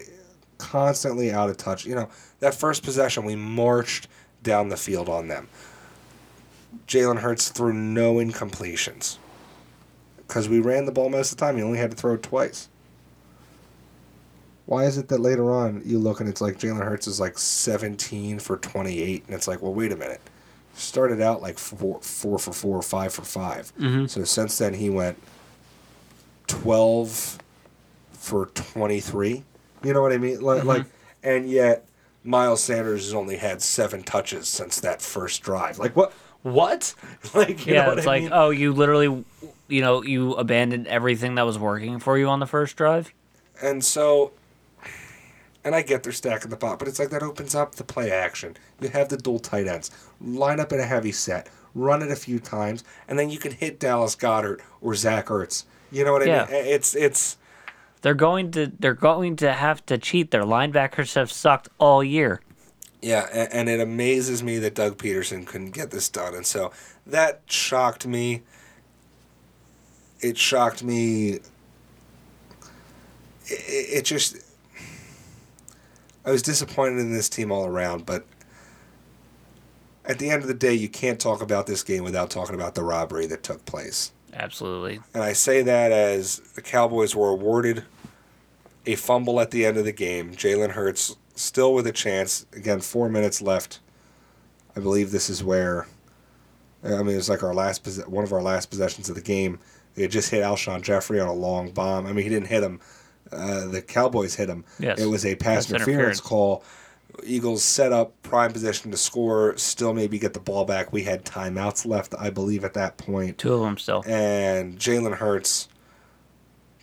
[0.58, 1.86] constantly out of touch.
[1.86, 2.10] You know,
[2.40, 4.08] that first possession, we marched
[4.44, 5.48] down the field on them.
[6.88, 9.18] Jalen Hurts threw no incompletions
[10.28, 11.58] because we ran the ball most of the time.
[11.58, 12.70] He only had to throw it twice.
[14.66, 17.38] Why is it that later on you look and it's like Jalen Hurts is like
[17.40, 20.22] 17 for 28, and it's like, well, wait a minute.
[20.76, 24.10] Started out like four, four for four, five for 5 Mhm.
[24.10, 25.18] So since then he went
[26.50, 27.40] 12
[28.12, 29.44] for 23.
[29.84, 30.42] You know what I mean?
[30.42, 30.68] Like, mm-hmm.
[30.68, 30.86] like
[31.24, 31.86] and yet
[32.24, 35.80] Miles Sanders has only had seven touches since that first drive.
[35.80, 36.14] Like what?
[36.44, 36.94] What?
[37.34, 38.32] Like yeah, it's I like, mean?
[38.34, 39.26] oh, you literally,
[39.68, 43.14] you know, you abandoned everything that was working for you on the first drive.
[43.62, 44.32] And so,
[45.64, 48.10] and I get they're stacking the pot, but it's like that opens up the play
[48.10, 48.58] action.
[48.80, 52.16] You have the dual tight ends, line up in a heavy set, run it a
[52.16, 55.66] few times, and then you can hit Dallas Goedert or Zach Ertz.
[55.92, 56.46] You know what I Yeah.
[56.46, 56.56] mean?
[56.66, 57.38] It's it's
[58.02, 60.32] They're going to they're going to have to cheat.
[60.32, 62.42] Their linebackers have sucked all year.
[63.02, 66.72] yeah, and, and it amazes me that Doug Pederson couldn't get this done, and so
[67.08, 68.44] that shocked me.
[70.22, 71.40] It shocked me.
[73.48, 74.38] It, it just.
[76.26, 78.26] I was disappointed in this team all around, but
[80.06, 82.76] at the end of the day, you can't talk about this game without talking about
[82.76, 84.12] the robbery that took place.
[84.34, 85.00] Absolutely.
[85.14, 87.84] And I say that as the Cowboys were awarded
[88.86, 90.32] a fumble at the end of the game.
[90.34, 92.46] Jalen Hurts still with a chance.
[92.54, 93.80] Again, four minutes left.
[94.76, 95.88] I believe this is where.
[96.84, 99.60] I mean, it was like our last one of our last possessions of the game.
[99.96, 102.06] They had just hit Alshon Jeffery on a long bomb.
[102.06, 102.80] I mean, he didn't hit him.
[103.32, 104.64] Uh, the Cowboys hit him.
[104.80, 105.00] Yes.
[105.00, 106.22] It was a pass interference interference.
[106.22, 106.64] call.
[107.24, 109.58] Eagles set up prime position to score.
[109.58, 110.94] Still maybe get the ball back.
[110.94, 113.38] We had timeouts left, I believe, at that point.
[113.38, 114.04] Two of them still.
[114.08, 115.68] and Jalen Hurts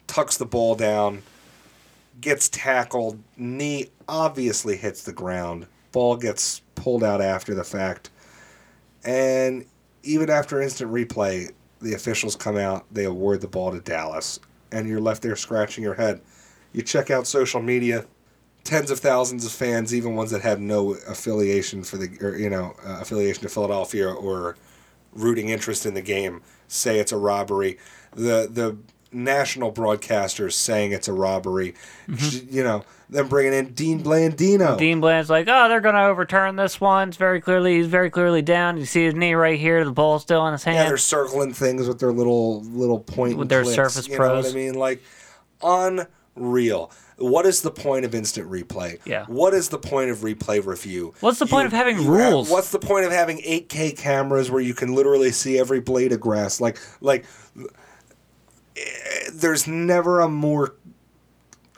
[0.07, 1.23] tucks the ball down,
[2.21, 8.11] gets tackled, knee obviously hits the ground, ball gets pulled out after the fact,
[9.05, 9.65] and
[10.03, 11.51] even after instant replay,
[11.81, 14.39] the officials come out, they award the ball to Dallas,
[14.73, 16.21] and you're left there scratching your head.
[16.73, 18.05] You check out social media,
[18.67, 22.51] tens of thousands of fans, even ones that have no affiliation for the, or, you
[22.51, 24.57] know, uh, affiliation to Philadelphia or
[25.13, 27.79] rooting interest in the game say it's a robbery.
[28.15, 28.77] The the
[29.13, 31.75] national broadcasters saying it's a robbery.
[32.51, 34.77] You know, then bringing in Dean Blandino.
[34.77, 37.09] Dean Bland's like, oh, they're gonna overturn this one.
[37.09, 38.77] It's very clearly, he's very clearly down.
[38.77, 39.85] You see his knee right here.
[39.85, 40.77] The ball's still in his hand.
[40.77, 44.25] yeah, they're circling things with their little little point With their clicks, Surface you know
[44.25, 44.53] what Pros.
[44.53, 44.75] I mean?
[44.75, 45.03] Like
[45.63, 46.91] unreal.
[47.19, 48.99] What is the point of instant replay?
[49.07, 49.25] Yeah.
[49.27, 51.15] What is the point of replay review?
[51.21, 52.51] What's the point of having you have- rules?
[52.51, 56.21] what's the point of having 8K cameras where you can literally see every blade of
[56.21, 56.61] grass?
[56.61, 57.25] Like like
[58.77, 58.81] eh,
[59.33, 60.75] there's never a more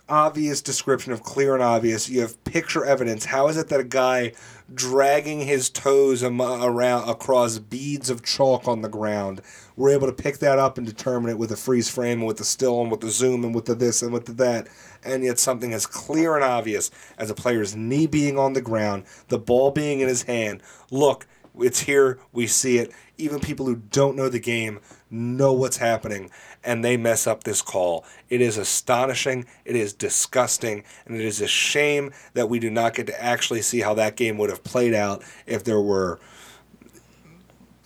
[0.09, 2.09] obvious description of clear and obvious.
[2.09, 3.27] You have picture evidence.
[3.27, 4.33] How is it that a guy
[4.73, 9.43] dragging his toes am- around across beads of chalk on the ground,
[9.79, 12.39] we're able to pick that up and determine it with a freeze frame and with
[12.39, 14.67] the still and with the zoom and with the this and with the that,
[15.05, 19.05] and yet something as clear and obvious as a player's knee being on the ground,
[19.29, 20.65] the ball being in his hand.
[20.91, 22.19] Look, it's here.
[22.33, 22.93] We see it.
[23.19, 24.81] Even people who don't know the game
[25.11, 26.31] know what's happening,
[26.65, 28.05] and they mess up this call.
[28.29, 29.47] It is astonishing.
[29.65, 33.63] It is disgusting, and it is a shame that we do not get to actually
[33.63, 36.19] see how that game would have played out if there were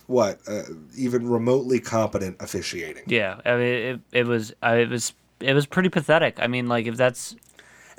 [0.07, 0.63] what uh,
[0.97, 3.03] even remotely competent officiating.
[3.07, 6.37] yeah, I mean, it, it was, it was, it was pretty pathetic.
[6.39, 7.35] I mean, like if that's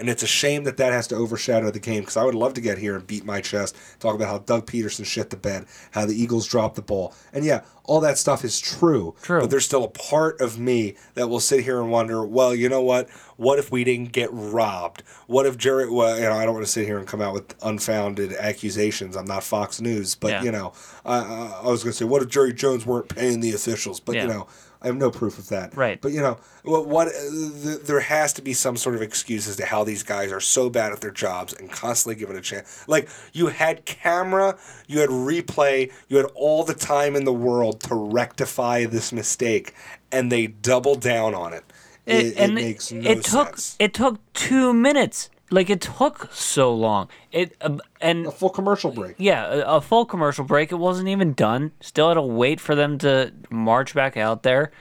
[0.05, 2.53] And it's a shame that that has to overshadow the game because I would love
[2.55, 5.65] to get here and beat my chest, talk about how Doug Pederson shit the bed,
[5.93, 7.15] how the Eagles dropped the ball.
[7.33, 9.15] And yeah, all that stuff is true.
[9.23, 9.41] True.
[9.41, 12.69] But there's still a part of me that will sit here and wonder, well, you
[12.69, 13.09] know what?
[13.39, 15.03] What if we didn't get robbed?
[15.27, 17.33] What if Jerry, well, you know, I don't want to sit here and come out
[17.33, 19.17] with unfounded accusations.
[19.17, 20.15] I'm not Fox News.
[20.15, 20.43] But, Yeah.
[20.43, 20.75] you know,
[21.07, 24.01] I, I, was going to say, what if Jerry Jones weren't paying the officials?
[24.01, 24.23] But, Yeah.
[24.25, 24.47] you know,
[24.85, 25.74] I have no proof of that.
[25.74, 25.98] Right.
[25.98, 29.56] But you know, what, what th- there has to be some sort of excuse as
[29.56, 32.86] to how these guys are so bad at their jobs and constantly given a chance.
[32.86, 37.81] Like you had camera, you had replay, you had all the time in the world
[37.85, 39.74] to rectify this mistake,
[40.12, 41.65] and they double down on it.
[42.05, 43.77] It, it, and makes no it took sense.
[43.78, 45.31] it took two minutes.
[45.55, 47.09] Like it took so long.
[47.31, 49.15] It uh, and a full commercial break.
[49.19, 50.73] yeah, a, a full commercial break.
[50.73, 51.71] It wasn't even done.
[51.81, 54.73] Still had to wait for them to march back out there.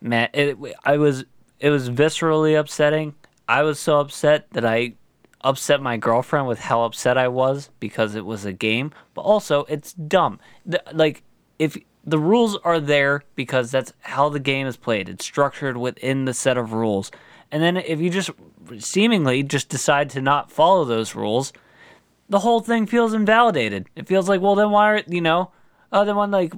[0.00, 1.24] Man, it I was
[1.58, 3.14] it was viscerally upsetting.
[3.48, 4.92] I was so upset that I
[5.40, 9.64] upset my girlfriend with how upset I was because it was a game, but also
[9.70, 10.38] it's dumb.
[10.66, 11.22] The- like
[11.58, 15.08] if the rules are there because that's how the game is played.
[15.08, 17.10] It's structured within the set of rules.
[17.50, 18.30] And then if you just
[18.78, 21.52] seemingly just decide to not follow those rules,
[22.28, 23.88] the whole thing feels invalidated.
[23.96, 25.50] It feels like, well, then why are you know?
[25.90, 26.52] Other one like,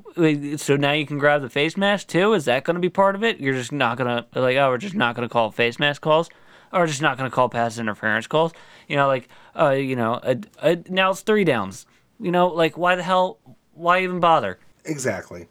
[0.57, 2.33] so now you can grab the face mask too.
[2.33, 3.39] Is that going to be part of it?
[3.39, 6.29] You're just not gonna like, oh, we're just not going to call face mask calls,
[6.73, 8.53] or just not going to call pass interference calls.
[8.89, 11.87] You know, like, uh, you know, uh, uh, now it's three downs.
[12.19, 13.39] You know, like, why the hell?
[13.75, 14.59] Why even bother?
[14.85, 15.47] Exactly.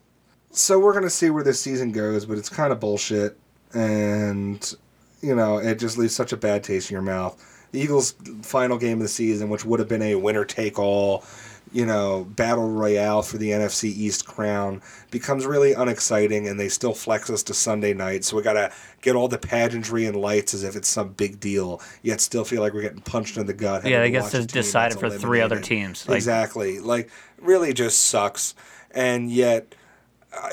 [0.52, 3.40] So we're gonna see where this season goes, but it's kind of bullshit,
[3.74, 4.76] and
[5.22, 7.42] you know it just leaves such a bad taste in your mouth.
[7.72, 11.24] The Eagles' final game of the season, which would have been a winner take all,
[11.72, 14.82] you know, battle royale for the NFC East crown,
[15.12, 18.24] becomes really unexciting, and they still flex us to Sunday night.
[18.24, 18.72] So we gotta
[19.02, 22.62] get all the pageantry and lights as if it's some big deal, yet still feel
[22.62, 23.86] like we're getting punched in the gut.
[23.86, 26.08] Yeah, I to guess it's decided for three other teams.
[26.08, 26.80] Like, exactly.
[26.80, 28.56] Like, really just sucks.
[28.92, 29.76] And yet,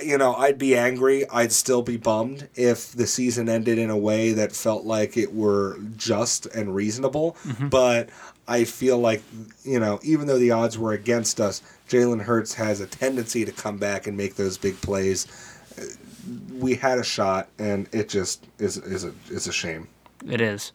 [0.03, 1.29] you know, I'd be angry.
[1.29, 5.35] I'd still be bummed if the season ended in a way that felt like it
[5.35, 7.37] were just and reasonable.
[7.45, 7.69] Mm-hmm.
[7.69, 8.09] But
[8.49, 9.23] I feel like,
[9.65, 13.53] you know, even though the odds were against us, Jalen Hurts has a tendency to
[13.53, 15.27] come back and make those big plays.
[15.79, 15.83] Uh,
[16.59, 19.87] We had a shot, and it just is is a is a shame.
[20.27, 20.73] It is.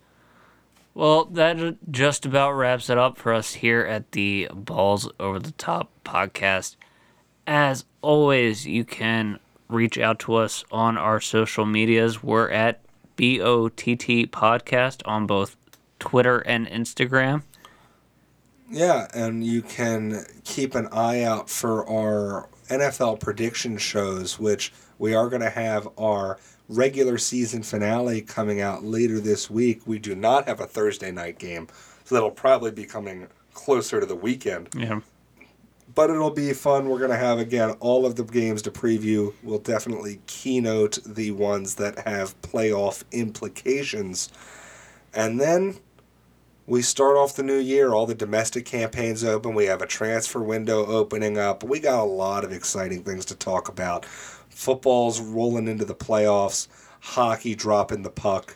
[0.94, 5.52] Well, that just about wraps it up for us here at the Balls Over the
[5.54, 6.76] Top podcast.
[7.54, 9.38] As always, you can
[9.68, 12.24] reach out to us on our social medias.
[12.24, 12.80] We're at
[13.18, 15.58] BOTT Podcast on both
[16.00, 17.44] Twitter and Instagram.
[18.70, 25.14] Yeah, and you can keep an eye out for our NFL prediction shows, which we
[25.14, 29.82] are going to have our regular season finale coming out later this week.
[29.86, 31.68] We do not have a Thursday night game,
[32.06, 34.70] so that'll probably be coming closer to the weekend.
[34.74, 35.02] Yeah.
[35.94, 36.88] But it'll be fun.
[36.88, 39.34] We're going to have, again, all of the games to preview.
[39.44, 44.30] We'll definitely keynote the ones that have playoff implications.
[45.14, 45.80] And then
[46.68, 47.92] we start off the new year.
[47.92, 49.54] All the domestic campaigns open.
[49.54, 51.64] We have a transfer window opening up.
[51.64, 54.06] We got a lot of exciting things to talk about.
[54.06, 56.68] Football's rolling into the playoffs,
[57.02, 58.56] hockey dropping the puck,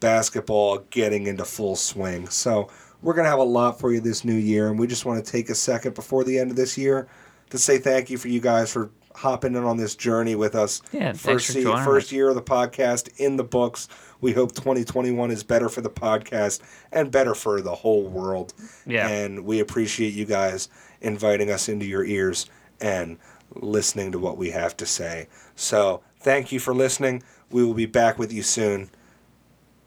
[0.00, 2.28] basketball getting into full swing.
[2.28, 2.68] So
[3.04, 5.22] we're going to have a lot for you this new year, and we just want
[5.24, 7.06] to take a second before the end of this year
[7.50, 10.80] to say thank you for you guys for hopping in on this journey with us.
[10.90, 13.88] Yeah, first for se- first year of the podcast in the books.
[14.22, 16.60] We hope 2021 is better for the podcast
[16.92, 18.54] and better for the whole world.
[18.86, 19.06] Yeah.
[19.06, 20.70] And we appreciate you guys
[21.02, 22.46] inviting us into your ears
[22.80, 23.18] and
[23.54, 25.28] listening to what we have to say.
[25.56, 27.22] So, thank you for listening.
[27.50, 28.88] We will be back with you soon.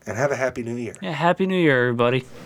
[0.05, 0.95] And have a happy new year.
[1.01, 2.23] Yeah, happy New Year, everybody.